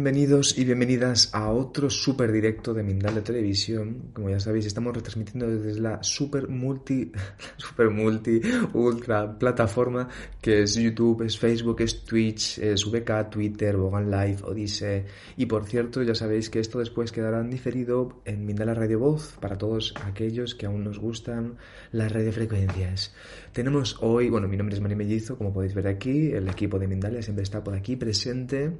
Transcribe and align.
Bienvenidos 0.00 0.56
y 0.56 0.64
bienvenidas 0.64 1.28
a 1.34 1.50
otro 1.50 1.90
super 1.90 2.32
directo 2.32 2.72
de 2.72 2.82
Mindale 2.82 3.20
Televisión. 3.20 4.12
Como 4.14 4.30
ya 4.30 4.40
sabéis, 4.40 4.64
estamos 4.64 4.94
retransmitiendo 4.94 5.46
desde 5.46 5.78
la 5.78 6.02
super 6.02 6.48
multi, 6.48 7.12
super 7.58 7.90
multi, 7.90 8.40
ultra 8.72 9.38
plataforma 9.38 10.08
que 10.40 10.62
es 10.62 10.74
YouTube, 10.76 11.20
es 11.26 11.38
Facebook, 11.38 11.82
es 11.82 12.02
Twitch, 12.02 12.56
es 12.60 12.86
VK, 12.86 13.28
Twitter, 13.28 13.76
Bogan 13.76 14.10
Live, 14.10 14.38
Odyssey. 14.42 15.04
Y 15.36 15.44
por 15.44 15.66
cierto, 15.66 16.02
ya 16.02 16.14
sabéis 16.14 16.48
que 16.48 16.60
esto 16.60 16.78
después 16.78 17.12
quedará 17.12 17.42
diferido 17.42 18.22
en 18.24 18.46
Mindala 18.46 18.72
Radio 18.72 19.00
Voz 19.00 19.36
para 19.38 19.58
todos 19.58 19.92
aquellos 20.02 20.54
que 20.54 20.64
aún 20.64 20.82
nos 20.82 20.98
gustan 20.98 21.58
las 21.92 22.10
radiofrecuencias. 22.10 23.14
Tenemos 23.52 23.98
hoy, 24.00 24.30
bueno, 24.30 24.48
mi 24.48 24.56
nombre 24.56 24.76
es 24.76 24.80
Mari 24.80 24.96
Mellizo, 24.96 25.36
como 25.36 25.52
podéis 25.52 25.74
ver 25.74 25.88
aquí, 25.88 26.32
el 26.32 26.48
equipo 26.48 26.78
de 26.78 26.88
Mindalia 26.88 27.20
siempre 27.20 27.42
está 27.42 27.62
por 27.62 27.74
aquí 27.74 27.96
presente 27.96 28.78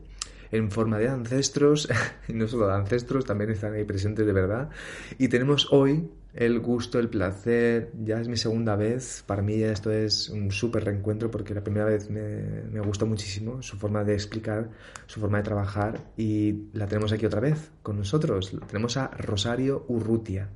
en 0.53 0.71
forma 0.71 0.99
de 0.99 1.09
ancestros, 1.09 1.89
y 2.29 2.33
no 2.33 2.49
solo 2.49 2.67
de 2.67 2.75
ancestros, 2.75 3.25
también 3.25 3.51
están 3.51 3.75
ahí 3.75 3.85
presentes 3.85 4.27
de 4.27 4.33
verdad. 4.33 4.71
Y 5.19 5.29
tenemos 5.29 5.73
hoy 5.73 6.11
el 6.35 6.61
gusto, 6.61 6.99
el 6.99 7.09
placer, 7.09 7.91
ya 8.05 8.21
es 8.21 8.29
mi 8.29 8.37
segunda 8.37 8.77
vez, 8.77 9.25
para 9.27 9.43
mí 9.43 9.63
esto 9.63 9.91
es 9.91 10.29
un 10.29 10.53
súper 10.53 10.85
reencuentro 10.85 11.31
porque 11.31 11.55
la 11.55 11.63
primera 11.63 11.87
vez 11.87 12.09
me, 12.09 12.63
me 12.71 12.81
gustó 12.81 13.07
muchísimo 13.07 13.63
su 13.63 13.77
forma 13.77 14.05
de 14.05 14.15
explicar, 14.15 14.71
su 15.07 15.21
forma 15.21 15.39
de 15.39 15.45
trabajar 15.45 16.01
y 16.17 16.69
la 16.73 16.87
tenemos 16.87 17.13
aquí 17.13 17.27
otra 17.27 17.41
vez 17.41 17.73
con 17.83 17.99
nosotros. 17.99 18.57
Tenemos 18.69 18.97
a 18.97 19.09
Rosario 19.09 19.85
Urrutia 19.89 20.49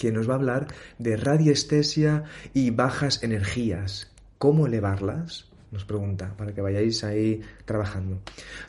quien 0.00 0.14
nos 0.14 0.28
va 0.28 0.32
a 0.32 0.36
hablar 0.36 0.66
de 0.98 1.16
radiestesia 1.16 2.24
y 2.54 2.70
bajas 2.70 3.22
energías, 3.22 4.10
cómo 4.38 4.66
elevarlas, 4.66 5.49
nos 5.70 5.84
pregunta, 5.84 6.34
para 6.36 6.52
que 6.52 6.60
vayáis 6.60 7.04
ahí 7.04 7.40
trabajando. 7.64 8.20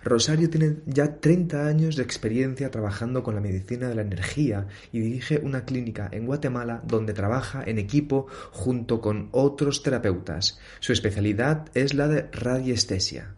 Rosario 0.04 0.50
tiene 0.50 0.78
ya 0.86 1.20
30 1.20 1.66
años 1.68 1.96
de 1.96 2.04
experiencia 2.04 2.70
trabajando 2.70 3.24
con 3.24 3.36
la 3.36 3.42
medicina 3.42 3.90
de 3.90 3.96
la 3.96 4.04
energía 4.04 4.68
y 4.92 5.00
dirige 5.00 5.40
una 5.40 5.66
clínica 5.66 6.10
en 6.12 6.26
Guatemala 6.26 6.82
donde 6.86 7.14
trabaja 7.14 7.64
en 7.66 7.80
equipo 7.80 8.28
junto 8.52 9.02
con 9.02 9.30
otros 9.32 9.82
terapeutas. 9.84 10.60
Su 10.80 10.94
especialidad 10.94 11.68
es 11.74 11.94
la 11.94 12.08
de 12.08 12.30
radiestesia. 12.32 13.34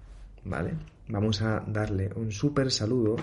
¿Vale? 0.46 0.74
Vamos 1.08 1.42
a 1.42 1.64
darle 1.66 2.10
un 2.16 2.32
súper 2.32 2.72
saludo 2.72 3.16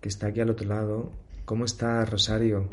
que 0.00 0.08
está 0.08 0.28
aquí 0.28 0.40
al 0.40 0.50
otro 0.50 0.68
lado. 0.68 1.12
¿Cómo 1.44 1.64
está 1.64 2.04
Rosario? 2.04 2.68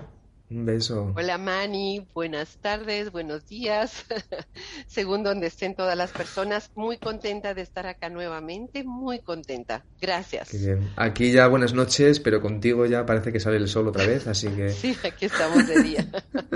Un 0.52 0.66
beso. 0.66 1.14
Hola 1.16 1.38
Mani, 1.38 2.08
buenas 2.16 2.58
tardes, 2.58 3.12
buenos 3.12 3.48
días, 3.48 4.04
según 4.88 5.22
donde 5.22 5.46
estén 5.46 5.76
todas 5.76 5.96
las 5.96 6.12
personas. 6.12 6.72
Muy 6.74 6.98
contenta 6.98 7.54
de 7.54 7.62
estar 7.62 7.86
acá 7.86 8.10
nuevamente, 8.10 8.84
muy 8.84 9.20
contenta. 9.20 9.86
Gracias. 10.02 10.50
Qué 10.50 10.58
bien. 10.58 10.90
Aquí 10.96 11.32
ya 11.32 11.48
buenas 11.48 11.76
noches, 11.76 12.20
pero 12.20 12.42
contigo 12.42 12.88
ya 12.88 13.06
parece 13.06 13.32
que 13.32 13.40
sale 13.40 13.58
el 13.58 13.68
sol 13.68 13.90
otra 13.90 14.08
vez, 14.08 14.26
así 14.26 14.48
que... 14.48 14.70
Sí, 14.80 14.98
aquí 15.04 15.26
estamos 15.26 15.68
de 15.68 15.84
día. 15.84 16.08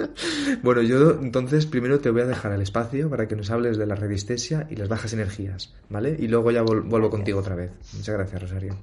bueno, 0.64 0.82
yo 0.82 1.12
entonces 1.12 1.68
primero 1.68 2.00
te 2.00 2.10
voy 2.10 2.24
a 2.24 2.26
dejar 2.26 2.52
el 2.54 2.64
espacio 2.64 3.12
para 3.12 3.28
que 3.28 3.36
nos 3.36 3.52
hables 3.52 3.78
de 3.78 3.86
la 3.86 3.94
resistencia 3.94 4.66
y 4.72 4.76
las 4.76 4.88
bajas 4.88 5.14
energías, 5.14 5.72
¿vale? 5.90 6.18
Y 6.18 6.30
luego 6.30 6.50
ya 6.50 6.64
vuelvo 6.64 7.12
contigo 7.12 7.42
otra 7.42 7.54
vez. 7.54 7.70
Muchas 7.94 8.16
gracias, 8.16 8.42
Rosario. 8.42 8.76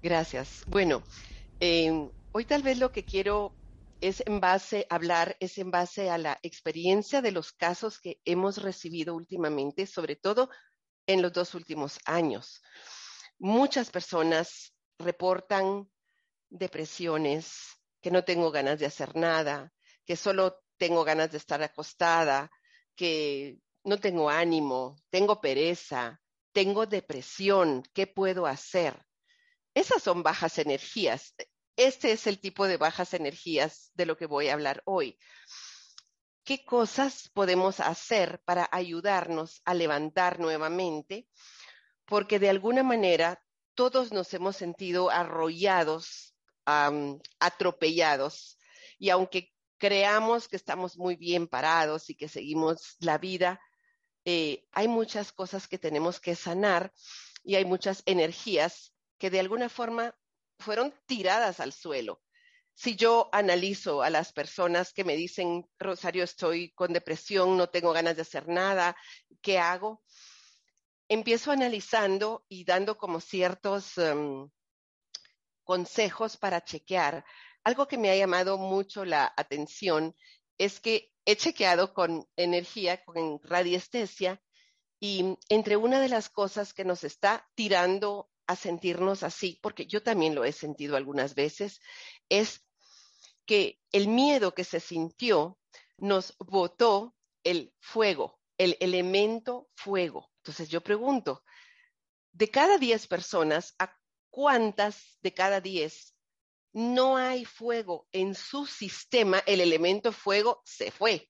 Gracias. 0.00 0.62
Bueno, 0.68 1.02
eh, 1.58 2.08
hoy 2.30 2.44
tal 2.44 2.62
vez 2.62 2.78
lo 2.78 2.92
que 2.92 3.02
quiero 3.02 3.52
es 4.00 4.22
en 4.26 4.40
base 4.40 4.86
hablar, 4.90 5.36
es 5.40 5.58
en 5.58 5.70
base 5.70 6.10
a 6.10 6.18
la 6.18 6.38
experiencia 6.42 7.20
de 7.20 7.32
los 7.32 7.52
casos 7.52 7.98
que 8.00 8.20
hemos 8.24 8.62
recibido 8.62 9.14
últimamente, 9.14 9.86
sobre 9.86 10.16
todo 10.16 10.50
en 11.06 11.22
los 11.22 11.32
dos 11.32 11.54
últimos 11.54 11.98
años. 12.04 12.62
Muchas 13.38 13.90
personas 13.90 14.74
reportan 14.98 15.90
depresiones, 16.48 17.78
que 18.00 18.10
no 18.10 18.24
tengo 18.24 18.50
ganas 18.50 18.78
de 18.78 18.86
hacer 18.86 19.16
nada, 19.16 19.72
que 20.04 20.16
solo 20.16 20.60
tengo 20.76 21.04
ganas 21.04 21.32
de 21.32 21.38
estar 21.38 21.62
acostada, 21.62 22.50
que 22.94 23.58
no 23.84 23.98
tengo 23.98 24.30
ánimo, 24.30 24.96
tengo 25.10 25.40
pereza, 25.40 26.20
tengo 26.52 26.86
depresión, 26.86 27.82
¿qué 27.92 28.06
puedo 28.06 28.46
hacer? 28.46 29.04
Esas 29.74 30.02
son 30.02 30.22
bajas 30.22 30.58
energías. 30.58 31.34
Este 31.78 32.10
es 32.10 32.26
el 32.26 32.40
tipo 32.40 32.66
de 32.66 32.76
bajas 32.76 33.14
energías 33.14 33.92
de 33.94 34.04
lo 34.04 34.16
que 34.16 34.26
voy 34.26 34.48
a 34.48 34.54
hablar 34.54 34.82
hoy. 34.84 35.16
¿Qué 36.42 36.64
cosas 36.64 37.30
podemos 37.32 37.78
hacer 37.78 38.42
para 38.44 38.68
ayudarnos 38.72 39.62
a 39.64 39.74
levantar 39.74 40.40
nuevamente? 40.40 41.28
Porque 42.04 42.40
de 42.40 42.50
alguna 42.50 42.82
manera 42.82 43.40
todos 43.74 44.10
nos 44.10 44.34
hemos 44.34 44.56
sentido 44.56 45.08
arrollados, 45.08 46.34
atropellados, 47.38 48.58
y 48.98 49.10
aunque 49.10 49.54
creamos 49.76 50.48
que 50.48 50.56
estamos 50.56 50.98
muy 50.98 51.14
bien 51.14 51.46
parados 51.46 52.10
y 52.10 52.16
que 52.16 52.28
seguimos 52.28 52.96
la 52.98 53.18
vida, 53.18 53.60
eh, 54.24 54.64
hay 54.72 54.88
muchas 54.88 55.30
cosas 55.30 55.68
que 55.68 55.78
tenemos 55.78 56.18
que 56.18 56.34
sanar 56.34 56.92
y 57.44 57.54
hay 57.54 57.64
muchas 57.64 58.02
energías 58.04 58.92
que 59.16 59.30
de 59.30 59.38
alguna 59.38 59.68
forma 59.68 60.16
fueron 60.58 60.94
tiradas 61.06 61.60
al 61.60 61.72
suelo. 61.72 62.20
Si 62.74 62.94
yo 62.94 63.28
analizo 63.32 64.02
a 64.02 64.10
las 64.10 64.32
personas 64.32 64.92
que 64.92 65.04
me 65.04 65.16
dicen, 65.16 65.68
Rosario, 65.78 66.22
estoy 66.22 66.70
con 66.72 66.92
depresión, 66.92 67.56
no 67.56 67.68
tengo 67.68 67.92
ganas 67.92 68.16
de 68.16 68.22
hacer 68.22 68.48
nada, 68.48 68.96
¿qué 69.42 69.58
hago? 69.58 70.02
Empiezo 71.08 71.50
analizando 71.50 72.44
y 72.48 72.64
dando 72.64 72.96
como 72.96 73.20
ciertos 73.20 73.98
um, 73.98 74.48
consejos 75.64 76.36
para 76.36 76.62
chequear. 76.62 77.24
Algo 77.64 77.88
que 77.88 77.98
me 77.98 78.10
ha 78.10 78.16
llamado 78.16 78.58
mucho 78.58 79.04
la 79.04 79.32
atención 79.36 80.14
es 80.56 80.80
que 80.80 81.10
he 81.24 81.36
chequeado 81.36 81.92
con 81.94 82.26
energía, 82.36 83.04
con 83.04 83.40
radiestesia, 83.42 84.40
y 85.00 85.36
entre 85.48 85.76
una 85.76 86.00
de 86.00 86.08
las 86.08 86.28
cosas 86.28 86.74
que 86.74 86.84
nos 86.84 87.04
está 87.04 87.48
tirando 87.54 88.30
a 88.48 88.56
sentirnos 88.56 89.22
así, 89.22 89.58
porque 89.62 89.86
yo 89.86 90.02
también 90.02 90.34
lo 90.34 90.44
he 90.44 90.52
sentido 90.52 90.96
algunas 90.96 91.34
veces, 91.34 91.80
es 92.28 92.66
que 93.46 93.78
el 93.92 94.08
miedo 94.08 94.54
que 94.54 94.64
se 94.64 94.80
sintió 94.80 95.58
nos 95.98 96.34
botó 96.38 97.14
el 97.44 97.72
fuego, 97.78 98.40
el 98.56 98.76
elemento 98.80 99.68
fuego. 99.76 100.30
Entonces 100.38 100.70
yo 100.70 100.80
pregunto, 100.80 101.44
de 102.32 102.50
cada 102.50 102.78
10 102.78 103.06
personas, 103.06 103.74
¿a 103.78 103.94
cuántas 104.30 105.18
de 105.20 105.34
cada 105.34 105.60
10 105.60 106.14
no 106.72 107.18
hay 107.18 107.44
fuego 107.44 108.08
en 108.12 108.34
su 108.34 108.66
sistema? 108.66 109.40
El 109.46 109.60
elemento 109.60 110.10
fuego 110.10 110.62
se 110.64 110.90
fue. 110.90 111.28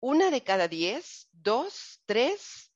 Una 0.00 0.30
de 0.30 0.42
cada 0.42 0.66
10, 0.66 1.28
dos, 1.30 2.02
tres, 2.06 2.72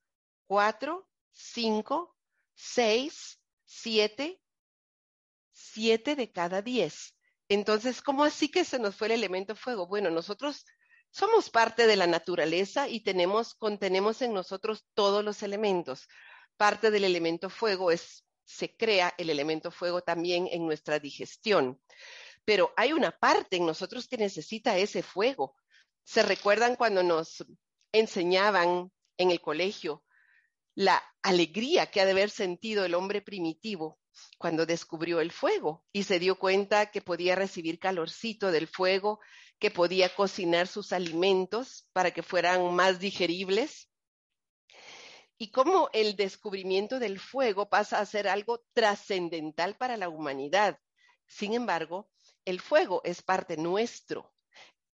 cuatro, 0.47 1.09
cinco, 1.32 2.17
seis, 2.55 3.38
siete, 3.67 4.41
siete 5.53 6.17
de 6.17 6.33
cada 6.33 6.63
diez. 6.63 7.15
Entonces, 7.49 8.01
¿cómo 8.01 8.25
así 8.25 8.51
que 8.51 8.65
se 8.65 8.79
nos 8.79 8.97
fue 8.97 9.09
el 9.09 9.13
elemento 9.13 9.55
fuego? 9.55 9.87
Bueno, 9.87 10.11
nosotros 10.11 10.65
somos 11.11 11.51
parte 11.51 11.87
de 11.87 11.97
la 11.97 12.07
naturaleza 12.07 12.89
y 12.89 13.01
tenemos, 13.01 13.55
contenemos 13.55 14.23
en 14.23 14.33
nosotros 14.33 14.85
todos 14.95 15.25
los 15.25 15.43
elementos. 15.43 16.09
Parte 16.57 16.91
del 16.91 17.05
elemento 17.05 17.51
fuego 17.51 17.91
es, 17.91 18.25
se 18.45 18.77
crea 18.77 19.15
el 19.19 19.31
elemento 19.31 19.71
fuego 19.71 20.01
también 20.01 20.49
en 20.51 20.67
nuestra 20.67 20.99
digestión. 20.99 21.81
Pero 22.45 22.73
hay 22.77 22.93
una 22.93 23.11
parte 23.11 23.57
en 23.57 23.67
nosotros 23.67 24.09
que 24.09 24.17
necesita 24.17 24.79
ese 24.79 25.03
fuego. 25.03 25.57
¿Se 26.05 26.23
recuerdan 26.23 26.77
cuando 26.77 27.03
nos 27.03 27.45
enseñaban 27.93 28.93
en 29.17 29.31
el 29.31 29.41
colegio 29.41 30.05
la 30.76 31.02
alegría 31.23 31.87
que 31.87 32.02
ha 32.02 32.05
de 32.05 32.12
haber 32.12 32.28
sentido 32.28 32.84
el 32.84 32.94
hombre 32.94 33.23
primitivo 33.23 33.99
cuando 34.37 34.67
descubrió 34.67 35.20
el 35.20 35.32
fuego 35.32 35.87
y 35.90 36.02
se 36.02 36.19
dio 36.19 36.38
cuenta 36.38 36.90
que 36.90 37.00
podía 37.00 37.34
recibir 37.34 37.78
calorcito 37.78 38.52
del 38.52 38.69
fuego, 38.69 39.19
que 39.58 39.70
podía 39.70 40.14
cocinar 40.14 40.69
sus 40.69 40.93
alimentos 40.93 41.88
para 41.94 42.11
que 42.11 42.23
fueran 42.23 42.75
más 42.75 43.00
digeribles. 43.00 43.88
Y 45.38 45.50
cómo 45.50 45.88
el 45.94 46.14
descubrimiento 46.14 46.99
del 46.99 47.19
fuego 47.20 47.70
pasa 47.70 47.99
a 47.99 48.06
ser 48.06 48.28
algo 48.28 48.62
trascendental 48.75 49.76
para 49.76 49.96
la 49.96 50.11
humanidad. 50.11 50.78
Sin 51.26 51.55
embargo, 51.55 52.11
el 52.44 52.61
fuego 52.61 53.00
es 53.02 53.23
parte 53.23 53.56
nuestro, 53.56 54.36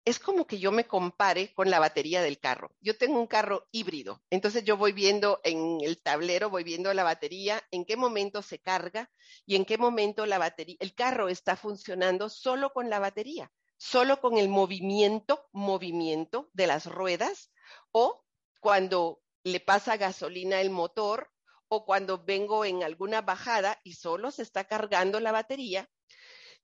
es 0.05 0.19
como 0.19 0.47
que 0.47 0.59
yo 0.59 0.73
me 0.73 0.87
compare 0.87 1.53
con 1.55 1.71
la 1.71 1.79
batería 1.79 2.23
del 2.23 2.41
carro. 2.41 2.73
Yo 2.81 2.97
tengo 2.97 3.21
un 3.21 3.27
carro 3.27 3.69
híbrido, 3.71 4.23
entonces 4.31 4.65
yo 4.65 4.77
voy 4.77 4.93
viendo 4.93 5.41
en 5.45 5.79
el 5.81 6.03
tablero, 6.03 6.51
voy 6.51 6.65
viendo 6.65 6.93
la 6.93 7.05
batería, 7.05 7.63
en 7.71 7.85
qué 7.85 7.97
momento 7.97 8.43
se 8.43 8.59
carga 8.59 9.11
y 9.47 9.55
en 9.55 9.65
qué 9.65 9.79
momento 9.79 10.27
la 10.27 10.39
batería, 10.39 10.77
el 10.81 10.95
carro 10.95 11.29
está 11.29 11.57
funcionando 11.57 12.29
solo 12.29 12.73
con 12.73 12.91
la 12.91 12.99
batería, 12.99 13.53
solo 13.77 14.21
con 14.21 14.39
el 14.39 14.49
movimiento, 14.49 15.49
movimiento 15.53 16.51
de 16.53 16.67
las 16.67 16.87
ruedas 16.87 17.53
o 17.93 18.25
cuando 18.61 19.23
le 19.45 19.61
pasa 19.61 19.97
gasolina 19.97 20.61
el 20.61 20.71
motor 20.71 21.31
o 21.69 21.85
cuando 21.85 22.23
vengo 22.25 22.65
en 22.65 22.83
alguna 22.83 23.23
bajada 23.23 23.81
y 23.85 23.95
solo 23.95 24.31
se 24.31 24.43
está 24.43 24.65
cargando 24.65 25.21
la 25.21 25.33
batería, 25.33 25.89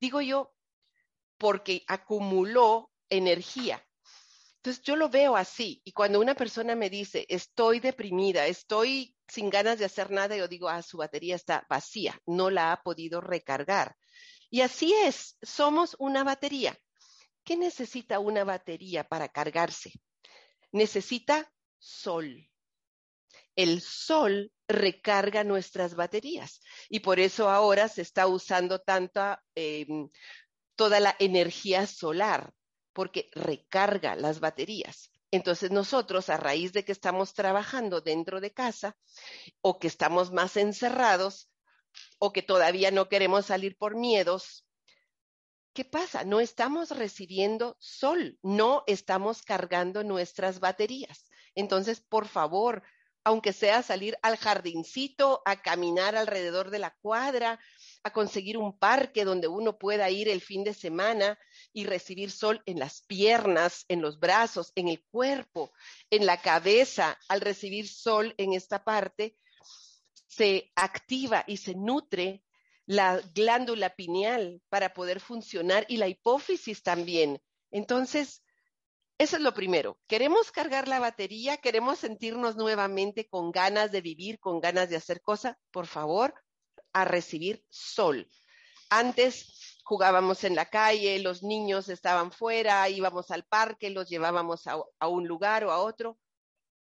digo 0.01 0.21
yo, 0.21 0.55
porque 1.39 1.85
acumuló 1.87 2.91
energía. 3.11 3.85
Entonces 4.57 4.83
yo 4.83 4.97
lo 4.97 5.09
veo 5.09 5.37
así 5.37 5.81
y 5.85 5.93
cuando 5.93 6.21
una 6.21 6.35
persona 6.35 6.75
me 6.75 6.91
dice, 6.91 7.25
estoy 7.29 7.79
deprimida, 7.81 8.47
estoy 8.47 9.17
sin 9.29 9.51
ganas 9.51 9.79
de 9.79 9.85
hacer 9.85 10.11
nada, 10.11 10.37
yo 10.37 10.49
digo, 10.49 10.69
ah, 10.69 10.83
su 10.83 10.97
batería 10.97 11.37
está 11.37 11.65
vacía, 11.71 12.21
no 12.27 12.51
la 12.51 12.73
ha 12.73 12.83
podido 12.83 13.21
recargar. 13.21 13.97
Y 14.51 14.63
así 14.63 14.93
es, 14.93 15.37
somos 15.43 15.95
una 15.99 16.25
batería. 16.25 16.77
¿Qué 17.45 17.57
necesita 17.57 18.19
una 18.19 18.45
batería 18.45 19.05
para 19.05 19.29
cargarse? 19.29 19.93
Necesita 20.73 21.53
sol. 21.79 22.51
El 23.55 23.81
sol 23.81 24.53
recarga 24.67 25.45
nuestras 25.45 25.95
baterías 25.95 26.61
y 26.89 27.01
por 27.01 27.21
eso 27.21 27.49
ahora 27.49 27.89
se 27.89 28.03
está 28.03 28.27
usando 28.27 28.81
tanta, 28.81 29.43
eh, 29.55 29.87
toda 30.77 31.01
la 31.01 31.17
energía 31.19 31.87
solar 31.87 32.53
porque 32.99 33.31
recarga 33.33 34.17
las 34.17 34.41
baterías. 34.41 35.13
Entonces 35.31 35.71
nosotros, 35.71 36.29
a 36.31 36.37
raíz 36.37 36.73
de 36.73 36.85
que 36.85 36.91
estamos 36.91 37.33
trabajando 37.33 38.01
dentro 38.01 38.41
de 38.41 38.53
casa 38.53 38.97
o 39.61 39.79
que 39.79 39.87
estamos 39.87 40.33
más 40.33 40.57
encerrados 40.57 41.49
o 42.19 42.33
que 42.33 42.43
todavía 42.43 42.91
no 42.91 43.09
queremos 43.09 43.47
salir 43.47 43.77
por 43.77 43.95
miedos, 43.95 44.67
¿qué 45.75 45.85
pasa? 45.85 46.25
No 46.25 46.41
estamos 46.41 46.91
recibiendo 46.91 47.77
sol, 47.79 48.37
no 48.43 48.83
estamos 48.89 49.43
cargando 49.43 50.03
nuestras 50.03 50.59
baterías. 50.59 51.31
Entonces, 51.55 52.01
por 52.01 52.27
favor, 52.27 52.83
aunque 53.23 53.53
sea 53.53 53.85
salir 53.85 54.19
al 54.23 54.37
jardincito, 54.37 55.41
a 55.45 55.63
caminar 55.63 56.17
alrededor 56.17 56.71
de 56.71 56.81
la 56.81 56.97
cuadra, 57.01 57.61
a 58.03 58.13
conseguir 58.13 58.57
un 58.57 58.79
parque 58.79 59.25
donde 59.25 59.49
uno 59.49 59.79
pueda 59.79 60.11
ir 60.11 60.29
el 60.29 60.41
fin 60.41 60.65
de 60.65 60.75
semana 60.75 61.39
y 61.73 61.85
recibir 61.85 62.31
sol 62.31 62.63
en 62.67 62.79
las 62.79 63.03
piernas, 63.03 63.85
en 63.89 64.01
los 64.01 64.19
brazos, 64.19 64.73
en 64.75 64.89
el 64.89 65.05
cuerpo, 65.11 65.73
en 66.11 66.27
la 66.27 66.41
cabeza. 66.41 67.19
Al 67.29 67.41
recibir 67.41 67.89
sol 67.89 68.35
en 68.39 68.55
esta 68.55 68.85
parte, 68.85 69.37
se 70.27 70.71
activa 70.77 71.45
y 71.47 71.57
se 71.57 71.75
nutre 71.75 72.43
la 72.87 73.21
glándula 73.35 73.95
pineal 73.95 74.63
para 74.69 74.95
poder 74.95 75.21
funcionar 75.21 75.85
y 75.89 75.99
la 75.99 76.09
hipófisis 76.09 76.83
también. 76.83 77.41
Entonces, 77.71 78.43
eso 79.19 79.37
es 79.37 79.43
lo 79.43 79.53
primero. 79.53 79.99
Queremos 80.07 80.53
cargar 80.53 80.87
la 80.87 81.01
batería, 81.01 81.57
queremos 81.57 81.99
sentirnos 81.99 82.57
nuevamente 82.57 83.29
con 83.29 83.51
ganas 83.51 83.91
de 83.91 84.01
vivir, 84.01 84.39
con 84.39 84.61
ganas 84.61 84.89
de 84.89 84.97
hacer 84.97 85.21
cosas. 85.21 85.57
Por 85.73 85.87
favor, 85.87 86.35
a 86.93 87.05
recibir 87.05 87.65
sol. 87.69 88.29
Antes 88.91 89.81
jugábamos 89.85 90.45
en 90.45 90.55
la 90.55 90.67
calle, 90.67 91.19
los 91.19 91.43
niños 91.43 91.89
estaban 91.89 92.33
fuera, 92.33 92.89
íbamos 92.89 93.31
al 93.31 93.45
parque, 93.45 93.91
los 93.91 94.09
llevábamos 94.09 94.67
a, 94.67 94.77
a 94.99 95.09
un 95.09 95.27
lugar 95.27 95.65
o 95.65 95.71
a 95.71 95.79
otro. 95.79 96.19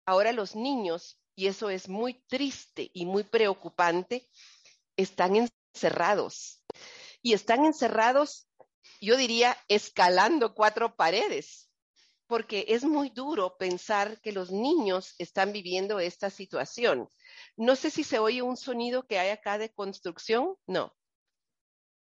Ahora 0.06 0.32
los 0.32 0.56
niños, 0.56 1.18
y 1.34 1.46
eso 1.46 1.70
es 1.70 1.88
muy 1.88 2.22
triste 2.28 2.90
y 2.92 3.06
muy 3.06 3.24
preocupante, 3.24 4.28
están 4.96 5.36
encerrados. 5.36 6.64
Y 7.22 7.32
están 7.32 7.64
encerrados, 7.64 8.48
yo 9.00 9.16
diría, 9.16 9.56
escalando 9.68 10.54
cuatro 10.54 10.96
paredes, 10.96 11.67
porque 12.28 12.66
es 12.68 12.84
muy 12.84 13.08
duro 13.08 13.56
pensar 13.56 14.20
que 14.20 14.32
los 14.32 14.52
niños 14.52 15.14
están 15.18 15.50
viviendo 15.50 15.98
esta 15.98 16.28
situación. 16.28 17.08
No 17.56 17.74
sé 17.74 17.90
si 17.90 18.04
se 18.04 18.18
oye 18.18 18.42
un 18.42 18.56
sonido 18.56 19.06
que 19.06 19.18
hay 19.18 19.30
acá 19.30 19.56
de 19.56 19.72
construcción. 19.72 20.54
No. 20.66 20.94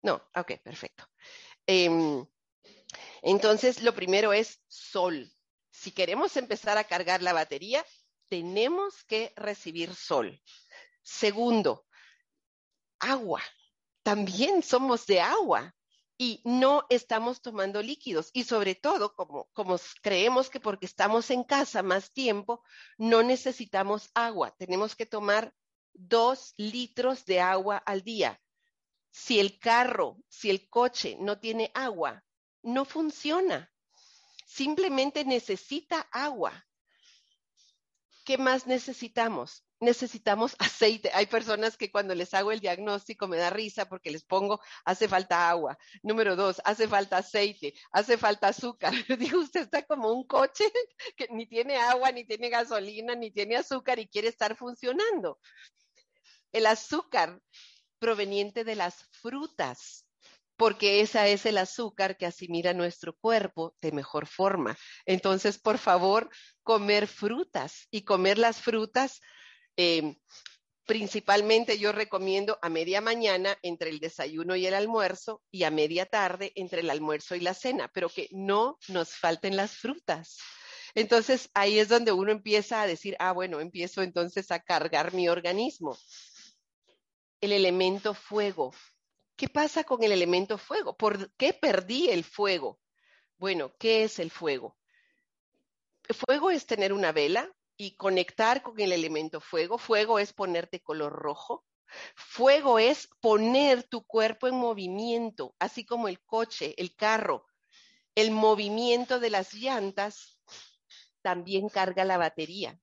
No, 0.01 0.15
ok, 0.35 0.53
perfecto. 0.63 1.07
Em, 1.67 2.25
entonces, 3.21 3.83
lo 3.83 3.93
primero 3.93 4.33
es 4.33 4.59
sol. 4.67 5.31
Si 5.71 5.91
queremos 5.91 6.35
empezar 6.37 6.77
a 6.77 6.83
cargar 6.83 7.21
la 7.21 7.33
batería, 7.33 7.85
tenemos 8.27 9.03
que 9.03 9.31
recibir 9.35 9.93
sol. 9.93 10.41
Segundo, 11.03 11.85
agua. 12.99 13.43
También 14.01 14.63
somos 14.63 15.05
de 15.05 15.21
agua 15.21 15.75
y 16.17 16.41
no 16.45 16.85
estamos 16.89 17.41
tomando 17.41 17.81
líquidos. 17.81 18.29
Y 18.33 18.43
sobre 18.45 18.75
todo, 18.75 19.13
como, 19.13 19.47
creemos 20.01 20.49
que 20.49 20.59
porque 20.59 20.85
estamos 20.85 21.29
en 21.29 21.43
casa 21.43 21.83
más 21.83 22.11
tiempo, 22.11 22.63
no 22.97 23.23
necesitamos 23.23 24.09
agua. 24.13 24.55
Tenemos 24.57 24.95
que 24.95 25.05
tomar 25.05 25.53
dos 25.93 26.53
litros 26.57 27.25
de 27.25 27.41
agua 27.41 27.77
al 27.77 28.03
día. 28.03 28.41
Si 29.11 29.39
el 29.39 29.59
carro, 29.59 30.17
si 30.27 30.49
el 30.49 30.69
coche 30.69 31.17
no 31.19 31.39
tiene 31.39 31.71
agua, 31.73 32.23
no 32.61 32.85
funciona. 32.85 33.71
Simplemente 34.45 35.25
necesita 35.25 36.01
agua. 36.11 36.65
¿Qué 38.25 38.37
más 38.37 38.67
necesitamos? 38.67 39.65
Necesitamos 39.85 40.55
aceite. 40.59 41.11
Hay 41.13 41.27
personas 41.27 41.77
que 41.77 41.91
cuando 41.91 42.13
les 42.13 42.33
hago 42.33 42.51
el 42.51 42.59
diagnóstico 42.59 43.27
me 43.27 43.37
da 43.37 43.49
risa 43.49 43.87
porque 43.87 44.11
les 44.11 44.23
pongo, 44.23 44.59
hace 44.83 45.07
falta 45.07 45.49
agua. 45.49 45.77
Número 46.03 46.35
dos, 46.35 46.61
hace 46.65 46.87
falta 46.87 47.17
aceite, 47.17 47.73
hace 47.91 48.17
falta 48.17 48.49
azúcar. 48.49 48.93
Digo, 49.19 49.39
usted 49.39 49.61
está 49.61 49.83
como 49.83 50.11
un 50.11 50.25
coche 50.27 50.65
que 51.17 51.27
ni 51.29 51.47
tiene 51.47 51.77
agua, 51.77 52.11
ni 52.11 52.25
tiene 52.25 52.49
gasolina, 52.49 53.15
ni 53.15 53.31
tiene 53.31 53.55
azúcar 53.55 53.99
y 53.99 54.07
quiere 54.07 54.27
estar 54.27 54.57
funcionando. 54.57 55.39
El 56.51 56.65
azúcar 56.65 57.39
proveniente 57.99 58.63
de 58.63 58.75
las 58.75 59.05
frutas 59.11 60.05
porque 60.57 61.01
esa 61.01 61.27
es 61.27 61.45
el 61.45 61.57
azúcar 61.57 62.17
que 62.17 62.25
asimila 62.25 62.73
nuestro 62.73 63.15
cuerpo 63.15 63.75
de 63.81 63.91
mejor 63.91 64.25
forma. 64.25 64.77
Entonces, 65.05 65.59
por 65.59 65.77
favor, 65.77 66.29
comer 66.63 67.07
frutas 67.07 67.87
y 67.91 68.03
comer 68.03 68.37
las 68.37 68.61
frutas 68.61 69.19
eh, 69.77 70.15
principalmente 70.85 71.77
yo 71.77 71.91
recomiendo 71.91 72.59
a 72.61 72.69
media 72.69 73.01
mañana 73.01 73.57
entre 73.63 73.89
el 73.89 73.99
desayuno 73.99 74.55
y 74.55 74.67
el 74.67 74.73
almuerzo 74.73 75.41
y 75.51 75.63
a 75.63 75.71
media 75.71 76.05
tarde 76.05 76.51
entre 76.55 76.81
el 76.81 76.89
almuerzo 76.89 77.35
y 77.35 77.39
la 77.39 77.53
cena, 77.53 77.89
pero 77.93 78.09
que 78.09 78.29
no 78.31 78.77
nos 78.87 79.09
falten 79.15 79.55
las 79.55 79.77
frutas. 79.77 80.37
Entonces 80.93 81.49
ahí 81.53 81.79
es 81.79 81.89
donde 81.89 82.11
uno 82.11 82.31
empieza 82.31 82.81
a 82.81 82.87
decir, 82.87 83.15
ah, 83.19 83.33
bueno, 83.33 83.59
empiezo 83.59 84.01
entonces 84.01 84.51
a 84.51 84.59
cargar 84.59 85.13
mi 85.13 85.27
organismo. 85.27 85.97
El 87.41 87.51
elemento 87.51 88.13
fuego. 88.13 88.73
¿Qué 89.35 89.49
pasa 89.49 89.83
con 89.83 90.03
el 90.03 90.13
elemento 90.13 90.57
fuego? 90.57 90.95
¿Por 90.95 91.33
qué 91.35 91.53
perdí 91.53 92.09
el 92.09 92.23
fuego? 92.23 92.79
Bueno, 93.37 93.75
¿qué 93.77 94.03
es 94.03 94.19
el 94.19 94.31
fuego? 94.31 94.77
fuego 96.13 96.51
es 96.51 96.65
tener 96.67 96.93
una 96.93 97.11
vela, 97.11 97.51
y 97.77 97.95
conectar 97.95 98.61
con 98.61 98.79
el 98.79 98.91
elemento 98.91 99.41
fuego. 99.41 99.77
Fuego 99.77 100.19
es 100.19 100.33
ponerte 100.33 100.81
color 100.81 101.13
rojo. 101.13 101.65
Fuego 102.15 102.79
es 102.79 103.07
poner 103.21 103.83
tu 103.83 104.03
cuerpo 104.03 104.47
en 104.47 104.55
movimiento, 104.55 105.55
así 105.59 105.85
como 105.85 106.07
el 106.07 106.21
coche, 106.21 106.73
el 106.77 106.95
carro. 106.95 107.45
El 108.15 108.31
movimiento 108.31 109.19
de 109.19 109.29
las 109.29 109.53
llantas 109.53 110.39
también 111.21 111.69
carga 111.69 112.05
la 112.05 112.17
batería. 112.17 112.79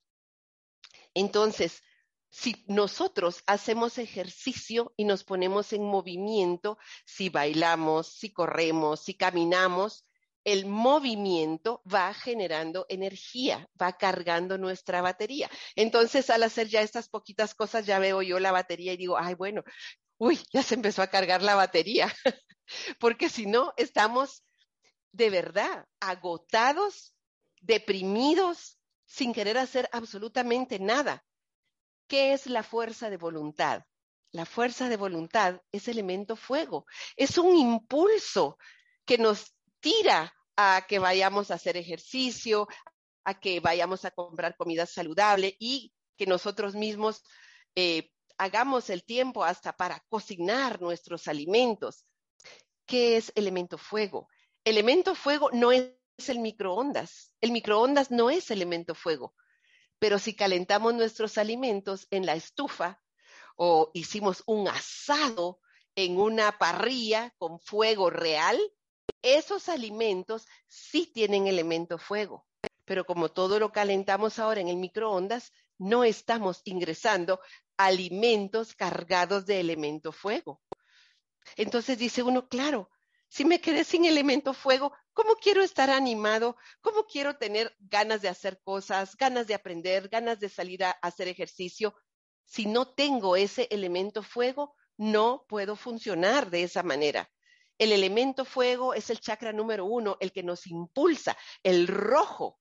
Entonces, 1.15 1.83
si 2.31 2.65
nosotros 2.67 3.43
hacemos 3.47 3.99
ejercicio 3.99 4.95
y 4.97 5.05
nos 5.05 5.23
ponemos 5.23 5.73
en 5.75 5.85
movimiento, 5.85 6.79
si 7.05 7.29
bailamos, 7.29 8.09
si 8.09 8.33
corremos, 8.33 9.01
si 9.01 9.15
caminamos, 9.15 10.07
el 10.45 10.67
movimiento 10.67 11.83
va 11.93 12.13
generando 12.15 12.87
energía, 12.89 13.69
va 13.81 13.97
cargando 13.97 14.59
nuestra 14.59 15.01
batería. 15.01 15.51
Entonces, 15.77 16.31
al 16.31 16.43
hacer 16.43 16.69
ya 16.69 16.83
estas 16.83 17.09
poquitas 17.09 17.55
cosas, 17.55 17.87
ya 17.87 17.99
veo 17.99 18.23
yo 18.23 18.39
la 18.41 18.53
batería 18.53 18.93
y 18.93 18.97
digo, 18.97 19.19
ay, 19.19 19.35
bueno, 19.35 19.63
uy, 20.19 20.39
ya 20.53 20.63
se 20.63 20.75
empezó 20.75 21.03
a 21.03 21.09
cargar 21.09 21.43
la 21.43 21.55
batería, 21.55 22.13
porque 22.99 23.29
si 23.29 23.47
no, 23.47 23.73
estamos 23.77 24.45
de 25.13 25.31
verdad 25.31 25.87
agotados, 26.01 27.15
deprimidos, 27.61 28.79
sin 29.05 29.33
querer 29.33 29.59
hacer 29.59 29.89
absolutamente 29.93 30.79
nada. 30.79 31.25
¿Qué 32.09 32.33
es 32.33 32.47
la 32.47 32.63
fuerza 32.63 33.11
de 33.11 33.17
voluntad? 33.17 33.83
La 34.33 34.47
fuerza 34.47 34.89
de 34.89 34.97
voluntad 34.97 35.61
es 35.73 35.89
elemento 35.89 36.37
fuego, 36.37 36.87
es 37.17 37.37
un 37.37 37.55
impulso 37.55 38.57
que 39.05 39.19
nos 39.19 39.55
tira 39.83 40.33
a 40.57 40.87
que 40.89 40.99
vayamos 40.99 41.51
a 41.51 41.55
hacer 41.55 41.77
ejercicio, 41.77 42.67
a 43.25 43.39
que 43.39 43.61
vayamos 43.61 44.07
a 44.07 44.11
comprar 44.13 44.57
comida 44.57 44.87
saludable 44.87 45.57
y 45.59 45.93
que 46.17 46.27
nosotros 46.27 46.75
mismos 46.75 47.23
eh, 47.75 48.11
hagamos 48.39 48.89
el 48.89 49.05
tiempo 49.05 49.45
hasta 49.45 49.73
para 49.73 50.01
cocinar 50.09 50.81
nuestros 50.81 51.29
alimentos. 51.29 52.07
¿Qué 52.87 53.17
es 53.17 53.33
elemento 53.35 53.77
fuego? 53.77 54.29
Elemento 54.65 55.15
fuego 55.15 55.51
no 55.53 55.73
es 55.73 55.93
el 56.29 56.39
microondas. 56.39 57.33
El 57.41 57.53
microondas 57.53 58.11
no 58.11 58.31
es 58.31 58.51
elemento 58.51 58.95
fuego. 58.95 59.35
Pero 59.99 60.19
si 60.19 60.35
calentamos 60.35 60.95
nuestros 60.95 61.39
alimentos 61.39 62.07
en 62.11 62.27
la 62.27 62.35
estufa 62.35 63.01
o 63.57 63.91
hicimos 63.95 64.43
un 64.47 64.69
asado 64.69 65.61
en 65.95 66.19
una 66.19 66.59
parrilla 66.59 67.35
con 67.39 67.61
fuego 67.61 68.11
real, 68.11 68.61
esos 69.23 69.69
alimentos 69.69 70.47
sí 70.67 71.11
tienen 71.13 71.47
elemento 71.47 71.99
fuego, 71.99 72.47
pero 72.85 73.05
como 73.05 73.31
todo 73.31 73.59
lo 73.59 73.73
calentamos 73.73 74.39
ahora 74.39 74.61
en 74.61 74.69
el 74.69 74.77
microondas, 74.77 75.53
no 75.79 76.05
estamos 76.05 76.61
ingresando 76.65 77.41
alimentos 77.77 78.75
cargados 78.75 79.47
de 79.47 79.61
elemento 79.61 80.13
fuego. 80.13 80.61
Entonces 81.57 81.99
dice 81.99 82.23
uno, 82.23 82.49
claro, 82.49 82.91
si 83.29 83.45
me 83.45 83.61
quedé 83.61 83.85
sin 83.85 84.05
elemento 84.05 84.53
fuego, 84.53 84.93
¿cómo 85.13 85.37
quiero 85.37 85.63
estar 85.63 85.91
animado? 85.91 86.57
¿Cómo 86.81 87.05
quiero 87.07 87.37
tener 87.37 87.75
ganas 87.81 88.21
de 88.23 88.29
hacer 88.29 88.61
cosas, 88.63 89.17
ganas 89.17 89.47
de 89.47 89.55
aprender, 89.55 90.09
ganas 90.09 90.39
de 90.39 90.49
salir 90.49 90.85
a 90.85 90.91
hacer 90.91 91.29
ejercicio? 91.29 91.95
Si 92.45 92.67
no 92.67 92.93
tengo 92.93 93.37
ese 93.37 93.69
elemento 93.71 94.23
fuego, 94.23 94.75
no 94.99 95.47
puedo 95.49 95.77
funcionar 95.77 96.51
de 96.51 96.65
esa 96.65 96.83
manera. 96.83 97.31
El 97.79 97.93
elemento 97.93 98.45
fuego 98.45 98.95
es 98.95 99.11
el 99.11 99.21
chakra 99.21 99.53
número 99.53 99.85
uno, 99.85 100.17
el 100.21 100.33
que 100.33 100.43
nos 100.43 100.67
impulsa, 100.67 101.37
el 101.63 101.87
rojo, 101.89 102.61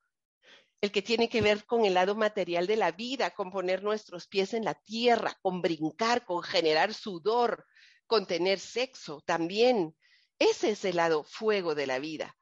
el 0.81 0.91
que 0.91 1.03
tiene 1.03 1.29
que 1.29 1.41
ver 1.41 1.65
con 1.65 1.85
el 1.85 1.93
lado 1.93 2.15
material 2.15 2.65
de 2.65 2.75
la 2.75 2.91
vida, 2.91 3.31
con 3.31 3.51
poner 3.51 3.83
nuestros 3.83 4.27
pies 4.27 4.53
en 4.53 4.65
la 4.65 4.73
tierra, 4.73 5.37
con 5.41 5.61
brincar, 5.61 6.25
con 6.25 6.41
generar 6.41 6.93
sudor, 6.93 7.65
con 8.07 8.25
tener 8.25 8.59
sexo 8.59 9.21
también. 9.25 9.95
Ese 10.39 10.71
es 10.71 10.83
el 10.85 10.95
lado 10.95 11.23
fuego 11.23 11.75
de 11.75 11.85
la 11.85 11.99
vida. 11.99 12.35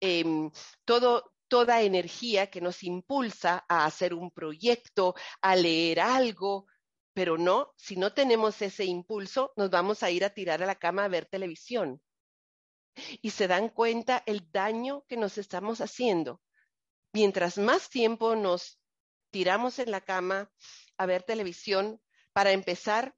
Em, 0.00 0.50
todo, 0.86 1.34
toda 1.48 1.82
energía 1.82 2.50
que 2.50 2.62
nos 2.62 2.82
impulsa 2.82 3.64
a 3.68 3.84
hacer 3.84 4.14
un 4.14 4.30
proyecto, 4.30 5.14
a 5.42 5.54
leer 5.54 6.00
algo, 6.00 6.66
pero 7.16 7.38
no, 7.38 7.72
si 7.78 7.96
no 7.96 8.12
tenemos 8.12 8.60
ese 8.60 8.84
impulso, 8.84 9.54
nos 9.56 9.70
vamos 9.70 10.02
a 10.02 10.10
ir 10.10 10.22
a 10.22 10.34
tirar 10.34 10.62
a 10.62 10.66
la 10.66 10.74
cama 10.74 11.02
a 11.02 11.08
ver 11.08 11.24
televisión 11.24 12.02
y 13.22 13.30
se 13.30 13.48
dan 13.48 13.70
cuenta 13.70 14.22
el 14.26 14.52
daño 14.52 15.02
que 15.08 15.16
nos 15.16 15.38
estamos 15.38 15.80
haciendo. 15.80 16.42
Mientras 17.14 17.56
más 17.56 17.88
tiempo 17.88 18.36
nos 18.36 18.78
tiramos 19.30 19.78
en 19.78 19.92
la 19.92 20.02
cama 20.02 20.52
a 20.98 21.06
ver 21.06 21.22
televisión, 21.22 22.02
para 22.34 22.52
empezar, 22.52 23.16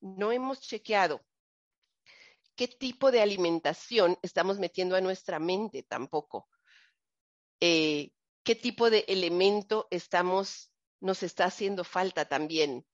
no 0.00 0.30
hemos 0.30 0.60
chequeado 0.60 1.20
qué 2.54 2.68
tipo 2.68 3.10
de 3.10 3.22
alimentación 3.22 4.20
estamos 4.22 4.60
metiendo 4.60 4.94
a 4.94 5.00
nuestra 5.00 5.40
mente 5.40 5.82
tampoco. 5.82 6.48
Eh, 7.58 8.12
qué 8.44 8.54
tipo 8.54 8.88
de 8.88 9.04
elemento 9.08 9.88
estamos, 9.90 10.72
nos 11.00 11.24
está 11.24 11.46
haciendo 11.46 11.82
falta 11.82 12.26
también. 12.26 12.86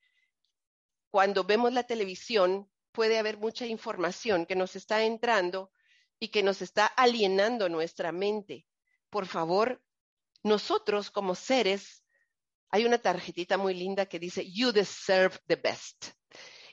Cuando 1.11 1.45
vemos 1.45 1.73
la 1.73 1.85
televisión, 1.85 2.71
puede 2.93 3.19
haber 3.19 3.39
mucha 3.39 3.67
información 3.67 4.47
que 4.47 4.57
nos 4.57 4.77
está 4.77 5.05
entrando 5.05 5.73
y 6.19 6.29
que 6.29 6.43
nos 6.43 6.63
está 6.63 6.87
alienando 6.87 7.69
nuestra 7.69 8.13
mente. 8.13 8.67
Por 9.11 9.27
favor, 9.27 9.83
nosotros 10.43 11.11
como 11.11 11.35
seres, 11.35 12.05
hay 12.71 12.85
una 12.85 12.99
tarjetita 12.99 13.57
muy 13.57 13.75
linda 13.75 14.07
que 14.07 14.19
dice, 14.19 14.51
You 14.51 14.73
deserve 14.73 15.37
the 15.47 15.57
best. 15.57 16.07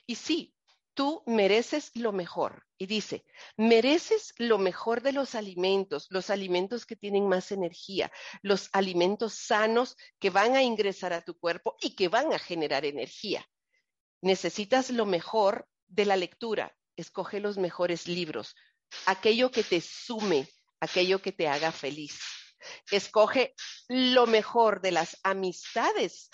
Y 0.06 0.16
sí, 0.16 0.54
tú 0.94 1.22
mereces 1.26 1.90
lo 1.94 2.12
mejor. 2.12 2.66
Y 2.78 2.86
dice, 2.86 3.24
mereces 3.56 4.34
lo 4.36 4.58
mejor 4.58 5.02
de 5.02 5.12
los 5.12 5.34
alimentos, 5.34 6.06
los 6.10 6.28
alimentos 6.28 6.84
que 6.84 6.96
tienen 6.96 7.26
más 7.26 7.52
energía, 7.52 8.12
los 8.42 8.68
alimentos 8.72 9.32
sanos 9.34 9.96
que 10.18 10.30
van 10.30 10.56
a 10.56 10.62
ingresar 10.62 11.12
a 11.12 11.22
tu 11.22 11.38
cuerpo 11.38 11.76
y 11.80 11.94
que 11.94 12.08
van 12.08 12.32
a 12.32 12.38
generar 12.38 12.84
energía. 12.84 13.46
Necesitas 14.20 14.90
lo 14.90 15.06
mejor 15.06 15.68
de 15.86 16.04
la 16.04 16.16
lectura. 16.16 16.76
Escoge 16.96 17.40
los 17.40 17.58
mejores 17.58 18.08
libros, 18.08 18.56
aquello 19.04 19.50
que 19.50 19.62
te 19.62 19.80
sume, 19.80 20.48
aquello 20.80 21.20
que 21.20 21.32
te 21.32 21.48
haga 21.48 21.72
feliz. 21.72 22.18
Escoge 22.90 23.54
lo 23.88 24.26
mejor 24.26 24.80
de 24.80 24.92
las 24.92 25.18
amistades, 25.22 26.30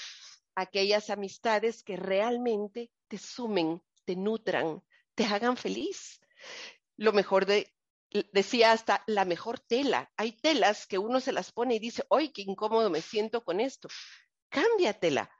aquellas 0.54 1.10
amistades 1.10 1.82
que 1.82 1.96
realmente 1.96 2.90
te 3.08 3.18
sumen, 3.18 3.82
te 4.04 4.16
nutran, 4.16 4.82
te 5.14 5.24
hagan 5.24 5.56
feliz. 5.56 6.20
Lo 6.96 7.12
mejor 7.12 7.46
de, 7.46 7.74
decía 8.32 8.72
hasta 8.72 9.02
la 9.06 9.24
mejor 9.24 9.58
tela. 9.60 10.12
Hay 10.16 10.32
telas 10.32 10.86
que 10.86 10.98
uno 10.98 11.20
se 11.20 11.32
las 11.32 11.52
pone 11.52 11.76
y 11.76 11.78
dice, 11.78 12.04
¡ay, 12.10 12.30
qué 12.30 12.42
incómodo 12.42 12.90
me 12.90 13.02
siento 13.02 13.44
con 13.44 13.60
esto! 13.60 13.88
Cámbiatela, 14.48 15.30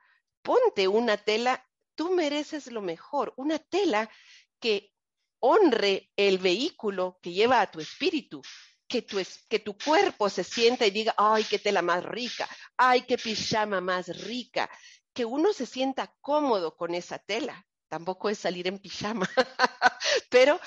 ponte 0.41 0.87
una 0.87 1.17
tela, 1.17 1.65
tú 1.95 2.11
mereces 2.11 2.67
lo 2.67 2.81
mejor, 2.81 3.33
una 3.37 3.59
tela 3.59 4.09
que 4.59 4.93
honre 5.39 6.11
el 6.15 6.37
vehículo 6.37 7.19
que 7.21 7.33
lleva 7.33 7.61
a 7.61 7.69
tu 7.69 7.79
espíritu, 7.79 8.41
que 8.87 9.01
tu, 9.01 9.21
que 9.49 9.59
tu 9.59 9.77
cuerpo 9.77 10.29
se 10.29 10.43
sienta 10.43 10.85
y 10.85 10.91
diga, 10.91 11.13
ay, 11.17 11.43
qué 11.43 11.59
tela 11.59 11.81
más 11.81 12.03
rica, 12.05 12.47
ay, 12.77 13.01
qué 13.01 13.17
pijama 13.17 13.81
más 13.81 14.07
rica, 14.25 14.69
que 15.13 15.25
uno 15.25 15.53
se 15.53 15.65
sienta 15.65 16.15
cómodo 16.21 16.75
con 16.75 16.95
esa 16.95 17.19
tela. 17.19 17.65
Tampoco 17.89 18.29
es 18.29 18.39
salir 18.39 18.67
en 18.67 18.79
pijama, 18.79 19.29
pero 20.29 20.59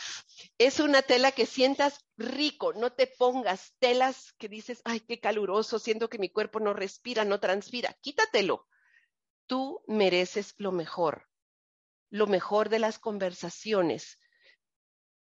es 0.59 0.79
una 0.79 1.03
tela 1.03 1.33
que 1.33 1.45
sientas 1.45 2.07
rico, 2.17 2.73
no 2.75 2.93
te 2.93 3.09
pongas 3.09 3.75
telas 3.81 4.33
que 4.39 4.49
dices, 4.49 4.81
ay, 4.85 5.01
qué 5.01 5.19
caluroso, 5.19 5.81
siento 5.81 6.09
que 6.09 6.19
mi 6.19 6.31
cuerpo 6.31 6.61
no 6.61 6.73
respira, 6.73 7.25
no 7.25 7.41
transpira, 7.41 7.97
quítatelo. 8.01 8.67
Tú 9.47 9.83
mereces 9.87 10.55
lo 10.59 10.73
mejor, 10.73 11.29
lo 12.11 12.27
mejor 12.27 12.69
de 12.69 12.79
las 12.79 12.99
conversaciones, 12.99 14.19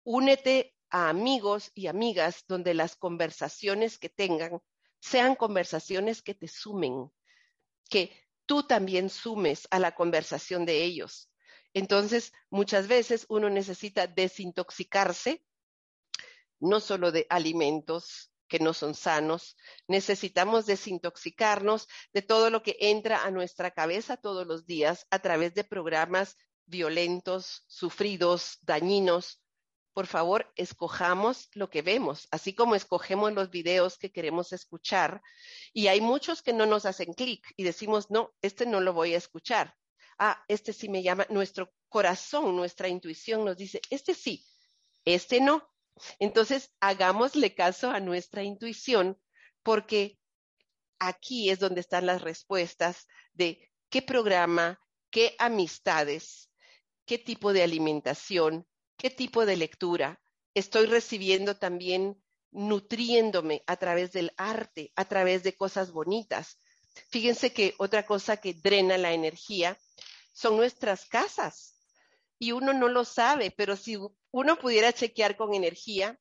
únete 0.03 0.75
a 0.89 1.09
amigos 1.09 1.71
y 1.73 1.87
amigas 1.87 2.43
donde 2.47 2.73
las 2.73 2.95
conversaciones 2.95 3.97
que 3.97 4.09
tengan 4.09 4.61
sean 4.99 5.35
conversaciones 5.35 6.21
que 6.21 6.35
te 6.35 6.47
sumen, 6.47 7.11
que 7.89 8.11
tú 8.45 8.63
también 8.63 9.09
sumes 9.09 9.67
a 9.71 9.79
la 9.79 9.95
conversación 9.95 10.65
de 10.65 10.83
ellos. 10.83 11.31
Entonces, 11.73 12.33
muchas 12.49 12.87
veces 12.87 13.25
uno 13.29 13.49
necesita 13.49 14.05
desintoxicarse, 14.07 15.43
no 16.59 16.79
solo 16.79 17.11
de 17.11 17.25
alimentos 17.29 18.30
que 18.51 18.59
no 18.59 18.73
son 18.73 18.95
sanos, 18.95 19.55
necesitamos 19.87 20.65
desintoxicarnos 20.65 21.87
de 22.11 22.21
todo 22.21 22.49
lo 22.49 22.61
que 22.63 22.75
entra 22.81 23.23
a 23.23 23.31
nuestra 23.31 23.71
cabeza 23.71 24.17
todos 24.17 24.45
los 24.45 24.65
días 24.65 25.07
a 25.09 25.19
través 25.19 25.53
de 25.53 25.63
programas 25.63 26.35
violentos, 26.65 27.63
sufridos, 27.67 28.57
dañinos, 28.63 29.41
por 29.93 30.05
favor, 30.05 30.51
escojamos 30.57 31.47
lo 31.53 31.69
que 31.69 31.81
vemos, 31.81 32.27
así 32.29 32.53
como 32.53 32.75
escogemos 32.75 33.31
los 33.31 33.51
videos 33.51 33.97
que 33.97 34.11
queremos 34.11 34.51
escuchar. 34.51 35.21
Y 35.71 35.87
hay 35.87 36.01
muchos 36.01 36.41
que 36.41 36.51
no 36.51 36.65
nos 36.65 36.85
hacen 36.85 37.13
clic 37.13 37.53
y 37.55 37.63
decimos, 37.63 38.11
no, 38.11 38.33
este 38.41 38.65
no 38.65 38.81
lo 38.81 38.91
voy 38.91 39.13
a 39.13 39.17
escuchar. 39.17 39.75
Ah, 40.17 40.43
este 40.49 40.73
sí 40.73 40.89
me 40.89 41.03
llama. 41.03 41.25
Nuestro 41.29 41.71
corazón, 41.87 42.55
nuestra 42.57 42.89
intuición 42.89 43.45
nos 43.45 43.55
dice, 43.55 43.81
este 43.89 44.13
sí, 44.13 44.45
este 45.05 45.39
no. 45.39 45.71
Entonces, 46.19 46.71
hagámosle 46.79 47.53
caso 47.53 47.91
a 47.91 47.99
nuestra 47.99 48.43
intuición 48.43 49.19
porque 49.63 50.17
aquí 50.99 51.49
es 51.49 51.59
donde 51.59 51.81
están 51.81 52.05
las 52.05 52.21
respuestas 52.21 53.07
de 53.33 53.71
qué 53.89 54.01
programa, 54.01 54.79
qué 55.09 55.35
amistades, 55.39 56.49
qué 57.05 57.17
tipo 57.17 57.53
de 57.53 57.63
alimentación, 57.63 58.67
qué 58.97 59.09
tipo 59.09 59.45
de 59.45 59.57
lectura. 59.57 60.21
Estoy 60.53 60.85
recibiendo 60.85 61.57
también 61.57 62.21
nutriéndome 62.51 63.63
a 63.67 63.77
través 63.77 64.11
del 64.11 64.31
arte, 64.37 64.91
a 64.95 65.05
través 65.05 65.43
de 65.43 65.55
cosas 65.55 65.91
bonitas. 65.91 66.57
Fíjense 67.09 67.53
que 67.53 67.73
otra 67.77 68.05
cosa 68.05 68.37
que 68.37 68.53
drena 68.53 68.97
la 68.97 69.13
energía 69.13 69.77
son 70.33 70.57
nuestras 70.57 71.05
casas. 71.05 71.80
Y 72.41 72.53
uno 72.53 72.73
no 72.73 72.87
lo 72.87 73.05
sabe, 73.05 73.51
pero 73.51 73.75
si 73.75 73.99
uno 74.31 74.55
pudiera 74.55 74.91
chequear 74.91 75.37
con 75.37 75.53
energía, 75.53 76.19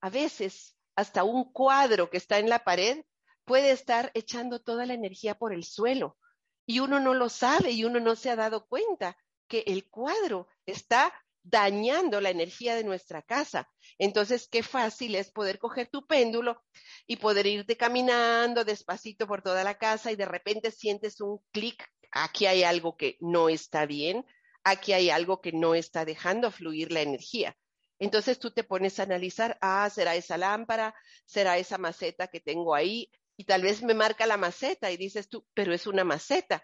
a 0.00 0.10
veces 0.10 0.76
hasta 0.96 1.22
un 1.22 1.52
cuadro 1.52 2.10
que 2.10 2.16
está 2.16 2.40
en 2.40 2.48
la 2.48 2.64
pared 2.64 3.04
puede 3.44 3.70
estar 3.70 4.10
echando 4.14 4.60
toda 4.60 4.86
la 4.86 4.94
energía 4.94 5.36
por 5.36 5.54
el 5.54 5.62
suelo. 5.62 6.18
Y 6.66 6.80
uno 6.80 6.98
no 6.98 7.14
lo 7.14 7.28
sabe 7.28 7.70
y 7.70 7.84
uno 7.84 8.00
no 8.00 8.16
se 8.16 8.30
ha 8.30 8.34
dado 8.34 8.66
cuenta 8.66 9.16
que 9.46 9.62
el 9.68 9.88
cuadro 9.88 10.48
está 10.66 11.14
dañando 11.44 12.20
la 12.20 12.30
energía 12.30 12.74
de 12.74 12.82
nuestra 12.82 13.22
casa. 13.22 13.70
Entonces, 13.98 14.48
qué 14.48 14.64
fácil 14.64 15.14
es 15.14 15.30
poder 15.30 15.60
coger 15.60 15.86
tu 15.86 16.08
péndulo 16.08 16.60
y 17.06 17.18
poder 17.18 17.46
irte 17.46 17.76
caminando 17.76 18.64
despacito 18.64 19.28
por 19.28 19.42
toda 19.42 19.62
la 19.62 19.78
casa 19.78 20.10
y 20.10 20.16
de 20.16 20.26
repente 20.26 20.72
sientes 20.72 21.20
un 21.20 21.38
clic, 21.52 21.88
aquí 22.10 22.46
hay 22.46 22.64
algo 22.64 22.96
que 22.96 23.16
no 23.20 23.48
está 23.48 23.86
bien, 23.86 24.26
aquí 24.64 24.92
hay 24.92 25.10
algo 25.10 25.40
que 25.40 25.52
no 25.52 25.74
está 25.74 26.04
dejando 26.04 26.50
fluir 26.50 26.92
la 26.92 27.00
energía. 27.00 27.56
Entonces 27.98 28.38
tú 28.38 28.50
te 28.50 28.64
pones 28.64 28.98
a 28.98 29.04
analizar, 29.04 29.58
ah, 29.60 29.88
será 29.90 30.16
esa 30.16 30.36
lámpara, 30.36 30.94
será 31.24 31.58
esa 31.58 31.78
maceta 31.78 32.26
que 32.26 32.40
tengo 32.40 32.74
ahí, 32.74 33.10
y 33.36 33.44
tal 33.44 33.62
vez 33.62 33.82
me 33.82 33.94
marca 33.94 34.26
la 34.26 34.36
maceta 34.36 34.90
y 34.90 34.96
dices 34.96 35.28
tú, 35.28 35.46
pero 35.54 35.72
es 35.72 35.86
una 35.86 36.04
maceta, 36.04 36.62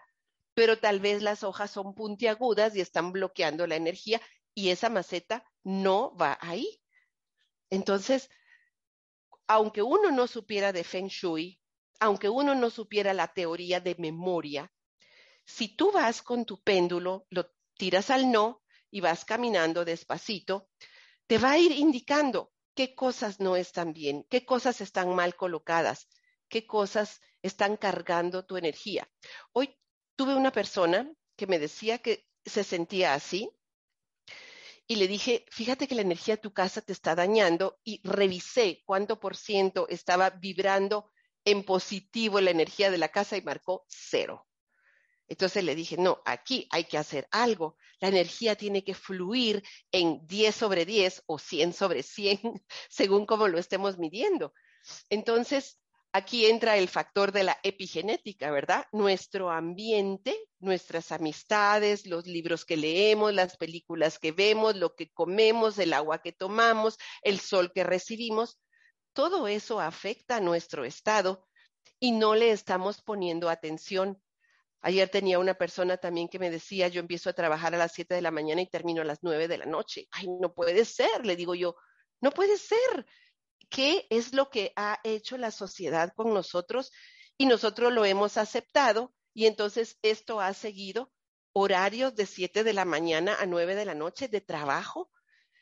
pero 0.53 0.79
tal 0.79 0.99
vez 0.99 1.21
las 1.21 1.43
hojas 1.43 1.71
son 1.71 1.95
puntiagudas 1.95 2.75
y 2.75 2.81
están 2.81 3.11
bloqueando 3.11 3.67
la 3.67 3.75
energía 3.75 4.21
y 4.53 4.69
esa 4.69 4.89
maceta 4.89 5.43
no 5.63 6.15
va 6.15 6.37
ahí. 6.41 6.81
Entonces, 7.69 8.29
aunque 9.47 9.81
uno 9.81 10.11
no 10.11 10.27
supiera 10.27 10.71
de 10.71 10.83
Feng 10.83 11.07
Shui, 11.07 11.59
aunque 11.99 12.29
uno 12.29 12.55
no 12.55 12.69
supiera 12.69 13.13
la 13.13 13.27
teoría 13.27 13.79
de 13.79 13.95
memoria, 13.95 14.71
si 15.45 15.75
tú 15.75 15.91
vas 15.91 16.21
con 16.21 16.45
tu 16.45 16.61
péndulo, 16.61 17.25
lo 17.29 17.49
tiras 17.79 18.09
al 18.09 18.29
no 18.29 18.61
y 18.91 18.99
vas 18.99 19.23
caminando 19.23 19.85
despacito, 19.85 20.69
te 21.27 21.37
va 21.37 21.51
a 21.51 21.57
ir 21.57 21.71
indicando 21.71 22.51
qué 22.75 22.93
cosas 22.93 23.39
no 23.39 23.55
están 23.55 23.93
bien, 23.93 24.25
qué 24.29 24.45
cosas 24.45 24.81
están 24.81 25.15
mal 25.15 25.35
colocadas, 25.35 26.09
qué 26.49 26.67
cosas 26.67 27.21
están 27.41 27.77
cargando 27.77 28.45
tu 28.45 28.57
energía. 28.57 29.09
Hoy 29.53 29.77
tuve 30.17 30.35
una 30.35 30.51
persona 30.51 31.09
que 31.37 31.47
me 31.47 31.57
decía 31.57 31.99
que 31.99 32.27
se 32.45 32.65
sentía 32.65 33.13
así 33.13 33.49
y 34.85 34.97
le 34.97 35.07
dije, 35.07 35.45
fíjate 35.49 35.87
que 35.87 35.95
la 35.95 36.01
energía 36.01 36.35
de 36.35 36.41
tu 36.41 36.51
casa 36.51 36.81
te 36.81 36.91
está 36.91 37.15
dañando 37.15 37.79
y 37.85 38.01
revisé 38.03 38.83
cuánto 38.85 39.21
por 39.21 39.37
ciento 39.37 39.87
estaba 39.87 40.31
vibrando 40.31 41.11
en 41.45 41.63
positivo 41.63 42.41
la 42.41 42.51
energía 42.51 42.91
de 42.91 42.97
la 42.97 43.07
casa 43.07 43.37
y 43.37 43.41
marcó 43.41 43.85
cero. 43.87 44.48
Entonces 45.29 45.63
le 45.63 45.75
dije, 45.75 45.95
no, 45.97 46.21
aquí 46.25 46.67
hay 46.71 46.85
que 46.85 46.97
hacer 46.97 47.27
algo. 47.31 47.77
La 47.99 48.07
energía 48.09 48.55
tiene 48.55 48.83
que 48.83 48.95
fluir 48.95 49.63
en 49.91 50.25
10 50.25 50.55
sobre 50.55 50.85
10 50.85 51.23
o 51.27 51.37
100 51.37 51.73
sobre 51.73 52.03
100, 52.03 52.39
según 52.89 53.25
como 53.25 53.47
lo 53.47 53.59
estemos 53.59 53.99
midiendo. 53.99 54.53
Entonces, 55.09 55.79
aquí 56.11 56.47
entra 56.47 56.77
el 56.77 56.87
factor 56.87 57.31
de 57.31 57.43
la 57.43 57.59
epigenética, 57.61 58.49
¿verdad? 58.49 58.85
Nuestro 58.91 59.51
ambiente, 59.51 60.35
nuestras 60.59 61.11
amistades, 61.11 62.07
los 62.07 62.25
libros 62.25 62.65
que 62.65 62.77
leemos, 62.77 63.31
las 63.33 63.55
películas 63.57 64.17
que 64.17 64.31
vemos, 64.31 64.75
lo 64.75 64.95
que 64.95 65.11
comemos, 65.11 65.77
el 65.77 65.93
agua 65.93 66.23
que 66.23 66.31
tomamos, 66.31 66.97
el 67.21 67.39
sol 67.39 67.71
que 67.71 67.83
recibimos, 67.83 68.59
todo 69.13 69.47
eso 69.47 69.79
afecta 69.79 70.37
a 70.37 70.41
nuestro 70.41 70.85
estado 70.85 71.47
y 71.99 72.11
no 72.11 72.35
le 72.35 72.51
estamos 72.51 73.01
poniendo 73.01 73.49
atención. 73.49 74.19
Ayer 74.81 75.09
tenía 75.09 75.39
una 75.39 75.55
persona 75.55 75.97
también 75.97 76.29
que 76.29 76.39
me 76.39 76.49
decía, 76.49 76.87
yo 76.87 77.01
empiezo 77.01 77.29
a 77.29 77.33
trabajar 77.33 77.75
a 77.75 77.77
las 77.77 77.93
7 77.93 78.15
de 78.15 78.21
la 78.21 78.31
mañana 78.31 78.61
y 78.61 78.67
termino 78.67 79.01
a 79.01 79.05
las 79.05 79.19
9 79.21 79.47
de 79.47 79.57
la 79.57 79.65
noche. 79.65 80.07
Ay, 80.11 80.27
no 80.39 80.53
puede 80.53 80.85
ser, 80.85 81.25
le 81.25 81.35
digo 81.35 81.53
yo, 81.53 81.75
no 82.21 82.31
puede 82.31 82.57
ser 82.57 83.05
qué 83.69 84.07
es 84.09 84.33
lo 84.33 84.49
que 84.49 84.71
ha 84.75 84.99
hecho 85.03 85.37
la 85.37 85.51
sociedad 85.51 86.13
con 86.15 86.33
nosotros 86.33 86.91
y 87.37 87.45
nosotros 87.45 87.93
lo 87.93 88.05
hemos 88.05 88.37
aceptado 88.37 89.13
y 89.33 89.45
entonces 89.45 89.97
esto 90.01 90.39
ha 90.39 90.53
seguido 90.53 91.11
horarios 91.53 92.15
de 92.15 92.25
7 92.25 92.63
de 92.63 92.73
la 92.73 92.85
mañana 92.85 93.35
a 93.39 93.45
9 93.45 93.75
de 93.75 93.85
la 93.85 93.95
noche 93.95 94.27
de 94.27 94.41
trabajo. 94.41 95.09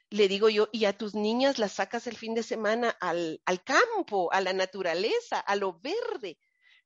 Le 0.09 0.27
digo 0.27 0.49
yo, 0.49 0.69
y 0.71 0.85
a 0.85 0.97
tus 0.97 1.15
niñas 1.15 1.59
las 1.59 1.73
sacas 1.73 2.07
el 2.07 2.15
fin 2.15 2.33
de 2.33 2.43
semana 2.43 2.89
al, 3.01 3.41
al 3.45 3.63
campo, 3.63 4.31
a 4.31 4.41
la 4.41 4.53
naturaleza, 4.53 5.39
a 5.39 5.55
lo 5.55 5.79
verde. 5.79 6.37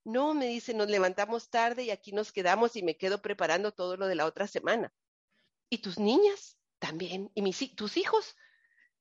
No, 0.03 0.33
me 0.33 0.47
dice, 0.47 0.73
nos 0.73 0.89
levantamos 0.89 1.49
tarde 1.49 1.83
y 1.83 1.91
aquí 1.91 2.11
nos 2.11 2.31
quedamos 2.31 2.75
y 2.75 2.83
me 2.83 2.97
quedo 2.97 3.21
preparando 3.21 3.71
todo 3.71 3.97
lo 3.97 4.07
de 4.07 4.15
la 4.15 4.25
otra 4.25 4.47
semana. 4.47 4.93
¿Y 5.69 5.79
tus 5.79 5.99
niñas? 5.99 6.57
También. 6.79 7.31
¿Y 7.35 7.41
mis, 7.41 7.75
tus 7.75 7.97
hijos? 7.97 8.35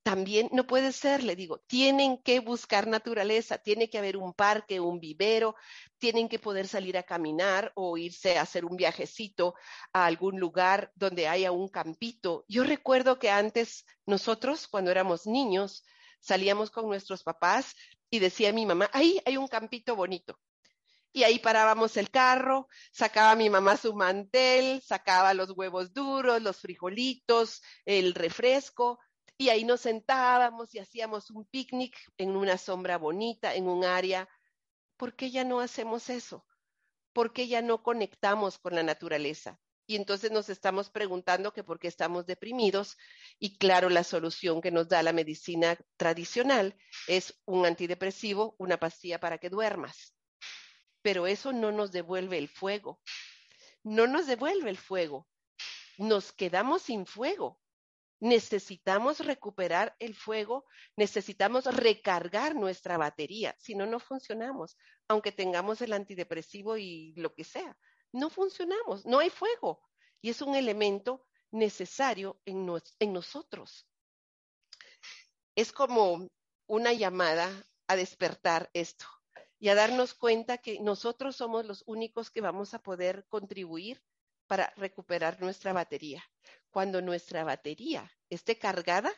también 0.02 0.48
no 0.52 0.66
puede 0.66 0.92
ser, 0.92 1.22
le 1.22 1.36
digo, 1.36 1.58
tienen 1.66 2.22
que 2.22 2.40
buscar 2.40 2.86
naturaleza, 2.86 3.58
tiene 3.58 3.90
que 3.90 3.98
haber 3.98 4.16
un 4.16 4.32
parque, 4.32 4.80
un 4.80 4.98
vivero, 4.98 5.56
tienen 5.98 6.28
que 6.28 6.38
poder 6.38 6.66
salir 6.66 6.96
a 6.96 7.02
caminar 7.02 7.72
o 7.74 7.98
irse 7.98 8.38
a 8.38 8.42
hacer 8.42 8.64
un 8.64 8.76
viajecito 8.76 9.54
a 9.92 10.06
algún 10.06 10.40
lugar 10.40 10.90
donde 10.94 11.28
haya 11.28 11.52
un 11.52 11.68
campito. 11.68 12.44
Yo 12.48 12.64
recuerdo 12.64 13.18
que 13.18 13.30
antes 13.30 13.84
nosotros, 14.06 14.68
cuando 14.68 14.90
éramos 14.90 15.26
niños, 15.26 15.84
salíamos 16.20 16.70
con 16.70 16.86
nuestros 16.88 17.22
papás 17.22 17.74
y 18.08 18.20
decía 18.20 18.52
mi 18.52 18.64
mamá, 18.64 18.88
ahí 18.92 19.20
hay 19.26 19.36
un 19.36 19.48
campito 19.48 19.96
bonito. 19.96 20.38
Y 21.12 21.24
ahí 21.24 21.38
parábamos 21.38 21.96
el 21.96 22.10
carro, 22.10 22.68
sacaba 22.92 23.34
mi 23.34 23.50
mamá 23.50 23.76
su 23.76 23.94
mantel, 23.94 24.80
sacaba 24.82 25.34
los 25.34 25.50
huevos 25.50 25.92
duros, 25.92 26.40
los 26.40 26.58
frijolitos, 26.58 27.62
el 27.84 28.14
refresco, 28.14 29.00
y 29.40 29.48
ahí 29.48 29.64
nos 29.64 29.80
sentábamos 29.80 30.74
y 30.74 30.80
hacíamos 30.80 31.30
un 31.30 31.46
picnic 31.46 31.96
en 32.18 32.36
una 32.36 32.58
sombra 32.58 32.98
bonita, 32.98 33.54
en 33.54 33.68
un 33.68 33.86
área. 33.86 34.28
¿Por 34.98 35.16
qué 35.16 35.30
ya 35.30 35.44
no 35.44 35.60
hacemos 35.60 36.10
eso? 36.10 36.44
¿Por 37.14 37.32
qué 37.32 37.48
ya 37.48 37.62
no 37.62 37.82
conectamos 37.82 38.58
con 38.58 38.74
la 38.74 38.82
naturaleza? 38.82 39.58
Y 39.86 39.96
entonces 39.96 40.30
nos 40.30 40.50
estamos 40.50 40.90
preguntando 40.90 41.54
que 41.54 41.64
por 41.64 41.78
qué 41.78 41.88
estamos 41.88 42.26
deprimidos. 42.26 42.98
Y 43.38 43.56
claro, 43.56 43.88
la 43.88 44.04
solución 44.04 44.60
que 44.60 44.70
nos 44.70 44.88
da 44.88 45.02
la 45.02 45.14
medicina 45.14 45.78
tradicional 45.96 46.76
es 47.08 47.40
un 47.46 47.64
antidepresivo, 47.64 48.54
una 48.58 48.76
pastilla 48.76 49.20
para 49.20 49.38
que 49.38 49.48
duermas. 49.48 50.14
Pero 51.02 51.26
eso 51.26 51.52
no 51.52 51.72
nos 51.72 51.92
devuelve 51.92 52.38
el 52.38 52.48
fuego. 52.48 53.00
No 53.82 54.06
nos 54.06 54.26
devuelve 54.26 54.70
el 54.70 54.78
fuego. 54.78 55.26
Nos 55.98 56.32
quedamos 56.32 56.82
sin 56.82 57.06
fuego 57.06 57.60
necesitamos 58.20 59.20
recuperar 59.20 59.96
el 59.98 60.14
fuego, 60.14 60.66
necesitamos 60.96 61.64
recargar 61.64 62.54
nuestra 62.54 62.98
batería, 62.98 63.56
si 63.58 63.74
no, 63.74 63.86
no 63.86 63.98
funcionamos, 63.98 64.76
aunque 65.08 65.32
tengamos 65.32 65.80
el 65.80 65.94
antidepresivo 65.94 66.76
y 66.76 67.14
lo 67.16 67.34
que 67.34 67.44
sea. 67.44 67.76
No 68.12 68.28
funcionamos, 68.28 69.06
no 69.06 69.18
hay 69.18 69.30
fuego 69.30 69.82
y 70.20 70.30
es 70.30 70.42
un 70.42 70.54
elemento 70.54 71.26
necesario 71.50 72.40
en, 72.44 72.68
en 72.98 73.12
nosotros. 73.12 73.88
Es 75.56 75.72
como 75.72 76.28
una 76.66 76.92
llamada 76.92 77.66
a 77.88 77.96
despertar 77.96 78.70
esto 78.74 79.06
y 79.60 79.68
a 79.68 79.74
darnos 79.74 80.14
cuenta 80.14 80.58
que 80.58 80.80
nosotros 80.80 81.36
somos 81.36 81.66
los 81.66 81.84
únicos 81.86 82.30
que 82.30 82.40
vamos 82.40 82.72
a 82.72 82.82
poder 82.82 83.26
contribuir 83.28 84.02
para 84.46 84.72
recuperar 84.76 85.40
nuestra 85.40 85.74
batería. 85.74 86.24
Cuando 86.70 87.02
nuestra 87.02 87.44
batería 87.44 88.10
esté 88.30 88.58
cargada, 88.58 89.12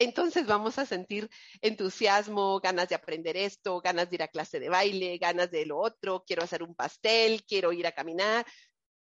entonces 0.00 0.46
vamos 0.46 0.78
a 0.78 0.84
sentir 0.84 1.30
entusiasmo, 1.62 2.58
ganas 2.60 2.88
de 2.88 2.96
aprender 2.96 3.36
esto, 3.36 3.80
ganas 3.80 4.10
de 4.10 4.16
ir 4.16 4.22
a 4.24 4.28
clase 4.28 4.58
de 4.58 4.68
baile, 4.68 5.16
ganas 5.18 5.50
de 5.52 5.64
lo 5.64 5.78
otro, 5.78 6.24
quiero 6.26 6.42
hacer 6.42 6.64
un 6.64 6.74
pastel, 6.74 7.44
quiero 7.44 7.72
ir 7.72 7.86
a 7.86 7.92
caminar. 7.92 8.44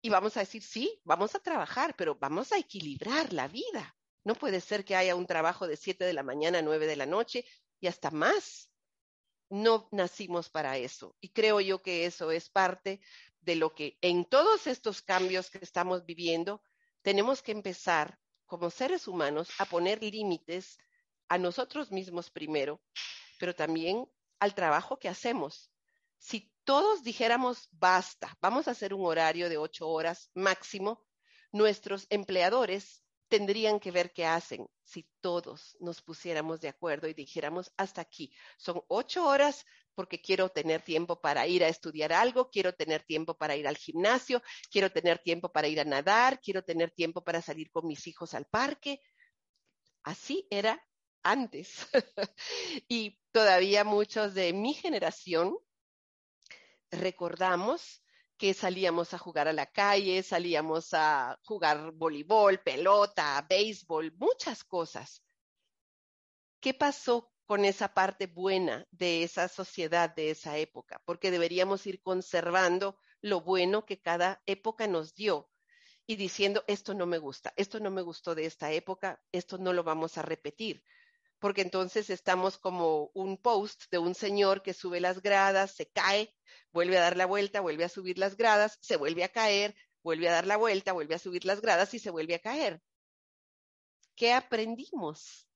Y 0.03 0.11
vamos 0.11 0.37
a 0.37 0.41
decir, 0.41 0.63
sí, 0.63 1.01
vamos 1.03 1.35
a 1.35 1.41
trabajar, 1.41 1.95
pero 1.97 2.17
vamos 2.17 2.53
a 2.53 2.59
equilibrar 2.59 3.33
la 3.33 3.49
vida. 3.49 3.97
No 4.23 4.35
puede 4.35 4.61
ser 4.61 4.85
que 4.85 4.97
haya 4.97 5.17
un 5.17 5.27
trabajo 5.27 5.67
de 5.67 5.79
7 5.79 6.05
de 6.05 6.13
la 6.13 6.23
mañana 6.23 6.59
a 6.59 6.63
9 6.63 6.87
de 6.87 6.97
la 6.97 7.07
noche 7.07 7.47
y 7.81 7.87
hasta 7.87 8.11
más. 8.11 8.71
No 9.49 9.89
nacimos 9.93 10.49
para 10.49 10.79
eso. 10.79 11.17
Y 11.21 11.31
creo 11.31 11.61
yo 11.61 11.83
que 11.83 12.07
eso 12.07 12.31
es 12.31 12.49
parte 12.49 13.01
de 13.41 13.57
lo 13.57 13.75
que 13.75 13.99
en 14.01 14.25
todos 14.25 14.67
estos 14.67 15.03
cambios 15.03 15.51
que 15.51 15.59
estamos 15.59 16.05
viviendo, 16.05 16.63
tenemos 17.03 17.43
que 17.43 17.53
empezar 17.53 18.19
como 18.47 18.71
seres 18.71 19.07
humanos 19.07 19.51
a 19.59 19.67
poner 19.67 20.03
límites 20.03 20.79
a 21.29 21.39
nosotros 21.39 21.91
mismos 21.91 22.31
primero, 22.31 22.81
pero 23.39 23.55
también 23.55 24.07
al 24.39 24.55
trabajo 24.55 24.99
que 24.99 25.09
hacemos. 25.09 25.71
Si 26.19 26.51
todos 26.65 27.03
dijéramos, 27.03 27.69
basta, 27.73 28.37
vamos 28.41 28.67
a 28.67 28.71
hacer 28.71 28.95
un 28.95 29.05
horario 29.05 29.49
de 29.49 29.59
ocho 29.59 29.89
horas 29.89 30.31
máximo, 30.35 31.05
nuestros 31.53 32.07
empleadores 32.09 33.04
tendrían 33.35 33.81
que 33.81 33.91
ver 33.91 34.13
qué 34.13 34.27
hacen 34.27 34.65
si 34.85 35.09
todos 35.21 35.77
nos 35.81 36.01
pusiéramos 36.03 36.61
de 36.61 36.69
acuerdo 36.69 37.09
y 37.09 37.15
dijéramos 37.15 37.73
hasta 37.77 38.01
aquí. 38.01 38.33
Son 38.57 38.81
ocho 38.87 39.27
horas 39.27 39.67
porque 39.97 40.21
quiero 40.21 40.51
tener 40.51 40.83
tiempo 40.83 41.21
para 41.21 41.45
ir 41.49 41.65
a 41.65 41.69
estudiar 41.69 42.13
algo, 42.13 42.49
quiero 42.49 42.75
tener 42.75 43.03
tiempo 43.03 43.37
para 43.37 43.57
ir 43.57 43.67
al 43.67 43.77
gimnasio, 43.77 44.41
quiero 44.71 44.89
tener 44.93 45.19
tiempo 45.19 45.51
para 45.51 45.67
ir 45.67 45.81
a 45.81 45.85
nadar, 45.85 46.41
quiero 46.41 46.63
tener 46.63 46.93
tiempo 46.93 47.25
para 47.25 47.43
salir 47.43 47.73
con 47.73 47.89
mis 47.89 48.07
hijos 48.07 48.35
al 48.35 48.45
parque. 48.45 49.01
Así 50.05 50.47
era 50.49 50.81
antes. 51.25 51.89
y 52.89 53.19
todavía 53.33 53.83
muchos 53.83 54.35
de 54.35 54.53
mi 54.53 54.75
generación 54.75 55.57
recordamos 56.93 58.04
que 58.37 58.55
salíamos 58.55 59.15
a 59.15 59.19
jugar 59.19 59.49
a 59.49 59.53
la 59.53 59.67
calle, 59.67 60.23
salíamos 60.23 60.93
a 60.93 61.39
jugar 61.45 61.93
voleibol, 61.93 62.61
pelota, 62.61 63.45
béisbol, 63.49 64.13
muchas 64.17 64.65
cosas. 64.65 65.23
¿Qué 66.61 66.75
pasó 66.75 67.33
con 67.47 67.65
esa 67.65 67.95
parte 67.95 68.27
buena 68.27 68.87
de 68.91 69.23
esa 69.23 69.49
sociedad, 69.49 70.15
de 70.15 70.31
esa 70.31 70.57
época? 70.59 71.01
Porque 71.05 71.31
deberíamos 71.31 71.87
ir 71.87 72.03
conservando 72.03 72.99
lo 73.21 73.43
bueno 73.43 73.87
que 73.87 74.01
cada 74.01 74.43
época 74.47 74.87
nos 74.87 75.15
dio 75.15 75.51
y 76.07 76.17
diciendo, 76.17 76.65
esto 76.67 76.93
no 76.95 77.07
me 77.07 77.19
gusta, 77.19 77.55
esto 77.57 77.81
no 77.81 77.91
me 77.91 78.03
gustó 78.03 78.35
de 78.35 78.47
esta 78.47 78.73
época, 78.73 79.23
esto 79.33 79.59
no 79.59 79.73
lo 79.73 79.85
vamos 79.85 80.19
a 80.19 80.23
repetir 80.23 80.83
porque 81.45 81.61
entonces 81.61 82.09
estamos 82.09 82.57
como 82.57 83.11
un 83.13 83.37
post 83.37 83.91
de 83.91 83.99
un 83.99 84.15
señor 84.15 84.63
que 84.63 84.73
sube 84.73 84.99
las 84.99 85.21
gradas, 85.21 85.73
se 85.73 85.85
cae, 85.91 86.35
vuelve 86.73 86.97
a 86.97 87.03
dar 87.03 87.19
la 87.19 87.27
vuelta, 87.27 87.61
vuelve 87.61 87.85
a 87.85 87.91
subir 87.91 88.19
las 88.19 88.39
gradas, 88.39 88.79
se 88.81 88.97
vuelve 88.97 89.25
a 89.25 89.29
caer, 89.29 89.77
vuelve 90.03 90.27
a 90.31 90.33
dar 90.33 90.47
la 90.47 90.57
vuelta, 90.57 90.95
vuelve 90.95 91.17
a 91.17 91.19
subir 91.19 91.45
las 91.45 91.61
gradas 91.61 91.93
y 91.93 91.99
se 91.99 92.09
vuelve 92.09 92.35
a 92.35 92.39
caer. 92.39 92.81
¿Qué 94.17 94.33
aprendimos? 94.33 95.47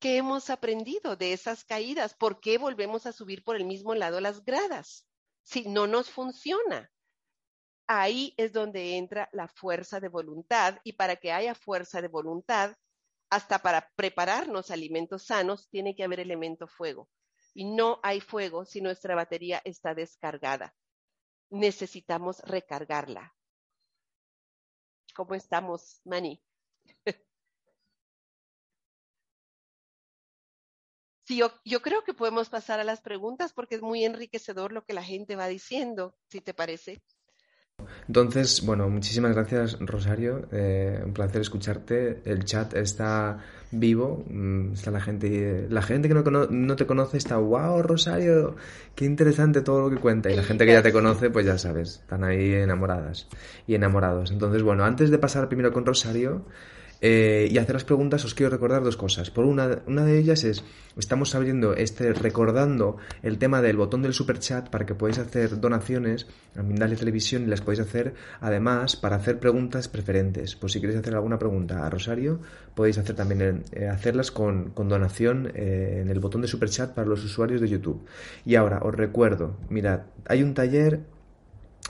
¿Qué 0.00 0.16
hemos 0.16 0.50
aprendido 0.50 1.14
de 1.14 1.34
esas 1.34 1.64
caídas? 1.64 2.14
¿Por 2.14 2.40
qué 2.40 2.58
volvemos 2.58 3.06
a 3.06 3.12
subir 3.12 3.44
por 3.44 3.54
el 3.54 3.66
mismo 3.66 3.94
lado 3.94 4.20
las 4.20 4.44
gradas? 4.44 5.06
Si 5.44 5.68
no 5.68 5.86
nos 5.86 6.10
funciona. 6.10 6.90
Ahí 7.86 8.34
es 8.36 8.52
donde 8.52 8.96
entra 8.96 9.28
la 9.30 9.46
fuerza 9.46 10.00
de 10.00 10.08
voluntad 10.08 10.80
y 10.82 10.94
para 10.94 11.14
que 11.14 11.30
haya 11.30 11.54
fuerza 11.54 12.02
de 12.02 12.08
voluntad 12.08 12.74
hasta 13.30 13.60
para 13.62 13.88
prepararnos 13.94 14.70
alimentos 14.70 15.24
sanos 15.24 15.68
tiene 15.70 15.94
que 15.94 16.04
haber 16.04 16.20
elemento 16.20 16.66
fuego. 16.66 17.08
Y 17.54 17.64
no 17.64 18.00
hay 18.02 18.20
fuego 18.20 18.64
si 18.64 18.80
nuestra 18.80 19.14
batería 19.14 19.62
está 19.64 19.94
descargada. 19.94 20.74
Necesitamos 21.50 22.40
recargarla. 22.40 23.34
¿Cómo 25.14 25.34
estamos, 25.34 26.00
Mani? 26.04 26.42
sí, 31.24 31.36
yo, 31.36 31.52
yo 31.64 31.82
creo 31.82 32.04
que 32.04 32.14
podemos 32.14 32.48
pasar 32.48 32.80
a 32.80 32.84
las 32.84 33.00
preguntas 33.00 33.52
porque 33.52 33.76
es 33.76 33.82
muy 33.82 34.04
enriquecedor 34.04 34.72
lo 34.72 34.84
que 34.84 34.92
la 34.92 35.02
gente 35.04 35.36
va 35.36 35.46
diciendo, 35.48 36.16
si 36.28 36.40
te 36.40 36.54
parece. 36.54 37.02
Entonces, 38.10 38.62
bueno, 38.66 38.88
muchísimas 38.88 39.36
gracias 39.36 39.78
Rosario, 39.78 40.48
eh, 40.50 41.00
un 41.06 41.12
placer 41.12 41.42
escucharte. 41.42 42.20
El 42.24 42.44
chat 42.44 42.74
está 42.74 43.38
vivo, 43.70 44.24
mm, 44.28 44.72
está 44.72 44.90
la 44.90 45.00
gente, 45.00 45.68
la 45.70 45.80
gente 45.80 46.08
que 46.08 46.14
no, 46.14 46.24
no, 46.50 46.74
te 46.74 46.86
conoce 46.86 47.18
está, 47.18 47.36
wow 47.36 47.80
Rosario, 47.82 48.56
qué 48.96 49.04
interesante 49.04 49.60
todo 49.60 49.82
lo 49.82 49.94
que 49.94 50.02
cuenta. 50.02 50.28
Y 50.28 50.34
la 50.34 50.42
gente 50.42 50.66
que 50.66 50.72
ya 50.72 50.82
te 50.82 50.90
conoce, 50.90 51.30
pues 51.30 51.46
ya 51.46 51.56
sabes, 51.56 52.00
están 52.00 52.24
ahí 52.24 52.52
enamoradas 52.52 53.28
y 53.68 53.76
enamorados. 53.76 54.32
Entonces, 54.32 54.64
bueno, 54.64 54.84
antes 54.84 55.12
de 55.12 55.18
pasar 55.18 55.46
primero 55.46 55.72
con 55.72 55.86
Rosario, 55.86 56.44
eh, 57.00 57.48
y 57.50 57.58
hacer 57.58 57.74
las 57.74 57.84
preguntas 57.84 58.24
os 58.24 58.34
quiero 58.34 58.50
recordar 58.50 58.82
dos 58.82 58.96
cosas. 58.96 59.30
Por 59.30 59.44
una, 59.44 59.82
una 59.86 60.04
de 60.04 60.18
ellas 60.18 60.44
es, 60.44 60.64
estamos 60.98 61.34
abriendo 61.34 61.74
este, 61.74 62.12
recordando 62.12 62.98
el 63.22 63.38
tema 63.38 63.62
del 63.62 63.76
botón 63.76 64.02
del 64.02 64.12
super 64.12 64.38
chat 64.38 64.68
para 64.68 64.84
que 64.84 64.94
podáis 64.94 65.18
hacer 65.18 65.60
donaciones 65.60 66.26
a 66.56 66.62
Mindalia 66.62 66.96
Televisión 66.96 67.44
y 67.44 67.46
las 67.46 67.60
podéis 67.60 67.80
hacer 67.80 68.14
además 68.40 68.96
para 68.96 69.16
hacer 69.16 69.38
preguntas 69.38 69.88
preferentes. 69.88 70.56
Pues 70.56 70.72
si 70.72 70.80
queréis 70.80 70.98
hacer 70.98 71.14
alguna 71.14 71.38
pregunta 71.38 71.86
a 71.86 71.90
Rosario, 71.90 72.40
podéis 72.74 72.98
hacer 72.98 73.16
también 73.16 73.64
eh, 73.72 73.88
hacerlas 73.88 74.30
con, 74.30 74.74
donación 74.74 75.52
eh, 75.54 76.00
en 76.02 76.08
el 76.10 76.20
botón 76.20 76.42
de 76.42 76.48
super 76.48 76.68
chat 76.68 76.92
para 76.92 77.08
los 77.08 77.24
usuarios 77.24 77.60
de 77.60 77.68
YouTube. 77.68 78.04
Y 78.44 78.56
ahora 78.56 78.80
os 78.82 78.94
recuerdo, 78.94 79.56
mirad, 79.68 80.02
hay 80.26 80.42
un 80.42 80.54
taller 80.54 81.00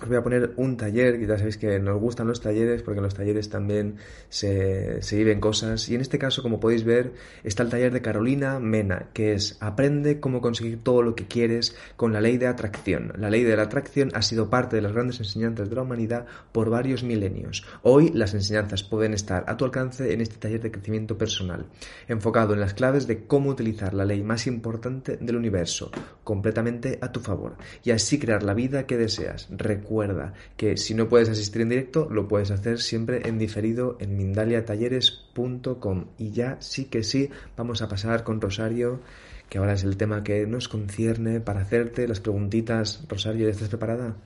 os 0.03 0.09
voy 0.09 0.17
a 0.17 0.23
poner 0.23 0.53
un 0.57 0.77
taller, 0.77 1.19
que 1.19 1.27
ya 1.27 1.37
sabéis 1.37 1.59
que 1.59 1.79
nos 1.79 2.01
gustan 2.01 2.27
los 2.27 2.41
talleres, 2.41 2.83
porque 2.83 2.99
en 2.99 3.05
los 3.05 3.15
talleres 3.15 3.51
también 3.51 3.97
se, 4.29 5.03
se, 5.03 5.17
viven 5.17 5.41
cosas. 5.41 5.89
Y 5.89 5.95
en 5.95 6.01
este 6.01 6.19
caso, 6.19 6.43
como 6.43 6.61
podéis 6.61 6.85
ver, 6.85 7.13
está 7.45 7.63
el 7.63 7.69
taller 7.69 7.93
de 7.93 8.01
Carolina 8.01 8.59
Mena, 8.61 9.09
que 9.13 9.33
es 9.33 9.59
Aprende 9.61 10.21
cómo 10.21 10.41
conseguir 10.41 10.83
todo 10.83 11.03
lo 11.03 11.15
que 11.15 11.27
quieres 11.27 11.77
con 11.97 12.13
la 12.13 12.21
ley 12.21 12.39
de 12.39 12.47
atracción. 12.47 13.13
La 13.19 13.29
ley 13.31 13.43
de 13.43 13.57
la 13.57 13.65
atracción 13.65 14.11
ha 14.15 14.23
sido 14.23 14.49
parte 14.49 14.77
de 14.77 14.83
las 14.83 14.93
grandes 14.93 15.19
enseñanzas 15.19 15.69
de 15.69 15.77
la 15.77 15.83
humanidad 15.83 16.27
por 16.53 16.71
varios 16.71 17.03
milenios. 17.03 17.67
Hoy 17.83 18.11
las 18.15 18.33
enseñanzas 18.33 18.83
pueden 18.83 19.13
estar 19.13 19.45
a 19.49 19.57
tu 19.57 19.65
alcance 19.65 20.13
en 20.13 20.21
este 20.21 20.37
taller 20.37 20.63
de 20.63 20.71
crecimiento 20.71 21.19
personal, 21.19 21.67
enfocado 22.09 22.55
en 22.55 22.61
las 22.61 22.75
claves 22.75 23.07
de 23.07 23.25
cómo 23.27 23.51
utilizar 23.51 23.93
la 23.93 24.05
ley 24.05 24.23
más 24.23 24.47
importante 24.47 25.19
del 25.19 25.37
universo, 25.37 25.91
completamente 26.25 26.99
a 27.03 27.13
tu 27.13 27.21
favor, 27.21 27.57
y 27.85 27.91
así 27.91 28.19
crear 28.19 28.43
la 28.43 28.55
vida 28.55 28.87
que 28.87 28.97
deseas. 28.97 29.49
Recuerda 29.81 30.35
que 30.59 30.77
si 30.77 30.95
no 30.95 31.09
puedes 31.09 31.31
asistir 31.31 31.63
en 31.63 31.71
directo, 31.71 32.09
lo 32.11 32.29
puedes 32.29 32.51
hacer 32.51 32.81
siempre 32.81 33.27
en 33.27 33.39
diferido 33.39 33.97
en 33.99 34.17
mindaliatalleres.com. 34.17 36.05
Y 36.19 36.33
ya 36.33 36.59
sí 36.61 36.85
que 36.85 37.03
sí, 37.03 37.31
vamos 37.57 37.81
a 37.81 37.89
pasar 37.89 38.23
con 38.23 38.43
Rosario, 38.43 39.01
que 39.49 39.57
ahora 39.57 39.73
es 39.73 39.85
el 39.85 39.97
tema 39.97 40.23
que 40.23 40.47
nos 40.47 40.69
concierne, 40.69 41.41
para 41.41 41.63
hacerte 41.63 42.07
las 42.07 42.21
preguntitas. 42.21 43.05
Rosario, 43.09 43.49
¿estás 43.49 43.69
preparada? 43.69 44.17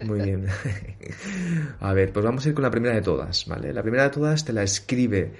Muy 0.00 0.22
bien. 0.22 0.46
a 1.80 1.92
ver, 1.92 2.10
pues 2.12 2.24
vamos 2.24 2.46
a 2.46 2.48
ir 2.48 2.54
con 2.54 2.62
la 2.62 2.70
primera 2.70 2.94
de 2.94 3.02
todas, 3.02 3.46
¿vale? 3.46 3.72
La 3.74 3.82
primera 3.82 4.04
de 4.04 4.10
todas 4.10 4.44
te 4.46 4.54
la 4.54 4.62
escribe 4.62 5.32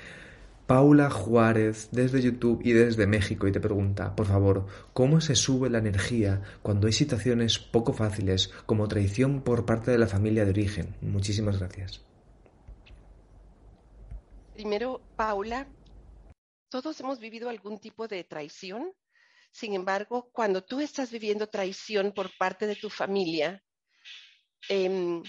Paula 0.69 1.09
Juárez 1.09 1.89
desde 1.93 2.21
YouTube 2.21 2.61
y 2.63 2.73
desde 2.73 3.07
México 3.07 3.49
y 3.49 3.53
te 3.53 3.59
pregunta, 3.59 4.15
por 4.15 4.27
favor, 4.27 4.67
¿cómo 4.93 5.23
se 5.23 5.35
sube 5.35 5.71
la 5.71 5.79
energía 5.79 6.43
cuando 6.61 6.89
hay 6.89 6.93
situaciones 6.93 7.59
poco 7.59 7.95
fáciles 7.95 8.49
como 8.67 8.87
traición 8.87 9.41
por 9.41 9.65
parte 9.65 9.91
de 9.91 9.97
la 9.97 10.07
familia 10.07 10.45
de 10.45 10.51
origen? 10.51 10.95
Muchísimas 11.01 11.59
gracias. 11.59 12.05
Primero, 14.53 15.01
Paula, 15.17 15.67
todos 16.69 17.01
hemos 17.01 17.19
vivido 17.19 17.49
algún 17.49 17.79
tipo 17.79 18.07
de 18.07 18.25
traición. 18.25 18.93
Sin 19.51 19.73
embargo, 19.73 20.29
cuando 20.33 20.63
tú 20.63 20.81
estás 20.81 21.11
viviendo 21.11 21.47
traición 21.47 22.13
por 22.13 22.31
parte 22.37 22.67
de 22.67 22.77
tu 22.77 22.91
familia, 22.91 23.65
eh, 24.69 25.23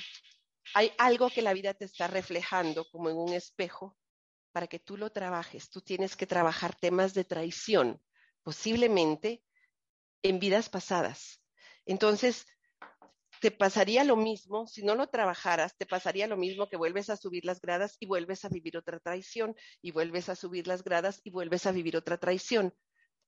hay 0.73 0.91
algo 0.97 1.29
que 1.29 1.41
la 1.41 1.53
vida 1.53 1.73
te 1.73 1.85
está 1.85 2.07
reflejando 2.07 2.85
como 2.91 3.09
en 3.09 3.15
un 3.15 3.31
espejo 3.31 3.95
para 4.59 4.67
que 4.67 4.79
tú 4.79 4.97
lo 4.97 5.09
trabajes, 5.09 5.69
tú 5.69 5.79
tienes 5.79 6.17
que 6.17 6.27
trabajar 6.27 6.75
temas 6.75 7.13
de 7.13 7.23
traición, 7.23 8.01
posiblemente 8.43 9.41
en 10.21 10.37
vidas 10.37 10.67
pasadas. 10.67 11.41
Entonces, 11.85 12.45
te 13.39 13.51
pasaría 13.51 14.03
lo 14.03 14.17
mismo, 14.17 14.67
si 14.67 14.83
no 14.83 14.95
lo 14.95 15.07
trabajaras, 15.07 15.77
te 15.77 15.85
pasaría 15.85 16.27
lo 16.27 16.35
mismo 16.35 16.67
que 16.67 16.75
vuelves 16.75 17.09
a 17.09 17.15
subir 17.15 17.45
las 17.45 17.61
gradas 17.61 17.95
y 18.01 18.05
vuelves 18.05 18.43
a 18.43 18.49
vivir 18.49 18.75
otra 18.75 18.99
traición, 18.99 19.55
y 19.81 19.91
vuelves 19.91 20.27
a 20.27 20.35
subir 20.35 20.67
las 20.67 20.83
gradas 20.83 21.21
y 21.23 21.29
vuelves 21.29 21.65
a 21.65 21.71
vivir 21.71 21.95
otra 21.95 22.17
traición. 22.17 22.73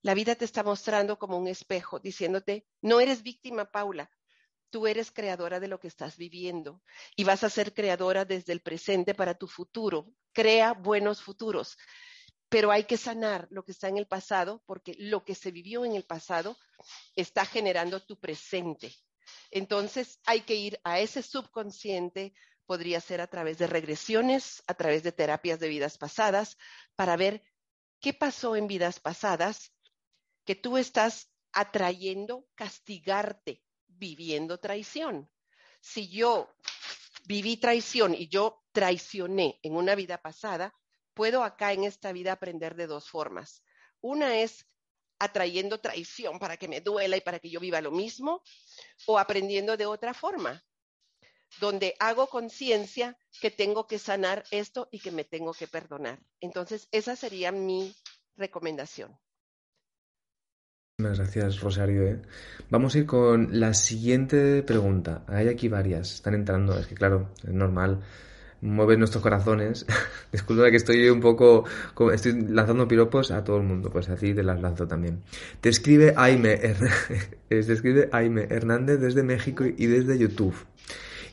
La 0.02 0.14
vida 0.14 0.36
te 0.36 0.44
está 0.44 0.64
mostrando 0.64 1.18
como 1.18 1.38
un 1.38 1.48
espejo, 1.48 2.02
diciéndote, 2.02 2.68
no 2.82 3.00
eres 3.00 3.24
víctima, 3.24 3.72
Paula, 3.72 4.12
tú 4.72 4.88
eres 4.88 5.12
creadora 5.12 5.60
de 5.60 5.68
lo 5.68 5.80
que 5.80 5.88
estás 5.88 6.18
viviendo 6.18 6.82
y 7.16 7.24
vas 7.26 7.44
a 7.44 7.50
ser 7.50 7.74
creadora 7.74 8.26
desde 8.26 8.54
el 8.54 8.62
presente 8.62 9.14
para 9.14 9.36
tu 9.36 9.48
futuro. 9.48 10.08
Crea 10.34 10.74
buenos 10.74 11.22
futuros, 11.22 11.78
pero 12.50 12.72
hay 12.72 12.86
que 12.86 12.98
sanar 12.98 13.48
lo 13.52 13.64
que 13.64 13.74
está 13.74 13.90
en 13.90 13.98
el 13.98 14.08
pasado 14.08 14.64
porque 14.66 14.96
lo 14.98 15.24
que 15.24 15.36
se 15.36 15.52
vivió 15.52 15.86
en 15.86 15.96
el 15.96 16.06
pasado 16.06 16.58
está 17.16 17.46
generando 17.46 18.02
tu 18.02 18.20
presente. 18.20 18.96
Entonces 19.52 20.20
hay 20.26 20.42
que 20.42 20.56
ir 20.56 20.80
a 20.84 21.00
ese 21.00 21.22
subconsciente, 21.22 22.34
podría 22.66 23.02
ser 23.02 23.22
a 23.22 23.28
través 23.28 23.58
de 23.58 23.68
regresiones, 23.68 24.64
a 24.68 24.74
través 24.74 25.04
de 25.04 25.12
terapias 25.12 25.60
de 25.60 25.68
vidas 25.68 25.98
pasadas, 25.98 26.58
para 26.96 27.18
ver 27.18 27.44
qué 28.00 28.14
pasó 28.14 28.56
en 28.56 28.68
vidas 28.68 29.00
pasadas 29.00 29.74
que 30.46 30.56
tú 30.56 30.78
estás 30.78 31.30
atrayendo 31.52 32.48
castigarte 32.56 33.62
viviendo 34.02 34.58
traición. 34.58 35.30
Si 35.80 36.10
yo 36.10 36.50
viví 37.28 37.58
traición 37.58 38.16
y 38.16 38.28
yo 38.28 38.64
traicioné 38.72 39.60
en 39.62 39.76
una 39.76 39.94
vida 39.94 40.18
pasada, 40.18 40.74
puedo 41.14 41.44
acá 41.44 41.72
en 41.72 41.84
esta 41.84 42.12
vida 42.12 42.32
aprender 42.32 42.76
de 42.76 42.88
dos 42.88 43.08
formas. 43.08 43.64
Una 44.02 44.40
es 44.40 44.66
atrayendo 45.20 45.80
traición 45.80 46.40
para 46.40 46.58
que 46.58 46.68
me 46.68 46.82
duela 46.82 47.16
y 47.16 47.22
para 47.22 47.38
que 47.38 47.52
yo 47.52 47.60
viva 47.60 47.80
lo 47.80 47.92
mismo, 47.92 48.42
o 49.06 49.20
aprendiendo 49.20 49.78
de 49.78 49.86
otra 49.86 50.14
forma. 50.16 50.64
donde 51.60 51.96
hago 52.00 52.28
conciencia 52.28 53.18
que 53.42 53.52
tengo 53.52 53.86
que 53.86 54.00
sanar 54.00 54.46
esto 54.52 54.88
y 54.92 55.00
que 55.00 55.12
me 55.12 55.26
tengo 55.26 55.54
que 55.54 55.68
perdonar. 55.68 56.18
Entonces, 56.40 56.88
esa 56.92 57.16
sería 57.16 57.52
mi 57.52 57.94
recomendación. 58.38 59.20
Gracias, 61.10 61.60
Rosario. 61.60 62.04
¿eh? 62.04 62.20
Vamos 62.70 62.96
a 62.96 63.00
ir 63.00 63.06
con 63.06 63.60
la 63.60 63.74
siguiente 63.74 64.64
pregunta. 64.64 65.24
Hay 65.28 65.48
aquí 65.48 65.68
varias, 65.68 66.16
están 66.16 66.34
entrando, 66.34 66.78
es 66.78 66.88
que 66.88 66.96
claro, 66.96 67.30
es 67.44 67.54
normal 67.54 68.00
mueve 68.62 68.96
nuestros 68.96 69.22
corazones. 69.22 69.86
Disculpa 70.32 70.70
que 70.70 70.78
estoy 70.78 71.10
un 71.10 71.20
poco, 71.20 71.66
estoy 72.14 72.42
lanzando 72.48 72.88
piropos 72.88 73.32
a 73.32 73.44
todo 73.44 73.58
el 73.58 73.64
mundo, 73.64 73.90
pues 73.90 74.10
a 74.10 74.16
ti 74.16 74.34
te 74.34 74.44
las 74.44 74.62
lanzo 74.62 74.88
también. 74.88 75.24
Te 75.60 75.70
escribe 75.70 76.14
Aime, 76.16 76.58
te 77.50 77.60
escribe 77.60 78.10
Aime 78.12 78.48
Hernández 78.50 79.00
desde 79.00 79.24
México 79.24 79.66
y 79.66 79.88
desde 79.88 80.18
YouTube. 80.18 80.56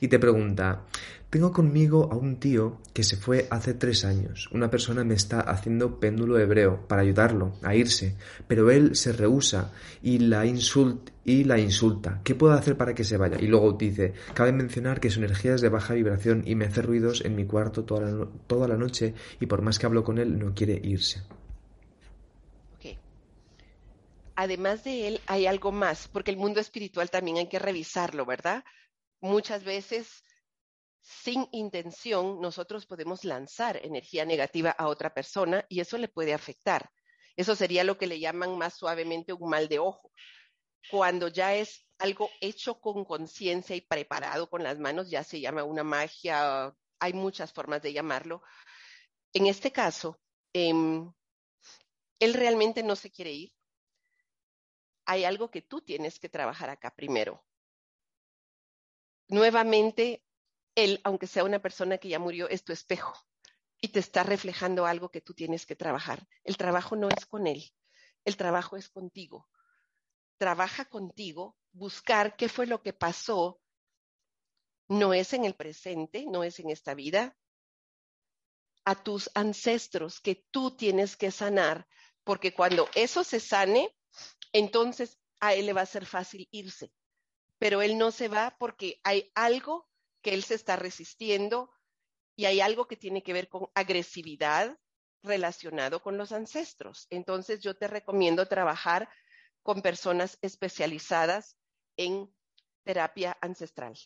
Y 0.00 0.08
te 0.08 0.18
pregunta, 0.18 0.82
tengo 1.30 1.52
conmigo 1.52 2.08
a 2.10 2.16
un 2.16 2.40
tío 2.40 2.78
que 2.94 3.04
se 3.04 3.16
fue 3.16 3.46
hace 3.50 3.74
tres 3.74 4.04
años. 4.04 4.48
Una 4.52 4.70
persona 4.70 5.04
me 5.04 5.14
está 5.14 5.40
haciendo 5.40 6.00
péndulo 6.00 6.38
hebreo 6.38 6.86
para 6.88 7.02
ayudarlo 7.02 7.52
a 7.62 7.74
irse, 7.74 8.16
pero 8.46 8.70
él 8.70 8.96
se 8.96 9.12
rehúsa 9.12 9.72
y 10.02 10.18
la, 10.20 10.46
y 10.46 11.44
la 11.44 11.58
insulta. 11.58 12.20
¿Qué 12.24 12.34
puedo 12.34 12.54
hacer 12.54 12.76
para 12.78 12.94
que 12.94 13.04
se 13.04 13.18
vaya? 13.18 13.38
Y 13.40 13.46
luego 13.46 13.72
dice, 13.72 14.14
cabe 14.32 14.52
mencionar 14.52 15.00
que 15.00 15.10
su 15.10 15.18
energía 15.18 15.54
es 15.54 15.60
de 15.60 15.68
baja 15.68 15.94
vibración 15.94 16.44
y 16.46 16.54
me 16.54 16.64
hace 16.64 16.80
ruidos 16.80 17.22
en 17.24 17.36
mi 17.36 17.44
cuarto 17.44 17.84
toda 17.84 18.10
la, 18.10 18.28
toda 18.46 18.66
la 18.66 18.76
noche 18.76 19.14
y 19.38 19.46
por 19.46 19.60
más 19.60 19.78
que 19.78 19.86
hablo 19.86 20.04
con 20.04 20.18
él 20.18 20.38
no 20.38 20.54
quiere 20.54 20.80
irse. 20.82 21.22
Además 24.40 24.84
de 24.84 25.08
él 25.08 25.20
hay 25.26 25.46
algo 25.46 25.72
más, 25.72 26.06
porque 26.06 26.30
el 26.30 26.36
mundo 26.36 26.60
espiritual 26.60 27.10
también 27.10 27.38
hay 27.38 27.48
que 27.48 27.58
revisarlo, 27.58 28.24
¿verdad? 28.24 28.62
Muchas 29.20 29.64
veces 29.64 30.22
sin 31.08 31.48
intención, 31.52 32.38
nosotros 32.38 32.84
podemos 32.84 33.24
lanzar 33.24 33.80
energía 33.82 34.26
negativa 34.26 34.70
a 34.70 34.88
otra 34.88 35.14
persona 35.14 35.64
y 35.70 35.80
eso 35.80 35.96
le 35.96 36.08
puede 36.08 36.34
afectar. 36.34 36.90
Eso 37.34 37.56
sería 37.56 37.82
lo 37.82 37.96
que 37.96 38.06
le 38.06 38.20
llaman 38.20 38.58
más 38.58 38.74
suavemente 38.74 39.32
un 39.32 39.48
mal 39.48 39.68
de 39.68 39.78
ojo. 39.78 40.12
Cuando 40.90 41.28
ya 41.28 41.54
es 41.54 41.86
algo 41.98 42.28
hecho 42.42 42.78
con 42.78 43.06
conciencia 43.06 43.74
y 43.74 43.80
preparado 43.80 44.50
con 44.50 44.62
las 44.62 44.78
manos, 44.78 45.08
ya 45.08 45.24
se 45.24 45.40
llama 45.40 45.64
una 45.64 45.82
magia, 45.82 46.74
hay 46.98 47.12
muchas 47.14 47.54
formas 47.54 47.80
de 47.80 47.94
llamarlo. 47.94 48.42
En 49.32 49.46
este 49.46 49.72
caso, 49.72 50.20
em, 50.52 51.10
él 52.18 52.34
realmente 52.34 52.82
no 52.82 52.96
se 52.96 53.10
quiere 53.10 53.32
ir. 53.32 53.52
Hay 55.06 55.24
algo 55.24 55.50
que 55.50 55.62
tú 55.62 55.80
tienes 55.80 56.18
que 56.18 56.28
trabajar 56.28 56.68
acá 56.68 56.94
primero. 56.94 57.42
Nuevamente, 59.28 60.22
él, 60.78 61.00
aunque 61.02 61.26
sea 61.26 61.42
una 61.42 61.58
persona 61.58 61.98
que 61.98 62.08
ya 62.08 62.20
murió, 62.20 62.48
es 62.48 62.62
tu 62.62 62.72
espejo 62.72 63.12
y 63.80 63.88
te 63.88 63.98
está 63.98 64.22
reflejando 64.22 64.86
algo 64.86 65.10
que 65.10 65.20
tú 65.20 65.34
tienes 65.34 65.66
que 65.66 65.74
trabajar. 65.74 66.26
El 66.44 66.56
trabajo 66.56 66.94
no 66.94 67.08
es 67.08 67.26
con 67.26 67.46
él, 67.48 67.72
el 68.24 68.36
trabajo 68.36 68.76
es 68.76 68.88
contigo. 68.88 69.48
Trabaja 70.36 70.84
contigo, 70.84 71.56
buscar 71.72 72.36
qué 72.36 72.48
fue 72.48 72.66
lo 72.66 72.80
que 72.80 72.92
pasó. 72.92 73.60
No 74.88 75.14
es 75.14 75.32
en 75.32 75.44
el 75.44 75.54
presente, 75.54 76.26
no 76.26 76.44
es 76.44 76.60
en 76.60 76.70
esta 76.70 76.94
vida. 76.94 77.36
A 78.84 79.02
tus 79.02 79.30
ancestros 79.34 80.20
que 80.20 80.46
tú 80.52 80.76
tienes 80.76 81.16
que 81.16 81.32
sanar, 81.32 81.88
porque 82.22 82.54
cuando 82.54 82.88
eso 82.94 83.24
se 83.24 83.40
sane, 83.40 83.94
entonces 84.52 85.18
a 85.40 85.54
él 85.54 85.66
le 85.66 85.72
va 85.72 85.82
a 85.82 85.86
ser 85.86 86.06
fácil 86.06 86.48
irse. 86.52 86.92
Pero 87.58 87.82
él 87.82 87.98
no 87.98 88.12
se 88.12 88.28
va 88.28 88.56
porque 88.58 89.00
hay 89.02 89.32
algo 89.34 89.87
que 90.28 90.34
él 90.34 90.44
se 90.44 90.56
está 90.56 90.76
resistiendo 90.76 91.70
y 92.36 92.44
hay 92.44 92.60
algo 92.60 92.86
que 92.86 92.98
tiene 92.98 93.22
que 93.22 93.32
ver 93.32 93.48
con 93.48 93.70
agresividad 93.74 94.78
relacionado 95.22 96.02
con 96.02 96.18
los 96.18 96.32
ancestros. 96.32 97.06
Entonces 97.08 97.60
yo 97.62 97.78
te 97.78 97.88
recomiendo 97.88 98.44
trabajar 98.44 99.08
con 99.62 99.80
personas 99.80 100.36
especializadas 100.42 101.56
en 101.96 102.30
terapia 102.84 103.38
ancestral, 103.40 103.98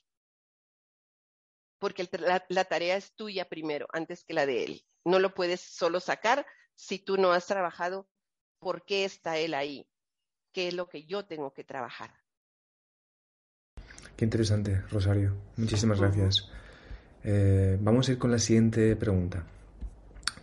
porque 1.81 2.09
la, 2.13 2.47
la, 2.49 2.65
tarea 2.67 2.97
es 2.97 3.13
tuya 3.17 3.49
primero, 3.49 3.89
antes 3.93 4.23
que 4.23 4.33
la 4.33 4.47
de 4.47 4.63
él. 4.63 4.87
No 5.05 5.19
lo 5.19 5.35
puedes 5.35 5.61
solo 5.61 5.99
sacar 5.99 6.47
si 6.77 7.01
tú 7.01 7.17
no 7.17 7.33
has 7.33 7.49
trabajado 7.49 8.09
por 8.61 8.85
qué 8.85 9.05
está 9.05 9.39
él 9.39 9.55
ahí, 9.55 9.89
qué 10.53 10.69
es 10.69 10.75
lo 10.75 10.89
que 10.89 11.05
yo 11.05 11.27
tengo 11.27 11.53
que 11.53 11.65
trabajar. 11.65 12.22
Qué 14.23 14.27
interesante, 14.27 14.83
Rosario. 14.89 15.33
Muchísimas 15.57 15.99
gracias. 15.99 16.49
Eh, 17.25 17.77
vamos 17.81 18.09
a 18.09 18.13
ir 18.13 18.19
con 18.19 18.31
la 18.31 18.39
siguiente 18.39 18.95
pregunta. 18.95 19.45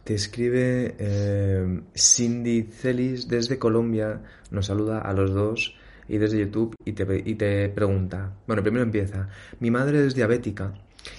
Te 0.04 0.16
escribe 0.16 0.98
eh, 1.00 1.82
Cindy 1.96 2.64
Celis 2.64 3.30
desde 3.30 3.58
Colombia, 3.58 4.22
nos 4.52 4.66
saluda 4.66 5.00
a 5.00 5.14
los 5.14 5.34
dos 5.34 5.78
y 6.10 6.18
desde 6.18 6.40
YouTube 6.40 6.76
y 6.84 6.92
te, 6.92 7.24
y 7.26 7.36
te 7.36 7.70
pregunta, 7.70 8.34
bueno, 8.46 8.62
primero 8.64 8.84
empieza, 8.84 9.30
mi 9.62 9.72
madre 9.72 10.06
es 10.06 10.14
diabética 10.14 10.74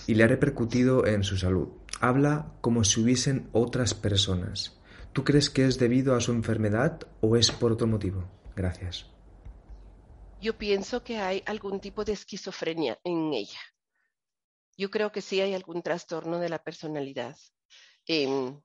y 0.07 0.15
le 0.15 0.25
ha 0.25 0.29
repercutido 0.29 1.07
en 1.07 1.25
su 1.25 1.39
salud. 1.39 1.69
Habla 1.99 2.53
como 2.61 2.85
si 2.85 3.01
hubiesen 3.01 3.49
otras 3.53 3.95
personas. 3.95 4.79
¿Tú 5.15 5.25
crees 5.25 5.49
que 5.49 5.65
es 5.65 5.79
debido 5.79 6.15
a 6.15 6.21
su 6.21 6.33
enfermedad 6.33 7.01
o 7.23 7.39
es 7.39 7.53
por 7.53 7.73
otro 7.73 7.87
motivo? 7.87 8.29
Gracias 8.55 9.10
yo 10.41 10.57
pienso 10.57 11.05
que 11.05 11.19
hay 11.19 11.43
algún 11.47 11.81
tipo 11.81 12.05
de 12.05 12.13
esquizofrenia 12.13 12.99
en 13.05 13.33
ella. 13.33 13.61
Yo 14.77 14.91
creo 14.91 15.13
que 15.13 15.21
sí 15.21 15.41
hay 15.41 15.55
algún 15.55 15.83
trastorno 15.83 16.39
de 16.39 16.49
la 16.49 16.63
personalidad. 16.63 17.37
Em, 18.07 18.61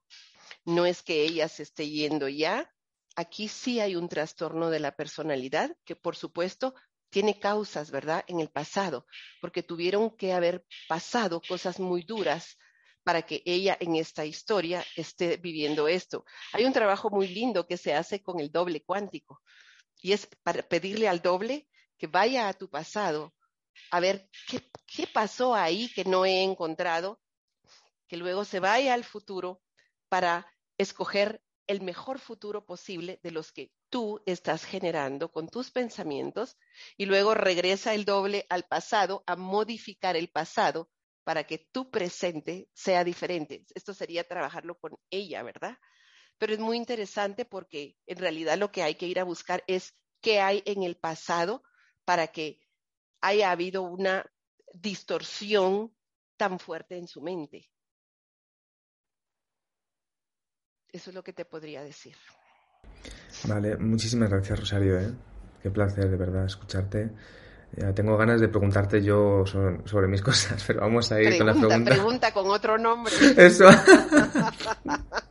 no 0.63 0.85
es 0.85 1.03
que 1.03 1.23
ella 1.23 1.49
se 1.49 1.63
esté 1.63 1.89
yendo 1.89 2.29
ya. 2.29 2.71
Aquí 3.17 3.47
sí 3.49 3.79
hay 3.79 3.95
un 3.95 4.07
trastorno 4.07 4.69
de 4.69 4.79
la 4.79 4.95
personalidad 4.95 5.75
que, 5.83 5.95
por 5.95 6.15
supuesto, 6.15 6.73
tiene 7.09 7.39
causas, 7.39 7.91
¿verdad?, 7.91 8.23
en 8.27 8.39
el 8.39 8.49
pasado, 8.49 9.05
porque 9.41 9.63
tuvieron 9.63 10.15
que 10.15 10.33
haber 10.33 10.65
pasado 10.87 11.41
cosas 11.41 11.79
muy 11.79 12.03
duras 12.03 12.57
para 13.03 13.21
que 13.21 13.43
ella 13.45 13.77
en 13.79 13.95
esta 13.95 14.25
historia 14.25 14.83
esté 14.95 15.37
viviendo 15.37 15.87
esto. 15.87 16.25
Hay 16.53 16.65
un 16.65 16.73
trabajo 16.73 17.09
muy 17.09 17.27
lindo 17.27 17.67
que 17.67 17.77
se 17.77 17.93
hace 17.93 18.23
con 18.23 18.39
el 18.39 18.51
doble 18.51 18.83
cuántico, 18.83 19.41
y 20.05 20.13
es 20.13 20.27
para 20.43 20.61
pedirle 20.61 21.07
al 21.07 21.23
doble 21.23 21.67
que 21.97 22.05
vaya 22.05 22.47
a 22.47 22.53
tu 22.53 22.69
pasado 22.69 23.33
a 23.89 23.99
ver 23.99 24.29
qué, 24.47 24.61
qué 24.85 25.07
pasó 25.07 25.55
ahí 25.55 25.91
que 25.95 26.05
no 26.05 26.27
he 26.27 26.43
encontrado, 26.43 27.19
que 28.07 28.15
luego 28.15 28.45
se 28.45 28.59
vaya 28.59 28.93
al 28.93 29.03
futuro 29.03 29.63
para 30.07 30.45
escoger 30.77 31.41
el 31.65 31.81
mejor 31.81 32.19
futuro 32.19 32.67
posible 32.67 33.19
de 33.23 33.31
los 33.31 33.51
que 33.51 33.71
tú 33.89 34.21
estás 34.27 34.63
generando 34.63 35.31
con 35.31 35.49
tus 35.49 35.71
pensamientos 35.71 36.55
y 36.97 37.07
luego 37.07 37.33
regresa 37.33 37.95
el 37.95 38.05
doble 38.05 38.45
al 38.49 38.61
pasado 38.65 39.23
a 39.25 39.35
modificar 39.35 40.15
el 40.15 40.29
pasado 40.29 40.87
para 41.23 41.45
que 41.45 41.57
tu 41.57 41.89
presente 41.89 42.69
sea 42.75 43.03
diferente. 43.03 43.65
Esto 43.73 43.95
sería 43.95 44.23
trabajarlo 44.23 44.77
con 44.77 44.99
ella, 45.09 45.41
¿verdad? 45.41 45.79
Pero 46.37 46.53
es 46.53 46.59
muy 46.59 46.77
interesante 46.77 47.45
porque 47.45 47.97
en 48.05 48.17
realidad 48.17 48.57
lo 48.57 48.71
que 48.71 48.83
hay 48.83 48.95
que 48.95 49.07
ir 49.07 49.19
a 49.19 49.23
buscar 49.23 49.63
es 49.67 49.95
qué 50.21 50.41
hay 50.41 50.63
en 50.65 50.83
el 50.83 50.97
pasado 50.97 51.63
para 52.03 52.27
que 52.27 52.59
haya 53.21 53.51
habido 53.51 53.83
una 53.83 54.25
distorsión 54.73 55.95
tan 56.37 56.59
fuerte 56.59 56.97
en 56.97 57.07
su 57.07 57.21
mente. 57.21 57.69
Eso 60.91 61.09
es 61.09 61.15
lo 61.15 61.23
que 61.23 61.33
te 61.33 61.45
podría 61.45 61.83
decir. 61.83 62.15
Vale, 63.47 63.77
muchísimas 63.77 64.29
gracias 64.29 64.59
Rosario. 64.59 64.99
¿eh? 64.99 65.13
Qué 65.61 65.69
placer 65.69 66.09
de 66.09 66.17
verdad 66.17 66.45
escucharte. 66.45 67.11
Ya 67.77 67.93
tengo 67.93 68.15
ganas 68.15 68.39
de 68.39 68.47
preguntarte 68.47 69.03
yo 69.03 69.43
sobre, 69.45 70.07
mis 70.07 70.21
cosas, 70.23 70.63
pero 70.65 70.81
vamos 70.81 71.11
a 71.11 71.21
ir 71.21 71.37
con 71.37 71.47
la 71.47 71.53
pregunta. 71.53 71.91
Pregunta 71.91 72.33
con 72.33 72.49
otro 72.49 72.77
nombre. 72.77 73.13
Eso. 73.37 73.65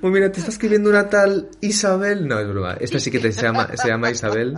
pues 0.00 0.12
mira, 0.12 0.30
te 0.30 0.40
está 0.40 0.50
escribiendo 0.50 0.90
una 0.90 1.08
tal 1.08 1.48
Isabel. 1.60 2.28
No, 2.28 2.38
es 2.38 2.48
broma. 2.48 2.74
Esta 2.74 3.00
sí 3.00 3.10
que 3.10 3.18
te, 3.18 3.32
se, 3.32 3.42
llama, 3.42 3.68
se 3.76 3.88
llama 3.88 4.10
Isabel. 4.10 4.56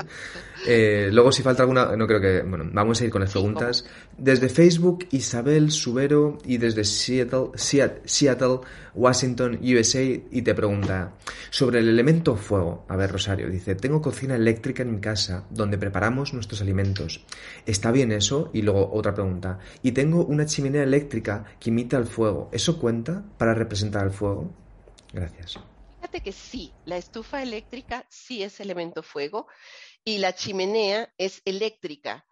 Eh, 0.67 1.11
luego, 1.13 1.31
si 1.31 1.43
falta 1.43 1.63
alguna, 1.63 1.97
no 1.97 2.07
creo 2.07 2.21
que. 2.21 2.43
Bueno, 2.43 2.69
vamos 2.73 3.01
a 3.01 3.05
ir 3.05 3.11
con 3.11 3.21
las 3.21 3.31
preguntas. 3.31 3.87
Desde 4.19 4.49
Facebook, 4.49 5.07
Isabel 5.13 5.71
Subero 5.71 6.39
y 6.45 6.59
desde 6.59 6.85
Seattle, 6.85 7.51
Seattle, 7.55 8.61
Washington, 8.95 9.61
USA, 9.63 10.03
y 10.03 10.43
te 10.43 10.55
pregunta 10.55 11.13
sobre 11.51 11.81
el 11.81 11.89
elemento 11.89 12.37
fuego. 12.37 12.85
A 12.89 12.97
ver, 12.97 13.13
Rosario, 13.13 13.49
dice: 13.49 13.75
Tengo 13.77 14.03
cocina 14.03 14.35
eléctrica 14.35 14.83
en 14.83 14.93
mi 14.93 15.01
casa 15.01 15.45
donde 15.51 15.79
preparamos 15.79 16.35
nuestros 16.35 16.61
alimentos. 16.61 17.25
¿Está 17.65 17.93
bien 17.93 18.11
eso? 18.11 18.51
Y 18.53 18.63
luego 18.63 18.91
otra 18.93 19.15
pregunta. 19.15 19.59
Y 19.83 19.93
tengo 19.93 20.25
una 20.25 20.47
chimenea 20.47 20.83
eléctrica 20.83 21.45
que 21.61 21.71
imita 21.71 21.97
el 21.97 22.07
fuego. 22.07 22.51
¿Eso 22.53 22.79
cuenta 22.79 23.25
para 23.39 23.55
representar 23.55 24.05
el 24.07 24.13
fuego? 24.13 24.51
Gracias. 25.13 25.59
Fíjate 26.01 26.21
que 26.21 26.33
sí, 26.33 26.73
la 26.85 26.97
estufa 26.97 27.43
eléctrica 27.43 28.05
sí 28.09 28.43
es 28.43 28.61
elemento 28.61 29.03
fuego 29.03 29.49
y 30.07 30.19
la 30.19 30.37
chimenea 30.37 31.13
es 31.19 31.43
eléctrica, 31.45 32.25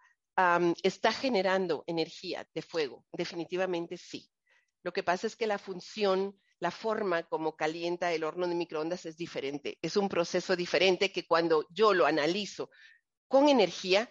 está 0.81 1.11
generando 1.11 1.83
energía 1.87 2.47
de 2.53 2.61
fuego. 2.61 3.05
Definitivamente 3.11 3.97
sí. 3.97 4.31
Lo 4.81 4.93
que 4.93 5.03
pasa 5.03 5.27
es 5.27 5.35
que 5.35 5.45
la 5.45 5.57
función, 5.57 6.39
la 6.59 6.71
forma 6.71 7.23
como 7.23 7.57
calienta 7.57 8.13
el 8.13 8.23
horno 8.23 8.47
de 8.47 8.55
microondas 8.55 9.05
es 9.05 9.17
diferente. 9.17 9.77
Es 9.81 9.97
un 9.97 10.07
proceso 10.07 10.55
diferente 10.55 11.11
que 11.11 11.27
cuando 11.27 11.67
yo 11.69 11.93
lo 11.93 12.05
analizo 12.05 12.69
con 13.27 13.49
energía, 13.49 14.09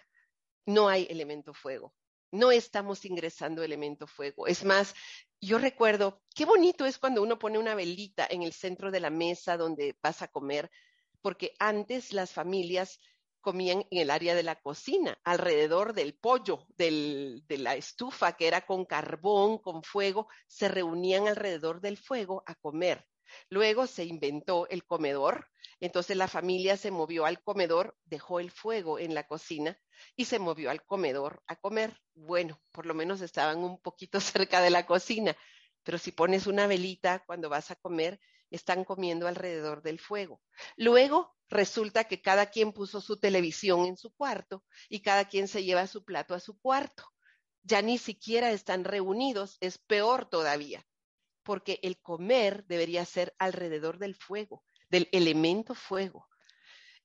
no 0.67 0.87
hay 0.87 1.07
elemento 1.09 1.55
fuego. 1.55 1.95
No 2.31 2.51
estamos 2.51 3.03
ingresando 3.03 3.63
elemento 3.63 4.05
fuego. 4.05 4.45
Es 4.45 4.63
más, 4.63 4.93
yo 5.41 5.57
recuerdo, 5.57 6.21
qué 6.35 6.45
bonito 6.45 6.85
es 6.85 6.99
cuando 6.99 7.23
uno 7.23 7.39
pone 7.39 7.57
una 7.57 7.73
velita 7.73 8.27
en 8.29 8.43
el 8.43 8.53
centro 8.53 8.91
de 8.91 8.99
la 8.99 9.09
mesa 9.09 9.57
donde 9.57 9.97
vas 10.03 10.21
a 10.21 10.27
comer, 10.27 10.69
porque 11.23 11.55
antes 11.57 12.13
las 12.13 12.31
familias 12.31 12.99
comían 13.45 13.85
en 13.91 13.99
el 13.99 14.09
área 14.09 14.33
de 14.33 14.41
la 14.41 14.55
cocina, 14.55 15.19
alrededor 15.23 15.93
del 15.93 16.15
pollo, 16.15 16.65
de 16.77 17.43
la 17.59 17.75
estufa 17.75 18.35
que 18.35 18.47
era 18.47 18.65
con 18.65 18.85
carbón, 18.85 19.59
con 19.59 19.83
fuego, 19.83 20.27
se 20.47 20.67
reunían 20.67 21.27
alrededor 21.27 21.79
del 21.79 21.97
fuego 21.97 22.41
a 22.47 22.55
comer. 22.55 23.07
Luego 23.49 23.85
se 23.85 24.03
inventó 24.03 24.67
el 24.69 24.83
comedor, 24.83 25.47
entonces 25.79 26.17
la 26.17 26.27
familia 26.27 26.75
se 26.75 26.89
movió 26.89 27.23
al 27.27 27.43
comedor, 27.43 27.95
dejó 28.03 28.39
el 28.39 28.49
fuego 28.49 28.97
en 28.97 29.13
la 29.13 29.27
cocina 29.27 29.79
y 30.15 30.25
se 30.25 30.39
movió 30.39 30.71
al 30.71 30.83
comedor 30.83 31.43
a 31.45 31.55
comer. 31.55 32.01
Bueno, 32.15 32.59
por 32.71 32.87
lo 32.87 32.95
menos 32.95 33.21
estaban 33.21 33.59
un 33.59 33.79
poquito 33.79 34.19
cerca 34.21 34.59
de 34.59 34.71
la 34.71 34.87
cocina, 34.87 35.37
pero 35.83 35.99
si 35.99 36.11
pones 36.11 36.47
una 36.47 36.65
velita 36.65 37.23
cuando 37.27 37.47
vas 37.47 37.69
a 37.69 37.75
comer, 37.75 38.19
están 38.55 38.83
comiendo 38.83 39.27
alrededor 39.27 39.81
del 39.81 39.99
fuego. 39.99 40.41
Luego 40.77 41.35
resulta 41.49 42.05
que 42.05 42.21
cada 42.21 42.47
quien 42.47 42.71
puso 42.71 43.01
su 43.01 43.17
televisión 43.17 43.85
en 43.85 43.97
su 43.97 44.11
cuarto 44.11 44.63
y 44.89 45.01
cada 45.01 45.25
quien 45.25 45.47
se 45.47 45.63
lleva 45.63 45.87
su 45.87 46.03
plato 46.03 46.33
a 46.33 46.39
su 46.39 46.59
cuarto. 46.59 47.03
Ya 47.63 47.81
ni 47.81 47.97
siquiera 47.97 48.51
están 48.51 48.83
reunidos, 48.83 49.57
es 49.59 49.77
peor 49.77 50.25
todavía, 50.29 50.85
porque 51.43 51.79
el 51.83 51.99
comer 51.99 52.65
debería 52.65 53.05
ser 53.05 53.35
alrededor 53.39 53.97
del 53.97 54.15
fuego, 54.15 54.63
del 54.89 55.09
elemento 55.11 55.73
fuego. 55.73 56.27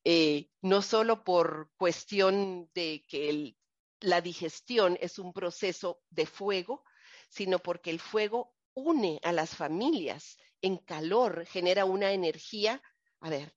Eh, 0.04 0.48
no 0.62 0.80
solo 0.80 1.24
por 1.24 1.70
cuestión 1.76 2.70
de 2.74 3.04
que 3.08 3.54
la 4.00 4.20
digestión 4.20 4.96
es 5.00 5.18
un 5.18 5.32
proceso 5.32 6.00
de 6.08 6.26
fuego, 6.26 6.84
sino 7.28 7.58
porque 7.58 7.90
el 7.90 8.00
fuego 8.00 8.54
une 8.74 9.20
a 9.22 9.32
las 9.32 9.54
familias 9.54 10.38
en 10.62 10.78
calor, 10.78 11.46
genera 11.46 11.84
una 11.84 12.12
energía, 12.12 12.82
a 13.20 13.30
ver, 13.30 13.54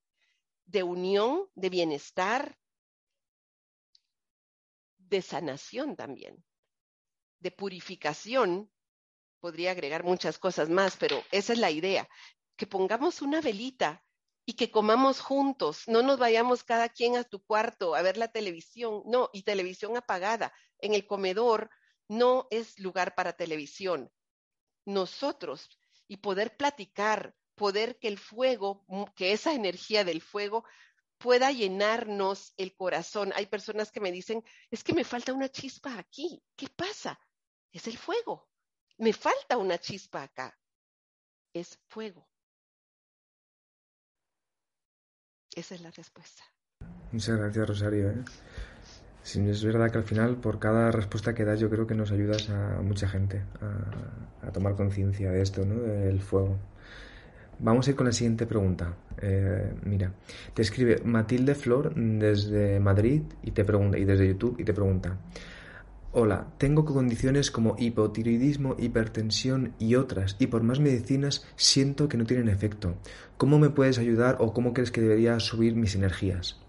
de 0.66 0.84
unión, 0.84 1.50
de 1.56 1.70
bienestar, 1.70 2.58
de 4.98 5.22
sanación 5.22 5.96
también, 5.96 6.44
de 7.40 7.52
purificación. 7.52 8.72
Podría 9.40 9.72
agregar 9.72 10.04
muchas 10.04 10.40
cosas 10.40 10.70
más, 10.70 10.96
pero 10.98 11.22
esa 11.32 11.54
es 11.54 11.60
la 11.60 11.72
idea, 11.72 12.10
que 12.56 12.68
pongamos 12.68 13.22
una 13.22 13.42
velita 13.42 14.04
y 14.46 14.54
que 14.54 14.72
comamos 14.72 15.22
juntos, 15.22 15.84
no 15.88 16.02
nos 16.02 16.20
vayamos 16.20 16.64
cada 16.64 16.90
quien 16.90 17.16
a 17.16 17.24
tu 17.24 17.42
cuarto 17.44 17.96
a 17.96 18.02
ver 18.02 18.18
la 18.18 18.30
televisión, 18.30 19.04
no, 19.06 19.30
y 19.32 19.44
televisión 19.44 19.96
apagada. 19.96 20.54
En 20.80 20.94
el 20.94 21.08
comedor 21.08 21.70
no 22.10 22.48
es 22.52 22.78
lugar 22.80 23.16
para 23.16 23.34
televisión. 23.34 24.12
Nosotros 24.86 25.70
y 26.14 26.18
poder 26.18 26.56
platicar, 26.56 27.36
poder 27.56 27.98
que 27.98 28.08
el 28.08 28.20
fuego, 28.20 28.86
que 29.16 29.32
esa 29.32 29.56
energía 29.56 30.04
del 30.04 30.22
fuego 30.22 30.64
pueda 31.18 31.52
llenarnos 31.52 32.54
el 32.56 32.76
corazón. 32.76 33.34
Hay 33.36 33.48
personas 33.48 33.92
que 33.92 34.00
me 34.00 34.12
dicen, 34.12 34.44
es 34.70 34.84
que 34.84 34.94
me 34.94 35.06
falta 35.06 35.34
una 35.34 35.50
chispa 35.50 35.98
aquí. 35.98 36.44
¿Qué 36.56 36.68
pasa? 36.68 37.20
Es 37.72 37.88
el 37.88 37.98
fuego. 37.98 38.48
Me 39.00 39.12
falta 39.12 39.58
una 39.58 39.80
chispa 39.80 40.22
acá. 40.22 40.56
Es 41.52 41.80
fuego. 41.88 42.30
Esa 45.56 45.74
es 45.74 45.82
la 45.82 45.90
respuesta. 45.90 46.44
Muchas 47.12 47.40
gracias, 47.40 47.68
Rosario. 47.68 48.12
¿eh? 48.12 48.24
Sí, 49.24 49.40
es 49.50 49.64
verdad 49.64 49.90
que 49.90 49.98
al 49.98 50.04
final, 50.04 50.36
por 50.36 50.60
cada 50.60 50.92
respuesta 50.92 51.34
que 51.34 51.46
das, 51.46 51.58
yo 51.60 51.70
creo 51.70 51.88
que 51.88 51.96
nos 51.96 52.12
ayudas 52.12 52.50
a 52.50 52.82
mucha 52.82 53.08
gente 53.08 53.42
a, 54.42 54.52
tomar 54.52 54.76
conciencia 54.76 55.32
de 55.32 55.42
esto, 55.42 55.66
¿no? 55.66 55.82
Del 55.82 56.22
fuego. 56.22 56.58
Vamos 57.60 57.88
a 57.88 57.92
ir 57.92 57.96
con 57.96 58.06
la 58.06 58.12
siguiente 58.12 58.46
pregunta. 58.46 58.94
Eh, 59.22 59.74
mira, 59.84 60.12
te 60.54 60.62
escribe 60.62 61.02
Matilde 61.06 61.56
Flor 61.56 61.96
desde 61.96 62.82
Madrid 62.82 63.22
y 63.42 63.52
te 63.52 63.64
pregunta, 63.64 63.98
y 63.98 64.04
desde 64.04 64.28
YouTube 64.28 64.60
y 64.60 64.66
te 64.66 64.74
pregunta. 64.74 65.18
Hola, 66.12 66.48
tengo 66.58 66.84
condiciones 66.84 67.50
como 67.50 67.76
hipotiroidismo, 67.80 68.76
hipertensión 68.78 69.74
y 69.80 69.96
otras, 69.96 70.36
y 70.38 70.48
por 70.48 70.62
más 70.62 70.82
medicinas 70.82 71.48
siento 71.56 72.10
que 72.10 72.18
no 72.18 72.26
tienen 72.26 72.50
efecto. 72.50 72.96
¿Cómo 73.38 73.58
me 73.58 73.70
puedes 73.70 73.98
ayudar 73.98 74.38
o 74.40 74.54
cómo 74.54 74.74
crees 74.74 74.92
que 74.92 75.02
debería 75.02 75.40
subir 75.40 75.76
mis 75.76 75.96
energías? 75.96 76.60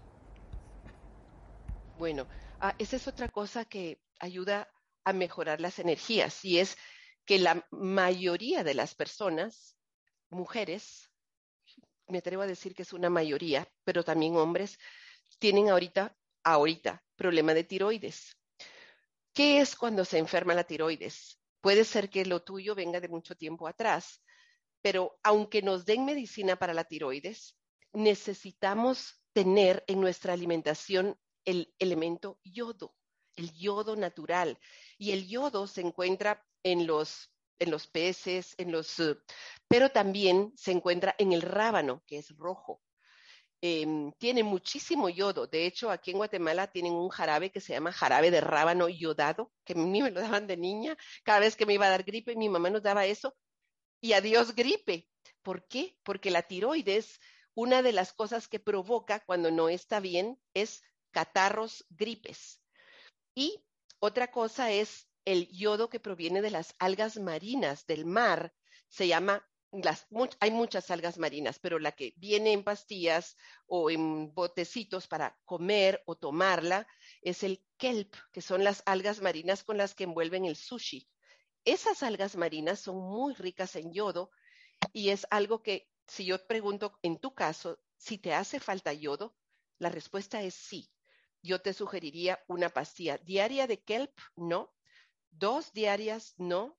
Bueno, 1.99 2.25
ah, 2.59 2.75
esa 2.77 2.95
es 2.95 3.07
otra 3.07 3.29
cosa 3.29 3.65
que 3.65 4.01
ayuda 4.19 4.69
a 5.03 5.13
mejorar 5.13 5.61
las 5.61 5.79
energías, 5.79 6.43
y 6.45 6.59
es 6.59 6.77
que 7.25 7.39
la 7.39 7.65
mayoría 7.71 8.63
de 8.63 8.73
las 8.73 8.95
personas, 8.95 9.77
mujeres, 10.29 11.11
me 12.07 12.19
atrevo 12.19 12.43
a 12.43 12.47
decir 12.47 12.75
que 12.75 12.83
es 12.83 12.93
una 12.93 13.09
mayoría, 13.09 13.67
pero 13.83 14.03
también 14.03 14.35
hombres, 14.35 14.77
tienen 15.39 15.69
ahorita, 15.69 16.15
ahorita, 16.43 17.03
problema 17.15 17.53
de 17.53 17.63
tiroides 17.63 18.35
¿Qué 19.35 19.59
es 19.59 19.75
cuando 19.75 20.05
se 20.05 20.17
enferma 20.17 20.53
la 20.53 20.63
tiroides? 20.63 21.37
Puede 21.59 21.83
ser 21.83 22.09
que 22.09 22.25
lo 22.25 22.43
tuyo 22.43 22.73
venga 22.73 23.01
de 23.01 23.09
mucho 23.09 23.35
tiempo 23.35 23.67
atrás, 23.67 24.23
pero 24.81 25.19
aunque 25.23 25.61
nos 25.61 25.85
den 25.85 26.05
medicina 26.05 26.55
para 26.55 26.73
la 26.73 26.85
tiroides, 26.85 27.57
necesitamos 27.91 29.21
tener 29.33 29.83
en 29.87 29.99
nuestra 29.99 30.31
alimentación 30.31 31.19
el 31.45 31.73
elemento 31.79 32.39
yodo, 32.43 32.95
el 33.35 33.53
yodo 33.53 33.95
natural. 33.95 34.59
Y 34.97 35.11
el 35.11 35.27
yodo 35.27 35.67
se 35.67 35.81
encuentra 35.81 36.45
en 36.63 36.87
los, 36.87 37.31
en 37.59 37.71
los 37.71 37.87
peces, 37.87 38.55
en 38.57 38.71
los, 38.71 38.95
pero 39.67 39.89
también 39.89 40.53
se 40.55 40.71
encuentra 40.71 41.15
en 41.17 41.31
el 41.31 41.41
rábano, 41.41 42.03
que 42.07 42.17
es 42.17 42.35
rojo. 42.35 42.81
Em, 43.61 44.11
tiene 44.19 44.43
muchísimo 44.43 45.09
yodo. 45.09 45.47
De 45.47 45.65
hecho, 45.65 45.89
aquí 45.89 46.11
en 46.11 46.17
Guatemala 46.17 46.67
tienen 46.67 46.93
un 46.93 47.09
jarabe 47.09 47.51
que 47.51 47.61
se 47.61 47.73
llama 47.73 47.91
jarabe 47.91 48.29
de 48.29 48.41
rábano 48.41 48.89
yodado, 48.89 49.51
que 49.63 49.73
a 49.73 49.75
mí 49.77 50.01
me 50.01 50.11
lo 50.11 50.21
daban 50.21 50.45
de 50.47 50.57
niña. 50.57 50.97
Cada 51.23 51.39
vez 51.39 51.55
que 51.55 51.65
me 51.65 51.73
iba 51.73 51.87
a 51.87 51.89
dar 51.89 52.03
gripe, 52.03 52.35
mi 52.35 52.49
mamá 52.49 52.69
nos 52.69 52.83
daba 52.83 53.05
eso. 53.05 53.35
Y 54.01 54.13
adiós 54.13 54.53
gripe. 54.53 55.09
¿Por 55.41 55.67
qué? 55.67 55.97
Porque 56.03 56.31
la 56.31 56.43
tiroides, 56.43 57.19
una 57.55 57.81
de 57.81 57.93
las 57.93 58.13
cosas 58.13 58.47
que 58.47 58.59
provoca 58.59 59.21
cuando 59.25 59.49
no 59.49 59.69
está 59.69 59.99
bien 59.99 60.39
es 60.53 60.83
catarros, 61.15 61.85
gripes. 61.89 62.61
Y 63.33 63.63
otra 63.99 64.31
cosa 64.31 64.73
es 64.73 65.07
el 65.23 65.47
yodo 65.47 65.89
que 65.89 66.01
proviene 66.01 66.41
de 66.41 66.51
las 66.51 66.75
algas 66.77 67.15
marinas 67.17 67.85
del 67.87 68.05
mar. 68.05 68.53
Se 68.89 69.07
llama 69.07 69.47
hay 70.41 70.51
muchas 70.51 70.91
algas 70.91 71.17
marinas, 71.17 71.59
pero 71.59 71.79
la 71.79 71.93
que 71.93 72.13
viene 72.17 72.51
en 72.51 72.63
pastillas 72.63 73.37
o 73.65 73.89
en 73.89 74.33
botecitos 74.33 75.07
para 75.07 75.37
comer 75.45 76.03
o 76.05 76.17
tomarla 76.17 76.85
es 77.21 77.43
el 77.43 77.63
kelp, 77.77 78.13
que 78.33 78.41
son 78.41 78.63
las 78.63 78.83
algas 78.85 79.21
marinas 79.21 79.63
con 79.63 79.77
las 79.77 79.95
que 79.95 80.03
envuelven 80.03 80.43
el 80.45 80.57
sushi. 80.57 81.07
Esas 81.63 82.03
algas 82.03 82.35
marinas 82.35 82.79
son 82.79 82.97
muy 82.97 83.33
ricas 83.35 83.75
en 83.77 83.93
yodo 83.93 84.31
y 84.91 85.09
es 85.09 85.25
algo 85.29 85.61
que 85.61 85.89
si 86.07 86.25
yo 86.25 86.45
pregunto 86.45 86.99
en 87.01 87.19
tu 87.19 87.33
caso 87.33 87.79
si 87.97 88.17
te 88.17 88.33
hace 88.33 88.59
falta 88.59 88.91
yodo, 88.93 89.35
la 89.79 89.89
respuesta 89.89 90.41
es 90.41 90.55
sí. 90.55 90.89
Yo 91.45 91.61
te 91.61 91.73
sugeriría 91.73 92.43
una 92.47 92.69
pastilla 92.69 93.17
diaria 93.19 93.67
de 93.67 93.81
kelp, 93.81 94.11
no. 94.35 94.73
Dos 95.31 95.71
diarias, 95.73 96.33
no 96.37 96.77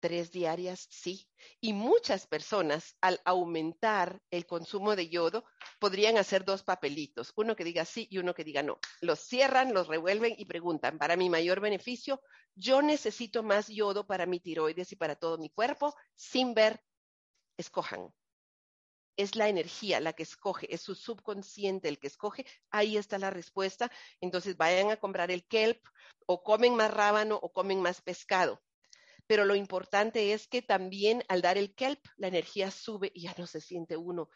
tres 0.00 0.30
diarias, 0.30 0.86
sí. 0.90 1.28
Y 1.60 1.72
muchas 1.72 2.26
personas, 2.26 2.96
al 3.00 3.20
aumentar 3.24 4.20
el 4.30 4.46
consumo 4.46 4.94
de 4.94 5.08
yodo, 5.08 5.44
podrían 5.78 6.16
hacer 6.16 6.44
dos 6.44 6.62
papelitos, 6.62 7.32
uno 7.36 7.56
que 7.56 7.64
diga 7.64 7.84
sí 7.84 8.06
y 8.10 8.18
uno 8.18 8.34
que 8.34 8.44
diga 8.44 8.62
no. 8.62 8.78
Los 9.00 9.20
cierran, 9.20 9.74
los 9.74 9.88
revuelven 9.88 10.34
y 10.38 10.44
preguntan, 10.44 10.98
para 10.98 11.16
mi 11.16 11.28
mayor 11.28 11.60
beneficio, 11.60 12.20
yo 12.54 12.82
necesito 12.82 13.42
más 13.42 13.68
yodo 13.68 14.06
para 14.06 14.26
mi 14.26 14.38
tiroides 14.38 14.92
y 14.92 14.96
para 14.96 15.16
todo 15.16 15.38
mi 15.38 15.50
cuerpo, 15.50 15.94
sin 16.14 16.54
ver, 16.54 16.80
escojan. 17.56 18.12
Es 19.16 19.36
la 19.36 19.48
energía 19.48 20.00
la 20.00 20.12
que 20.12 20.22
escoge, 20.22 20.72
es 20.72 20.80
su 20.82 20.94
subconsciente 20.94 21.88
el 21.88 21.98
que 21.98 22.06
escoge. 22.06 22.46
Ahí 22.70 22.96
está 22.96 23.18
la 23.18 23.30
respuesta. 23.30 23.90
Entonces 24.20 24.56
vayan 24.56 24.90
a 24.90 24.96
comprar 24.96 25.30
el 25.30 25.46
kelp 25.46 25.82
o 26.26 26.42
comen 26.42 26.74
más 26.74 26.92
rábano 26.92 27.38
o 27.42 27.52
comen 27.52 27.80
más 27.80 28.00
pescado 28.00 28.60
pero 29.26 29.44
lo 29.44 29.54
importante 29.56 30.32
es 30.32 30.46
que 30.46 30.62
también 30.62 31.24
al 31.28 31.42
dar 31.42 31.58
el 31.58 31.74
kelp, 31.74 32.00
la 32.16 32.28
energía 32.28 32.70
sube 32.70 33.10
y 33.14 33.22
ya 33.22 33.34
no 33.36 33.46
se 33.46 33.60
siente 33.60 33.96
uno 33.96 34.30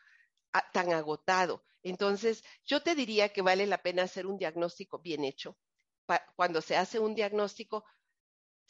tan 0.72 0.92
agotado. 0.92 1.64
Entonces, 1.82 2.42
yo 2.64 2.82
te 2.82 2.94
diría 2.94 3.32
que 3.32 3.42
vale 3.42 3.66
la 3.66 3.82
pena 3.82 4.02
hacer 4.02 4.26
un 4.26 4.36
diagnóstico 4.36 4.98
bien 4.98 5.24
hecho 5.24 5.56
cuando 6.34 6.60
se 6.60 6.76
hace 6.76 6.98
un 6.98 7.14
diagnóstico, 7.14 7.84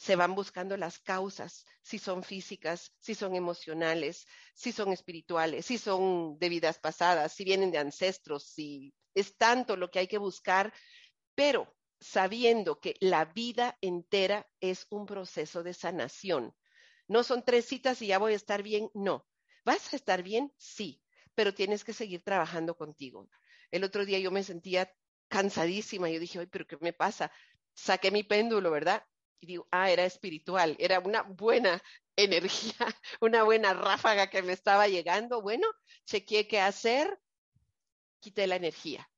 se 0.01 0.15
van 0.15 0.33
buscando 0.33 0.77
las 0.77 0.97
causas, 0.97 1.63
si 1.83 1.99
son 1.99 2.23
físicas, 2.23 2.91
si 2.99 3.13
son 3.13 3.35
emocionales, 3.35 4.25
si 4.55 4.71
son 4.71 4.91
espirituales, 4.91 5.67
si 5.67 5.77
son 5.77 6.39
de 6.39 6.49
vidas 6.49 6.79
pasadas, 6.79 7.33
si 7.33 7.43
vienen 7.43 7.69
de 7.69 7.77
ancestros, 7.77 8.47
si 8.47 8.95
es 9.13 9.37
tanto 9.37 9.77
lo 9.77 9.91
que 9.91 9.99
hay 9.99 10.07
que 10.07 10.17
buscar, 10.17 10.73
pero 11.35 11.71
sabiendo 11.99 12.79
que 12.79 12.95
la 12.99 13.25
vida 13.25 13.77
entera 13.79 14.49
es 14.59 14.87
un 14.89 15.05
proceso 15.05 15.61
de 15.61 15.75
sanación. 15.75 16.55
No 17.07 17.23
son 17.23 17.45
tres 17.45 17.65
citas 17.65 18.01
y 18.01 18.07
ya 18.07 18.17
voy 18.17 18.33
a 18.33 18.37
estar 18.37 18.63
bien, 18.63 18.89
no. 18.95 19.27
¿Vas 19.63 19.93
a 19.93 19.97
estar 19.97 20.23
bien? 20.23 20.51
Sí, 20.57 21.03
pero 21.35 21.53
tienes 21.53 21.83
que 21.83 21.93
seguir 21.93 22.23
trabajando 22.23 22.75
contigo. 22.75 23.29
El 23.69 23.83
otro 23.83 24.03
día 24.03 24.17
yo 24.17 24.31
me 24.31 24.41
sentía 24.41 24.91
cansadísima, 25.27 26.09
yo 26.09 26.19
dije, 26.19 26.39
ay, 26.39 26.47
pero 26.47 26.65
¿qué 26.65 26.77
me 26.81 26.91
pasa? 26.91 27.31
Saqué 27.75 28.09
mi 28.09 28.23
péndulo, 28.23 28.71
¿verdad? 28.71 29.05
Y 29.41 29.47
digo, 29.47 29.67
ah, 29.71 29.91
era 29.91 30.05
espiritual, 30.05 30.75
era 30.79 30.99
una 30.99 31.23
buena 31.23 31.81
energía, 32.15 32.75
una 33.19 33.43
buena 33.43 33.73
ráfaga 33.73 34.29
que 34.29 34.43
me 34.43 34.53
estaba 34.53 34.87
llegando. 34.87 35.41
Bueno, 35.41 35.67
chequeé 36.05 36.47
qué 36.47 36.61
hacer, 36.61 37.19
quité 38.19 38.47
la 38.47 38.55
energía. 38.55 39.09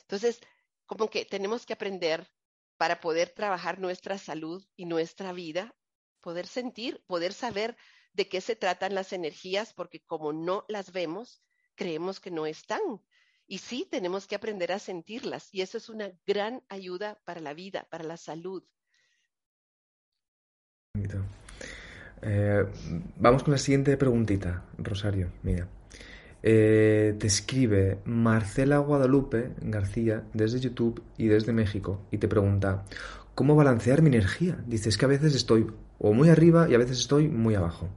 Entonces, 0.00 0.40
como 0.86 1.08
que 1.08 1.24
tenemos 1.24 1.64
que 1.64 1.72
aprender 1.72 2.30
para 2.76 3.00
poder 3.00 3.30
trabajar 3.30 3.78
nuestra 3.78 4.18
salud 4.18 4.64
y 4.76 4.84
nuestra 4.84 5.32
vida, 5.32 5.74
poder 6.20 6.46
sentir, 6.46 7.02
poder 7.06 7.32
saber 7.32 7.76
de 8.12 8.28
qué 8.28 8.40
se 8.42 8.56
tratan 8.56 8.94
las 8.94 9.12
energías, 9.12 9.72
porque 9.72 10.04
como 10.04 10.32
no 10.32 10.66
las 10.68 10.92
vemos, 10.92 11.42
creemos 11.74 12.20
que 12.20 12.30
no 12.30 12.44
están. 12.44 12.82
Y 13.46 13.58
sí, 13.58 13.86
tenemos 13.90 14.26
que 14.26 14.34
aprender 14.34 14.72
a 14.72 14.78
sentirlas 14.78 15.48
y 15.52 15.62
eso 15.62 15.78
es 15.78 15.88
una 15.88 16.12
gran 16.26 16.62
ayuda 16.68 17.20
para 17.24 17.40
la 17.40 17.54
vida, 17.54 17.86
para 17.90 18.04
la 18.04 18.16
salud. 18.16 18.64
Eh, 22.26 22.64
vamos 23.16 23.42
con 23.42 23.52
la 23.52 23.58
siguiente 23.58 23.96
preguntita, 23.96 24.64
Rosario. 24.78 25.30
Mira. 25.42 25.68
Eh, 26.42 27.16
te 27.18 27.26
escribe 27.26 28.00
Marcela 28.04 28.78
Guadalupe 28.78 29.54
García 29.60 30.24
desde 30.34 30.60
YouTube 30.60 31.02
y 31.16 31.28
desde 31.28 31.54
México 31.54 32.02
y 32.10 32.18
te 32.18 32.28
pregunta, 32.28 32.84
¿cómo 33.34 33.56
balancear 33.56 34.02
mi 34.02 34.08
energía? 34.08 34.62
Dices 34.66 34.98
que 34.98 35.06
a 35.06 35.08
veces 35.08 35.34
estoy 35.34 35.66
o 35.98 36.12
muy 36.12 36.28
arriba 36.28 36.68
y 36.68 36.74
a 36.74 36.78
veces 36.78 36.98
estoy 36.98 37.28
muy 37.28 37.54
abajo. 37.54 37.88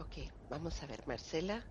Ok, 0.00 0.30
vamos 0.50 0.82
a 0.82 0.86
ver, 0.86 1.06
Marcela. 1.06 1.64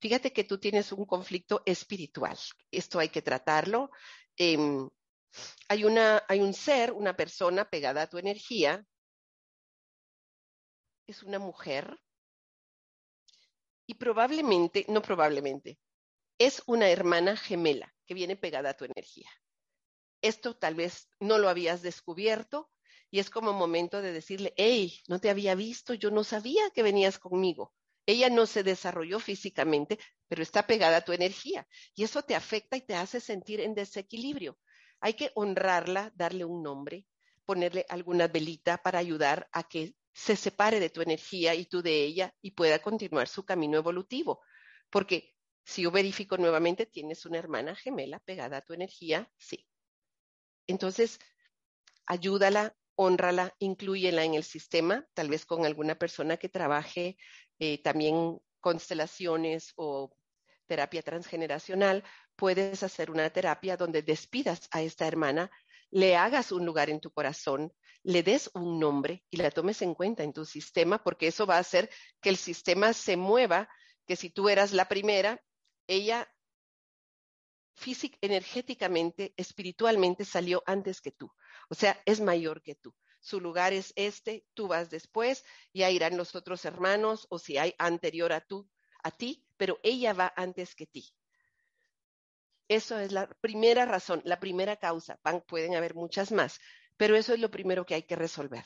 Fíjate 0.00 0.32
que 0.32 0.44
tú 0.44 0.58
tienes 0.58 0.92
un 0.92 1.06
conflicto 1.06 1.62
espiritual. 1.64 2.36
Esto 2.70 2.98
hay 2.98 3.08
que 3.08 3.22
tratarlo. 3.22 3.90
Em, 4.36 4.88
hay, 5.68 5.84
una, 5.84 6.22
hay 6.28 6.40
un 6.40 6.52
ser, 6.52 6.92
una 6.92 7.16
persona 7.16 7.70
pegada 7.70 8.02
a 8.02 8.06
tu 8.06 8.18
energía 8.18 8.84
es 11.12 11.22
una 11.22 11.38
mujer 11.38 12.00
y 13.86 13.94
probablemente, 13.94 14.86
no 14.88 15.02
probablemente, 15.02 15.78
es 16.38 16.62
una 16.66 16.88
hermana 16.88 17.36
gemela 17.36 17.94
que 18.06 18.14
viene 18.14 18.34
pegada 18.34 18.70
a 18.70 18.76
tu 18.76 18.86
energía. 18.86 19.28
Esto 20.22 20.56
tal 20.56 20.74
vez 20.74 21.10
no 21.20 21.36
lo 21.36 21.50
habías 21.50 21.82
descubierto 21.82 22.70
y 23.10 23.18
es 23.18 23.28
como 23.28 23.52
momento 23.52 24.00
de 24.00 24.12
decirle, 24.12 24.54
hey, 24.56 25.00
no 25.06 25.20
te 25.20 25.28
había 25.28 25.54
visto, 25.54 25.92
yo 25.92 26.10
no 26.10 26.24
sabía 26.24 26.70
que 26.70 26.82
venías 26.82 27.18
conmigo. 27.18 27.74
Ella 28.06 28.30
no 28.30 28.46
se 28.46 28.62
desarrolló 28.62 29.20
físicamente, 29.20 29.98
pero 30.28 30.42
está 30.42 30.66
pegada 30.66 30.98
a 30.98 31.04
tu 31.04 31.12
energía 31.12 31.68
y 31.94 32.04
eso 32.04 32.22
te 32.22 32.34
afecta 32.34 32.78
y 32.78 32.80
te 32.80 32.94
hace 32.94 33.20
sentir 33.20 33.60
en 33.60 33.74
desequilibrio. 33.74 34.58
Hay 35.00 35.12
que 35.12 35.30
honrarla, 35.34 36.10
darle 36.14 36.46
un 36.46 36.62
nombre, 36.62 37.06
ponerle 37.44 37.84
alguna 37.90 38.28
velita 38.28 38.78
para 38.78 38.98
ayudar 38.98 39.48
a 39.52 39.64
que 39.64 39.94
se 40.12 40.36
separe 40.36 40.80
de 40.80 40.90
tu 40.90 41.00
energía 41.00 41.54
y 41.54 41.66
tú 41.66 41.82
de 41.82 42.04
ella 42.04 42.34
y 42.42 42.52
pueda 42.52 42.80
continuar 42.80 43.28
su 43.28 43.44
camino 43.44 43.78
evolutivo. 43.78 44.42
Porque 44.90 45.34
si 45.64 45.82
yo 45.82 45.90
verifico 45.90 46.36
nuevamente, 46.36 46.86
tienes 46.86 47.24
una 47.24 47.38
hermana 47.38 47.74
gemela 47.74 48.18
pegada 48.20 48.58
a 48.58 48.62
tu 48.62 48.74
energía, 48.74 49.30
sí. 49.38 49.66
Entonces, 50.66 51.18
ayúdala, 52.06 52.76
honrala, 52.94 53.54
incluyela 53.58 54.24
en 54.24 54.34
el 54.34 54.44
sistema, 54.44 55.06
tal 55.14 55.28
vez 55.30 55.46
con 55.46 55.64
alguna 55.64 55.94
persona 55.94 56.36
que 56.36 56.48
trabaje 56.48 57.16
eh, 57.58 57.82
también 57.82 58.38
constelaciones 58.60 59.72
o 59.76 60.14
terapia 60.66 61.02
transgeneracional, 61.02 62.04
puedes 62.36 62.82
hacer 62.82 63.10
una 63.10 63.28
terapia 63.30 63.76
donde 63.76 64.02
despidas 64.02 64.68
a 64.70 64.82
esta 64.82 65.06
hermana, 65.06 65.50
le 65.92 66.16
hagas 66.16 66.50
un 66.52 66.64
lugar 66.64 66.90
en 66.90 67.00
tu 67.00 67.12
corazón, 67.12 67.72
le 68.02 68.22
des 68.22 68.50
un 68.54 68.80
nombre 68.80 69.22
y 69.30 69.36
la 69.36 69.50
tomes 69.50 69.82
en 69.82 69.94
cuenta 69.94 70.24
en 70.24 70.32
tu 70.32 70.44
sistema, 70.44 71.02
porque 71.04 71.28
eso 71.28 71.46
va 71.46 71.56
a 71.56 71.60
hacer 71.60 71.90
que 72.20 72.30
el 72.30 72.36
sistema 72.36 72.94
se 72.94 73.16
mueva, 73.16 73.68
que 74.06 74.16
si 74.16 74.30
tú 74.30 74.48
eras 74.48 74.72
la 74.72 74.88
primera, 74.88 75.40
ella 75.86 76.28
física, 77.76 78.16
energéticamente, 78.22 79.34
espiritualmente 79.36 80.24
salió 80.24 80.62
antes 80.66 81.00
que 81.00 81.12
tú. 81.12 81.30
O 81.68 81.74
sea, 81.74 82.00
es 82.06 82.20
mayor 82.20 82.62
que 82.62 82.74
tú. 82.74 82.94
Su 83.20 83.40
lugar 83.40 83.74
es 83.74 83.92
este, 83.94 84.46
tú 84.54 84.68
vas 84.68 84.88
después, 84.88 85.44
ya 85.74 85.90
irán 85.90 86.16
los 86.16 86.34
otros 86.34 86.64
hermanos, 86.64 87.26
o 87.28 87.38
si 87.38 87.58
hay 87.58 87.74
anterior 87.78 88.32
a 88.32 88.40
tú, 88.40 88.68
a 89.02 89.10
ti, 89.10 89.46
pero 89.58 89.78
ella 89.82 90.14
va 90.14 90.32
antes 90.36 90.74
que 90.74 90.86
ti. 90.86 91.14
Eso 92.72 92.98
es 92.98 93.12
la 93.12 93.28
primera 93.42 93.84
razón, 93.84 94.22
la 94.24 94.40
primera 94.40 94.76
causa. 94.76 95.18
pueden 95.46 95.74
haber 95.74 95.94
muchas 95.94 96.32
más, 96.32 96.58
pero 96.96 97.16
eso 97.16 97.34
es 97.34 97.38
lo 97.38 97.50
primero 97.50 97.84
que 97.84 97.94
hay 97.94 98.04
que 98.04 98.16
resolver. 98.16 98.64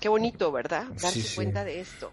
Qué 0.00 0.08
bonito, 0.08 0.52
¿verdad? 0.52 0.84
Darse 0.90 1.34
cuenta 1.34 1.64
de 1.64 1.80
esto. 1.80 2.12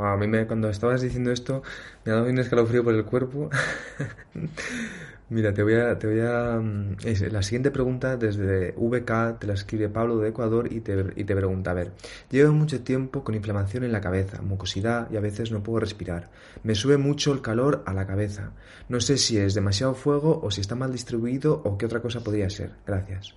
a 0.00 0.16
mí 0.16 0.26
me, 0.26 0.46
cuando 0.46 0.70
estabas 0.70 1.02
diciendo 1.02 1.32
esto 1.32 1.62
me 2.02 2.12
ha 2.12 2.14
dado 2.14 2.28
un 2.28 2.38
escalofrío 2.38 2.82
por 2.82 2.94
el 2.94 3.04
cuerpo. 3.04 3.50
Mira, 5.30 5.52
te 5.52 5.62
voy 5.62 5.74
a, 5.74 5.98
te 5.98 6.06
voy 6.06 6.20
a 6.20 6.58
mm, 6.58 6.96
la 7.30 7.42
siguiente 7.42 7.70
pregunta 7.70 8.16
desde 8.16 8.72
VK 8.72 9.38
te 9.38 9.46
la 9.46 9.52
escribe 9.52 9.90
Pablo 9.90 10.16
de 10.16 10.30
Ecuador 10.30 10.72
y 10.72 10.80
te, 10.80 11.12
y 11.16 11.24
te 11.24 11.36
pregunta, 11.36 11.72
a 11.72 11.74
ver, 11.74 11.92
llevo 12.30 12.54
mucho 12.54 12.82
tiempo 12.82 13.22
con 13.22 13.34
inflamación 13.34 13.84
en 13.84 13.92
la 13.92 14.00
cabeza, 14.00 14.40
mucosidad 14.40 15.10
y 15.10 15.18
a 15.18 15.20
veces 15.20 15.52
no 15.52 15.62
puedo 15.62 15.80
respirar. 15.80 16.30
Me 16.62 16.74
sube 16.74 16.96
mucho 16.96 17.34
el 17.34 17.42
calor 17.42 17.82
a 17.84 17.92
la 17.92 18.06
cabeza. 18.06 18.52
No 18.88 19.02
sé 19.02 19.18
si 19.18 19.36
es 19.36 19.52
demasiado 19.52 19.94
fuego 19.94 20.40
o 20.42 20.50
si 20.50 20.62
está 20.62 20.74
mal 20.74 20.92
distribuido 20.92 21.60
o 21.62 21.76
qué 21.76 21.84
otra 21.84 22.00
cosa 22.00 22.20
podría 22.20 22.48
ser. 22.48 22.72
Gracias. 22.86 23.34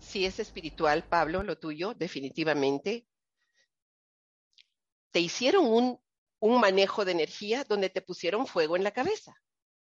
Si 0.00 0.24
es 0.24 0.40
espiritual, 0.40 1.04
Pablo, 1.08 1.44
lo 1.44 1.56
tuyo, 1.56 1.94
definitivamente. 1.94 3.06
Te 5.12 5.20
hicieron 5.20 5.66
un 5.66 6.00
un 6.38 6.60
manejo 6.60 7.04
de 7.04 7.12
energía 7.12 7.64
donde 7.64 7.90
te 7.90 8.02
pusieron 8.02 8.46
fuego 8.46 8.76
en 8.76 8.84
la 8.84 8.90
cabeza. 8.90 9.34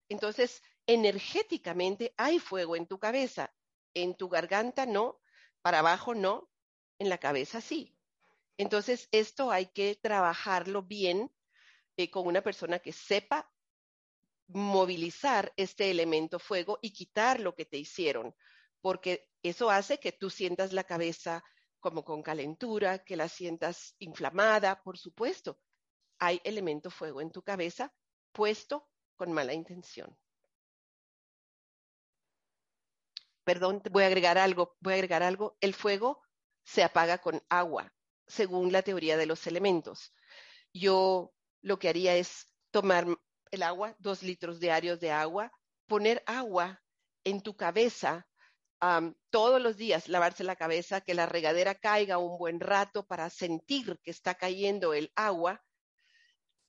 Entonces, 0.09 0.63
energéticamente 0.87 2.15
hay 2.17 2.39
fuego 2.39 2.77
en 2.77 2.87
tu 2.87 2.99
cabeza, 2.99 3.55
en 3.95 4.15
tu 4.17 4.29
garganta 4.29 4.87
no, 4.87 5.21
para 5.63 5.79
abajo 5.79 6.15
no, 6.15 6.51
en 6.99 7.09
la 7.09 7.19
cabeza 7.19 7.61
sí. 7.61 7.97
Entonces, 8.57 9.09
esto 9.13 9.51
hay 9.51 9.67
que 9.67 9.99
trabajarlo 10.01 10.83
bien 10.83 11.31
eh, 11.97 12.11
con 12.11 12.27
una 12.27 12.43
persona 12.43 12.79
que 12.79 12.93
sepa 12.93 13.51
movilizar 14.49 15.53
este 15.57 15.91
elemento 15.91 16.39
fuego 16.39 16.79
y 16.83 16.93
quitar 16.93 17.41
lo 17.41 17.55
que 17.55 17.65
te 17.65 17.79
hicieron, 17.79 18.35
porque 18.81 19.29
eso 19.43 19.71
hace 19.71 19.99
que 19.99 20.13
tú 20.13 20.31
sientas 20.31 20.73
la 20.73 20.85
cabeza 20.85 21.43
como 21.81 22.05
con 22.05 22.23
calentura, 22.23 23.05
que 23.05 23.17
la 23.17 23.29
sientas 23.29 23.95
inflamada, 23.99 24.83
por 24.83 24.99
supuesto, 24.99 25.59
hay 26.23 26.41
elemento 26.45 26.89
fuego 26.89 27.21
en 27.21 27.33
tu 27.33 27.43
cabeza 27.43 27.93
puesto 28.31 28.89
con 29.17 29.33
mala 29.33 29.55
intención. 29.55 30.17
Perdón, 33.43 33.83
voy 33.91 34.05
a 34.05 34.07
agregar 34.07 34.39
algo, 34.39 34.77
voy 34.79 34.93
a 34.93 34.97
agregar 34.97 35.25
algo. 35.25 35.57
El 35.61 35.75
fuego 35.75 36.23
se 36.63 36.85
apaga 36.85 37.19
con 37.19 37.43
agua, 37.49 37.93
según 38.29 38.71
la 38.71 38.83
teoría 38.83 39.17
de 39.17 39.27
los 39.27 39.49
elementos. 39.49 40.15
Yo 40.73 41.35
lo 41.61 41.81
que 41.81 41.89
haría 41.89 42.15
es 42.15 42.47
tomar 42.71 43.05
el 43.51 43.63
agua, 43.65 43.97
dos 43.99 44.23
litros 44.23 44.61
diarios 44.61 45.01
de 45.01 45.11
agua, 45.11 45.51
poner 45.89 46.23
agua 46.27 46.81
en 47.25 47.41
tu 47.41 47.57
cabeza 47.57 48.29
todos 49.31 49.61
los 49.61 49.77
días, 49.77 50.09
lavarse 50.09 50.45
la 50.45 50.55
cabeza, 50.55 51.01
que 51.01 51.15
la 51.15 51.27
regadera 51.27 51.75
caiga 51.75 52.19
un 52.19 52.39
buen 52.39 52.61
rato 52.61 53.05
para 53.05 53.29
sentir 53.29 53.99
que 54.05 54.13
está 54.13 54.37
cayendo 54.37 54.95
el 54.95 55.11
agua 55.17 55.65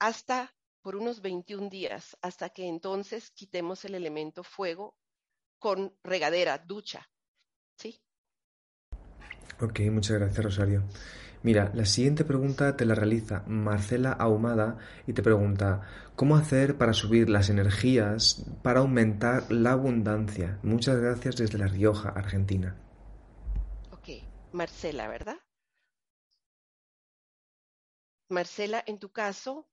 hasta 0.03 0.53
por 0.81 0.97
unos 0.97 1.21
21 1.21 1.69
días, 1.69 2.17
hasta 2.21 2.49
que 2.49 2.67
entonces 2.67 3.31
quitemos 3.31 3.85
el 3.85 3.95
elemento 3.95 4.43
fuego 4.43 4.97
con 5.59 5.95
regadera, 6.03 6.57
ducha. 6.57 7.09
¿Sí? 7.77 8.01
Ok, 9.61 9.79
muchas 9.91 10.19
gracias, 10.19 10.43
Rosario. 10.43 10.83
Mira, 11.41 11.71
la 11.73 11.85
siguiente 11.85 12.25
pregunta 12.25 12.75
te 12.75 12.85
la 12.85 12.95
realiza 12.95 13.43
Marcela 13.47 14.11
Ahumada 14.11 14.77
y 15.07 15.13
te 15.13 15.23
pregunta, 15.23 15.87
¿cómo 16.17 16.35
hacer 16.35 16.77
para 16.77 16.91
subir 16.91 17.29
las 17.29 17.49
energías 17.49 18.45
para 18.61 18.81
aumentar 18.81 19.49
la 19.53 19.71
abundancia? 19.71 20.59
Muchas 20.63 20.97
gracias 20.99 21.37
desde 21.37 21.57
La 21.59 21.67
Rioja, 21.67 22.09
Argentina. 22.09 22.75
Ok, 23.91 24.09
Marcela, 24.51 25.07
¿verdad? 25.07 25.37
Marcela, 28.27 28.83
en 28.85 28.99
tu 28.99 29.09
caso, 29.09 29.69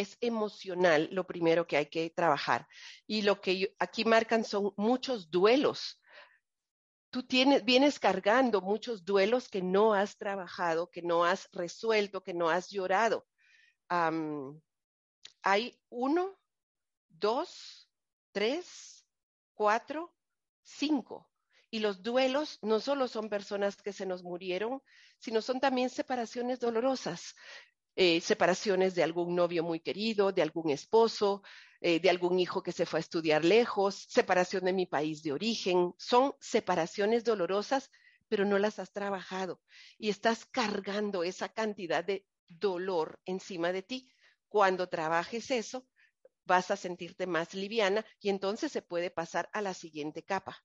es 0.00 0.16
emocional 0.20 1.08
lo 1.12 1.26
primero 1.26 1.66
que 1.66 1.76
hay 1.76 1.86
que 1.86 2.10
trabajar. 2.10 2.66
Y 3.06 3.22
lo 3.22 3.40
que 3.40 3.74
aquí 3.78 4.04
marcan 4.04 4.44
son 4.44 4.72
muchos 4.76 5.30
duelos 5.30 5.98
tú 7.10 7.22
tienes, 7.22 7.64
vienes 7.64 7.98
cargando 7.98 8.60
muchos 8.60 9.04
duelos 9.04 9.48
que 9.48 9.62
no 9.62 9.94
has 9.94 10.16
trabajado, 10.16 10.90
que 10.90 11.02
no 11.02 11.24
has 11.24 11.48
resuelto, 11.52 12.22
que 12.22 12.34
no 12.34 12.50
has 12.50 12.68
llorado. 12.70 13.26
hay 15.42 15.80
uno, 15.88 16.38
dos, 17.08 17.88
tres, 18.32 19.06
cuatro, 19.54 20.14
cinco. 20.62 21.30
Y 21.70 21.80
los 21.80 22.02
duelos 22.02 22.58
no 22.62 22.80
solo 22.80 23.08
son 23.08 23.28
personas 23.28 23.76
que 23.76 23.92
se 23.92 24.06
nos 24.06 24.22
murieron, 24.22 24.82
sino 25.18 25.42
son 25.42 25.60
también 25.60 25.90
separaciones 25.90 26.60
dolorosas. 26.60 27.34
Eh, 28.00 28.20
separaciones 28.20 28.94
de 28.94 29.02
algún 29.02 29.34
novio 29.34 29.64
muy 29.64 29.80
querido, 29.80 30.30
de 30.30 30.40
algún 30.40 30.70
esposo, 30.70 31.42
eh, 31.80 31.98
de 31.98 32.08
algún 32.08 32.38
hijo 32.38 32.62
que 32.62 32.70
se 32.70 32.86
fue 32.86 33.00
a 33.00 33.06
estudiar 33.06 33.44
lejos, 33.44 34.06
separación 34.08 34.66
de 34.66 34.72
mi 34.72 34.86
país 34.86 35.20
de 35.24 35.32
origen. 35.32 35.92
Son 35.98 36.32
separaciones 36.38 37.24
dolorosas, 37.24 37.90
pero 38.28 38.44
no 38.44 38.56
las 38.60 38.78
has 38.78 38.92
trabajado 38.92 39.60
y 39.98 40.10
estás 40.10 40.44
cargando 40.44 41.24
esa 41.24 41.48
cantidad 41.48 42.04
de 42.04 42.24
dolor 42.46 43.20
encima 43.24 43.72
de 43.72 43.82
ti. 43.82 44.08
Cuando 44.48 44.88
trabajes 44.88 45.50
eso, 45.50 45.84
vas 46.44 46.70
a 46.70 46.76
sentirte 46.76 47.26
más 47.26 47.52
liviana 47.52 48.06
y 48.20 48.28
entonces 48.28 48.70
se 48.70 48.80
puede 48.80 49.10
pasar 49.10 49.50
a 49.52 49.60
la 49.60 49.74
siguiente 49.74 50.22
capa, 50.22 50.64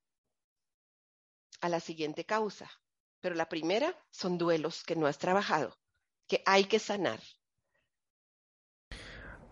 a 1.61 1.69
la 1.69 1.79
siguiente 1.79 2.25
causa. 2.25 2.69
Pero 3.21 3.33
la 3.33 3.49
primera 3.49 3.99
son 4.11 4.37
duelos 4.37 4.83
que 4.83 4.95
no 4.95 5.07
has 5.07 5.17
trabajado 5.17 5.75
que 6.27 6.41
hay 6.45 6.65
que 6.65 6.79
sanar. 6.79 7.19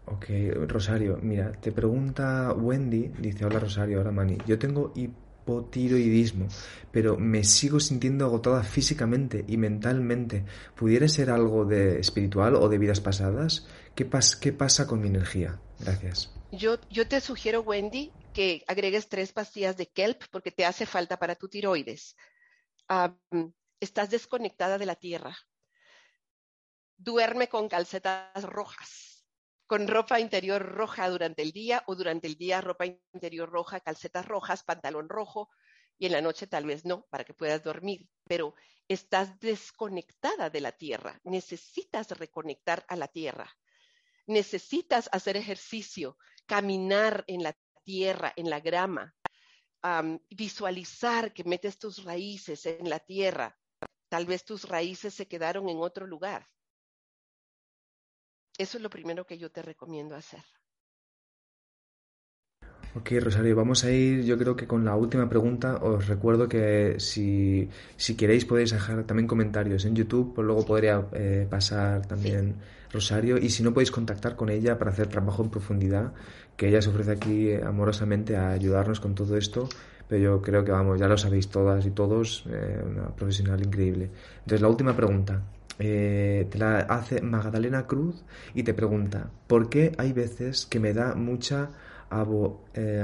Ok, 0.06 0.26
Rosario, 0.68 1.18
mira, 1.22 1.52
te 1.54 1.72
pregunta 1.72 2.54
Wendy, 2.54 3.10
dice, 3.20 3.46
hola 3.46 3.60
Rosario, 3.60 4.02
hola 4.02 4.12
Mani, 4.12 4.38
yo 4.46 4.60
tengo 4.60 4.92
hipotiroidismo, 4.96 6.48
pero 6.92 7.18
me 7.18 7.44
sigo 7.44 7.80
sintiendo 7.80 8.26
agotada 8.26 8.64
físicamente 8.64 9.46
y 9.48 9.58
mentalmente. 9.58 10.44
¿Pudiera 10.76 11.08
ser 11.08 11.30
algo 11.30 11.66
de 11.66 12.00
espiritual 12.00 12.56
o 12.56 12.68
de 12.68 12.78
vidas 12.78 13.00
pasadas? 13.00 13.68
¿Qué, 13.96 14.10
qué 14.42 14.52
pasa 14.52 14.88
con 14.88 15.02
mi 15.02 15.08
energía? 15.08 15.62
Gracias. 15.80 16.34
Yo, 16.52 16.78
yo 16.90 17.08
te 17.08 17.22
sugiero, 17.22 17.62
Wendy, 17.62 18.12
que 18.34 18.64
agregues 18.68 19.08
tres 19.08 19.32
pastillas 19.32 19.78
de 19.78 19.88
kelp 19.88 20.24
porque 20.32 20.52
te 20.52 20.66
hace 20.66 20.86
falta 20.86 21.18
para 21.18 21.36
tu 21.36 21.48
tiroides. 21.48 22.18
estás 23.80 24.10
desconectada 24.10 24.78
de 24.78 24.86
la 24.86 24.96
tierra 24.96 25.38
duerme 27.04 27.50
con 27.50 27.68
calcetas 27.68 28.44
rojas, 28.44 29.26
con 29.66 29.88
ropa 29.88 30.20
interior 30.20 30.62
roja 30.62 31.10
durante 31.10 31.42
el 31.42 31.52
día 31.52 31.84
o 31.88 31.96
durante 31.96 32.28
el 32.28 32.36
día 32.36 32.62
ropa 32.62 32.86
interior 32.86 33.50
roja, 33.50 33.80
calcetas 33.80 34.28
rojas, 34.28 34.64
pantalón 34.64 35.10
rojo 35.10 35.50
y 35.98 36.06
en 36.06 36.12
la 36.12 36.22
noche 36.22 36.46
tal 36.48 36.66
vez 36.66 36.86
no, 36.86 37.08
para 37.10 37.24
que 37.24 37.34
puedas 37.34 37.64
dormir, 37.64 38.08
pero 38.26 38.54
estás 38.88 39.40
desconectada 39.40 40.50
de 40.50 40.62
la 40.62 40.72
tierra, 40.72 41.20
necesitas 41.24 42.12
reconectar 42.12 42.86
a 42.88 42.96
la 42.96 43.08
tierra, 43.08 43.50
necesitas 44.28 45.10
hacer 45.12 45.38
ejercicio, 45.38 46.18
caminar 46.46 47.24
en 47.28 47.44
la 47.44 47.58
tierra, 47.84 48.32
en 48.36 48.50
la 48.50 48.60
grama, 48.60 49.16
visualizar 50.30 51.34
que 51.34 51.44
metes 51.46 51.80
tus 51.80 52.04
raíces 52.04 52.66
en 52.68 52.90
la 52.90 53.00
tierra. 53.00 53.58
Tal 54.10 54.26
vez 54.26 54.44
tus 54.44 54.68
raíces 54.68 55.14
se 55.16 55.28
quedaron 55.28 55.70
en 55.70 55.80
otro 55.80 56.06
lugar. 56.06 56.48
Eso 58.62 58.78
es 58.78 58.84
lo 58.84 58.92
primero 58.92 59.26
que 59.26 59.40
yo 59.40 59.50
te 59.50 59.64
recomiendo 59.64 60.16
hacer. 60.16 60.44
Ok, 62.94 63.10
Rosario, 63.20 63.56
vamos 63.56 63.84
a 63.84 63.90
ir 63.90 64.24
yo 64.24 64.38
creo 64.38 64.56
que 64.56 64.68
con 64.68 64.86
la 64.86 64.96
última 64.96 65.28
pregunta. 65.28 65.78
Os 65.78 66.08
recuerdo 66.08 66.48
que 66.48 67.00
si, 67.00 67.68
queréis 68.16 68.46
podéis 68.46 68.70
dejar 68.70 69.04
también 69.06 69.26
comentarios 69.26 69.86
en 69.86 69.96
YouTube, 69.96 70.36
pues 70.36 70.46
luego 70.46 70.64
podría 70.64 71.08
eh, 71.14 71.48
pasar 71.50 72.06
también 72.06 72.58
Rosario. 72.94 73.40
Y 73.40 73.50
si 73.50 73.64
no 73.64 73.74
podéis 73.74 73.90
contactar 73.90 74.36
con 74.36 74.50
ella 74.52 74.78
para 74.78 74.92
hacer 74.92 75.08
trabajo 75.08 75.42
en 75.42 75.50
profundidad, 75.50 76.14
que 76.56 76.68
ella 76.68 76.84
se 76.84 76.90
ofrece 76.92 77.14
aquí 77.14 77.50
eh, 77.50 77.64
amorosamente 77.66 78.38
a 78.38 78.52
ayudarnos 78.52 79.00
con 79.00 79.16
todo 79.16 79.38
esto. 79.38 79.68
Pero 80.08 80.22
yo 80.22 80.42
creo 80.44 80.64
que 80.64 80.72
vamos, 80.72 81.00
ya 81.00 81.08
lo 81.08 81.18
sabéis 81.18 81.48
todas 81.48 81.84
y 81.88 81.90
todos, 81.90 82.46
eh, 82.48 82.80
una 82.86 83.16
profesional 83.16 83.60
increíble. 83.64 84.12
Entonces, 84.42 84.62
la 84.62 84.68
última 84.68 84.96
pregunta. 84.96 85.42
Eh, 85.84 86.48
te 86.52 86.60
la 86.60 86.78
hace 86.78 87.22
Magdalena 87.22 87.88
Cruz 87.88 88.24
y 88.54 88.62
te 88.62 88.76
pregunta, 88.76 89.32
¿por 89.48 89.68
qué 89.68 89.94
hay 89.98 90.14
veces 90.14 90.68
que 90.68 90.80
me 90.80 90.94
da 90.94 91.16
mucha 91.16 91.72
abo, 92.12 92.66
eh, 92.76 93.04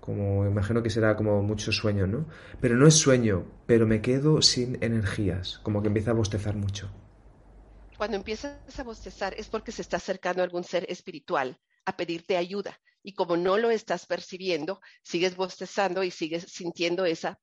como 0.00 0.46
imagino 0.46 0.82
que 0.82 0.88
será 0.88 1.14
como 1.14 1.42
mucho 1.42 1.70
sueño, 1.70 2.06
¿no? 2.06 2.24
Pero 2.62 2.76
no 2.76 2.86
es 2.86 2.94
sueño, 2.94 3.44
pero 3.66 3.86
me 3.86 4.00
quedo 4.00 4.40
sin 4.40 4.82
energías, 4.82 5.58
como 5.62 5.82
que 5.82 5.88
empieza 5.88 6.12
a 6.12 6.14
bostezar 6.14 6.56
mucho. 6.56 6.90
Cuando 7.98 8.16
empiezas 8.16 8.78
a 8.78 8.82
bostezar 8.82 9.34
es 9.36 9.48
porque 9.48 9.72
se 9.72 9.82
está 9.82 9.98
acercando 9.98 10.42
algún 10.42 10.64
ser 10.64 10.86
espiritual 10.88 11.58
a 11.84 11.98
pedirte 11.98 12.38
ayuda 12.38 12.80
y 13.02 13.12
como 13.12 13.36
no 13.36 13.58
lo 13.58 13.70
estás 13.70 14.06
percibiendo, 14.06 14.80
sigues 15.02 15.36
bostezando 15.36 16.02
y 16.02 16.10
sigues 16.10 16.44
sintiendo 16.44 17.04
esa. 17.04 17.38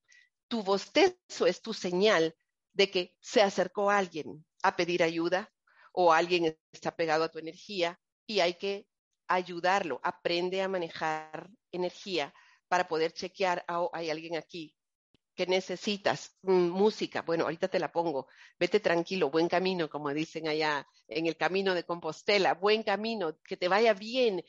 Tu 0.48 0.64
bostezo 0.64 1.46
es 1.46 1.62
tu 1.62 1.74
señal 1.74 2.34
de 2.80 2.90
que 2.90 3.14
se 3.20 3.42
acercó 3.42 3.90
alguien 3.90 4.46
a 4.64 4.78
pedir 4.78 5.04
ayuda 5.04 5.52
o 5.92 6.14
alguien 6.14 6.58
está 6.72 6.96
pegado 6.96 7.26
a 7.26 7.30
tu 7.30 7.38
energía 7.38 8.00
y 8.26 8.40
hay 8.40 8.54
que 8.54 8.88
ayudarlo. 9.28 10.00
Aprende 10.02 10.62
a 10.62 10.70
manejar 10.70 11.50
energía 11.74 12.34
para 12.70 12.88
poder 12.88 13.12
chequear, 13.12 13.66
oh, 13.68 13.90
hay 13.92 14.10
alguien 14.10 14.38
aquí 14.38 14.78
que 15.36 15.46
necesitas 15.46 16.38
mm, 16.44 16.70
música. 16.70 17.22
Bueno, 17.22 17.44
ahorita 17.44 17.68
te 17.68 17.80
la 17.80 17.92
pongo. 17.92 18.28
Vete 18.58 18.80
tranquilo, 18.80 19.30
buen 19.30 19.50
camino, 19.50 19.90
como 19.90 20.14
dicen 20.14 20.48
allá 20.48 20.88
en 21.10 21.28
el 21.28 21.36
camino 21.36 21.76
de 21.76 21.84
Compostela. 21.84 22.54
Buen 22.54 22.84
camino, 22.84 23.38
que 23.44 23.58
te 23.58 23.68
vaya 23.68 23.94
bien. 23.94 24.42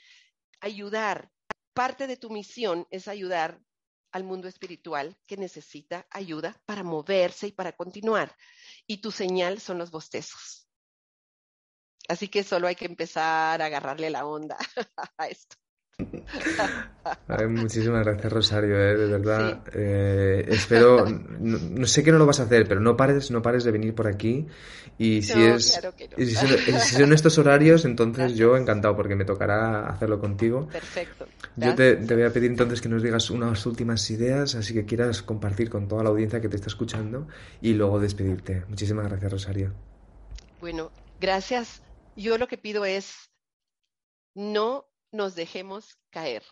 Ayudar. 0.61 1.33
Parte 1.75 2.07
de 2.07 2.17
tu 2.17 2.31
misión 2.31 2.87
es 2.91 3.09
ayudar 3.09 3.61
al 4.13 4.25
mundo 4.25 4.49
espiritual 4.49 5.17
que 5.27 5.37
necesita 5.37 6.07
ayuda 6.11 6.61
para 6.67 6.83
moverse 6.83 7.49
y 7.49 7.53
para 7.53 7.73
continuar. 7.73 8.35
Y 8.87 9.01
tu 9.01 9.11
señal 9.11 9.61
son 9.61 9.79
los 9.79 9.91
bostezos. 9.91 10.67
Así 12.09 12.29
que 12.29 12.43
solo 12.43 12.67
hay 12.67 12.75
que 12.75 12.87
empezar 12.87 13.63
a 13.63 13.67
agarrarle 13.67 14.11
la 14.11 14.27
onda 14.27 14.57
a 15.19 15.27
esto. 15.29 15.57
muchísimas 17.49 18.05
gracias, 18.05 18.33
Rosario, 18.33 18.75
eh, 18.77 18.97
de 18.97 19.07
verdad. 19.07 19.63
Eh, 19.73 20.45
espero, 20.49 21.07
no, 21.07 21.87
sé 21.87 22.03
que 22.03 22.11
no 22.11 22.19
lo 22.19 22.27
vas 22.27 22.41
a 22.41 22.45
hacer, 22.45 22.67
pero 22.67 22.81
no 22.81 22.97
pares, 22.97 23.31
no 23.31 23.43
pares 23.43 23.63
de 23.63 23.71
venir 23.71 23.95
por 23.95 24.09
aquí. 24.09 24.47
Y 24.99 25.23
si 25.23 25.41
es, 25.41 25.81
si, 26.17 26.35
son, 26.35 27.13
estos 27.13 27.39
horarios, 27.39 27.85
entonces 27.85 28.35
yo 28.35 28.57
encantado, 28.57 28.97
porque 28.97 29.15
me 29.15 29.25
tocará 29.25 29.89
hacerlo 29.89 30.19
contigo. 30.19 30.67
Perfecto. 30.69 31.27
Yo 31.57 31.75
te, 31.75 31.97
voy 31.97 32.23
a 32.23 32.33
pedir 32.33 32.51
entonces 32.51 32.81
que 32.81 32.89
nos 32.89 33.03
digas 33.03 33.31
unas 33.31 33.67
últimas 33.67 34.09
ideas, 34.11 34.55
así 34.55 34.73
que 34.73 34.87
quieras 34.87 35.23
compartir 35.23 35.69
con 35.69 35.89
toda 35.89 36.05
la 36.05 36.11
audiencia 36.11 36.41
que 36.41 36.49
te 36.49 36.57
está 36.57 36.69
escuchando 36.69 37.27
y 37.61 37.75
luego 37.75 37.99
despedirte. 37.99 38.65
Muchísimas 38.69 39.09
gracias, 39.09 39.33
Rosario. 39.33 39.75
Bueno, 40.61 40.91
gracias. 41.21 41.83
Yo 42.17 42.39
lo 42.39 42.49
que 42.49 42.59
pido 42.59 42.85
es 42.85 43.31
no 44.35 44.87
nos 45.13 45.35
dejemos 45.35 45.99
caer. 46.11 46.43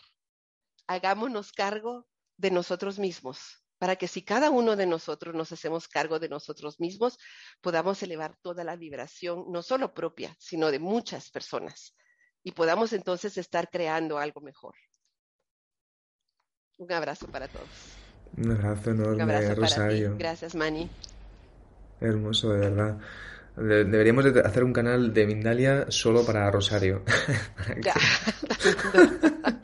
Hagámonos 0.87 1.53
cargo 1.53 2.07
de 2.37 2.51
nosotros 2.51 2.99
mismos, 2.99 3.63
para 3.79 3.97
que 3.97 4.09
si 4.09 4.23
cada 4.23 4.51
uno 4.51 4.77
de 4.77 4.87
nosotros 4.87 5.35
nos 5.35 5.53
hacemos 5.53 5.89
cargo 5.89 6.19
de 6.19 6.29
nosotros 6.29 6.81
mismos, 6.81 7.19
podamos 7.61 8.03
elevar 8.03 8.37
toda 8.43 8.65
la 8.65 8.77
vibración, 8.77 9.45
no 9.49 9.63
solo 9.63 9.95
propia, 9.95 10.35
sino 10.39 10.71
de 10.71 10.79
muchas 10.79 11.31
personas, 11.31 11.95
y 12.43 12.53
podamos 12.53 12.93
entonces 12.93 13.37
estar 13.37 13.71
creando 13.71 14.19
algo 14.19 14.41
mejor. 14.41 14.75
Un 16.79 16.93
abrazo 16.93 17.27
para 17.27 17.49
todos. 17.49 17.69
Un 18.37 18.53
abrazo 18.53 18.91
enorme, 18.91 19.15
Un 19.15 19.21
abrazo 19.23 19.55
Rosario. 19.57 20.17
Gracias, 20.19 20.55
Mani. 20.55 20.89
Hermoso, 22.01 22.53
de 22.53 22.61
verdad. 22.61 22.99
Deberíamos 23.57 24.33
de 24.33 24.41
hacer 24.41 24.63
un 24.63 24.73
canal 24.73 25.13
de 25.13 25.27
Mindalia 25.27 25.87
solo 25.89 26.25
para 26.25 26.49
Rosario. 26.51 27.03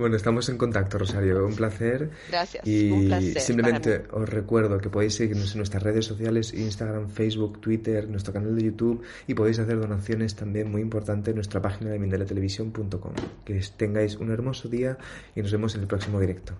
Bueno, 0.00 0.16
estamos 0.16 0.48
en 0.48 0.56
contacto, 0.56 0.96
Rosario. 0.96 1.44
Un 1.44 1.54
placer. 1.54 2.10
Gracias. 2.30 2.66
Y 2.66 2.90
un 2.90 3.04
placer 3.04 3.38
simplemente 3.38 4.04
os 4.10 4.26
recuerdo 4.26 4.78
que 4.78 4.88
podéis 4.88 5.14
seguirnos 5.14 5.52
en 5.52 5.58
nuestras 5.58 5.82
redes 5.82 6.06
sociales, 6.06 6.54
Instagram, 6.54 7.10
Facebook, 7.10 7.60
Twitter, 7.60 8.08
nuestro 8.08 8.32
canal 8.32 8.56
de 8.56 8.64
YouTube 8.64 9.02
y 9.26 9.34
podéis 9.34 9.58
hacer 9.58 9.78
donaciones 9.78 10.34
también 10.34 10.70
muy 10.70 10.80
importante 10.80 11.32
en 11.32 11.36
nuestra 11.36 11.60
página 11.60 11.90
de 11.90 11.98
mindaletelevision.com. 11.98 13.12
Que 13.44 13.60
tengáis 13.76 14.16
un 14.16 14.30
hermoso 14.30 14.70
día 14.70 14.96
y 15.34 15.42
nos 15.42 15.52
vemos 15.52 15.74
en 15.74 15.82
el 15.82 15.86
próximo 15.86 16.18
directo. 16.18 16.54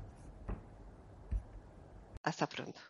Hasta 2.22 2.46
pronto. 2.46 2.89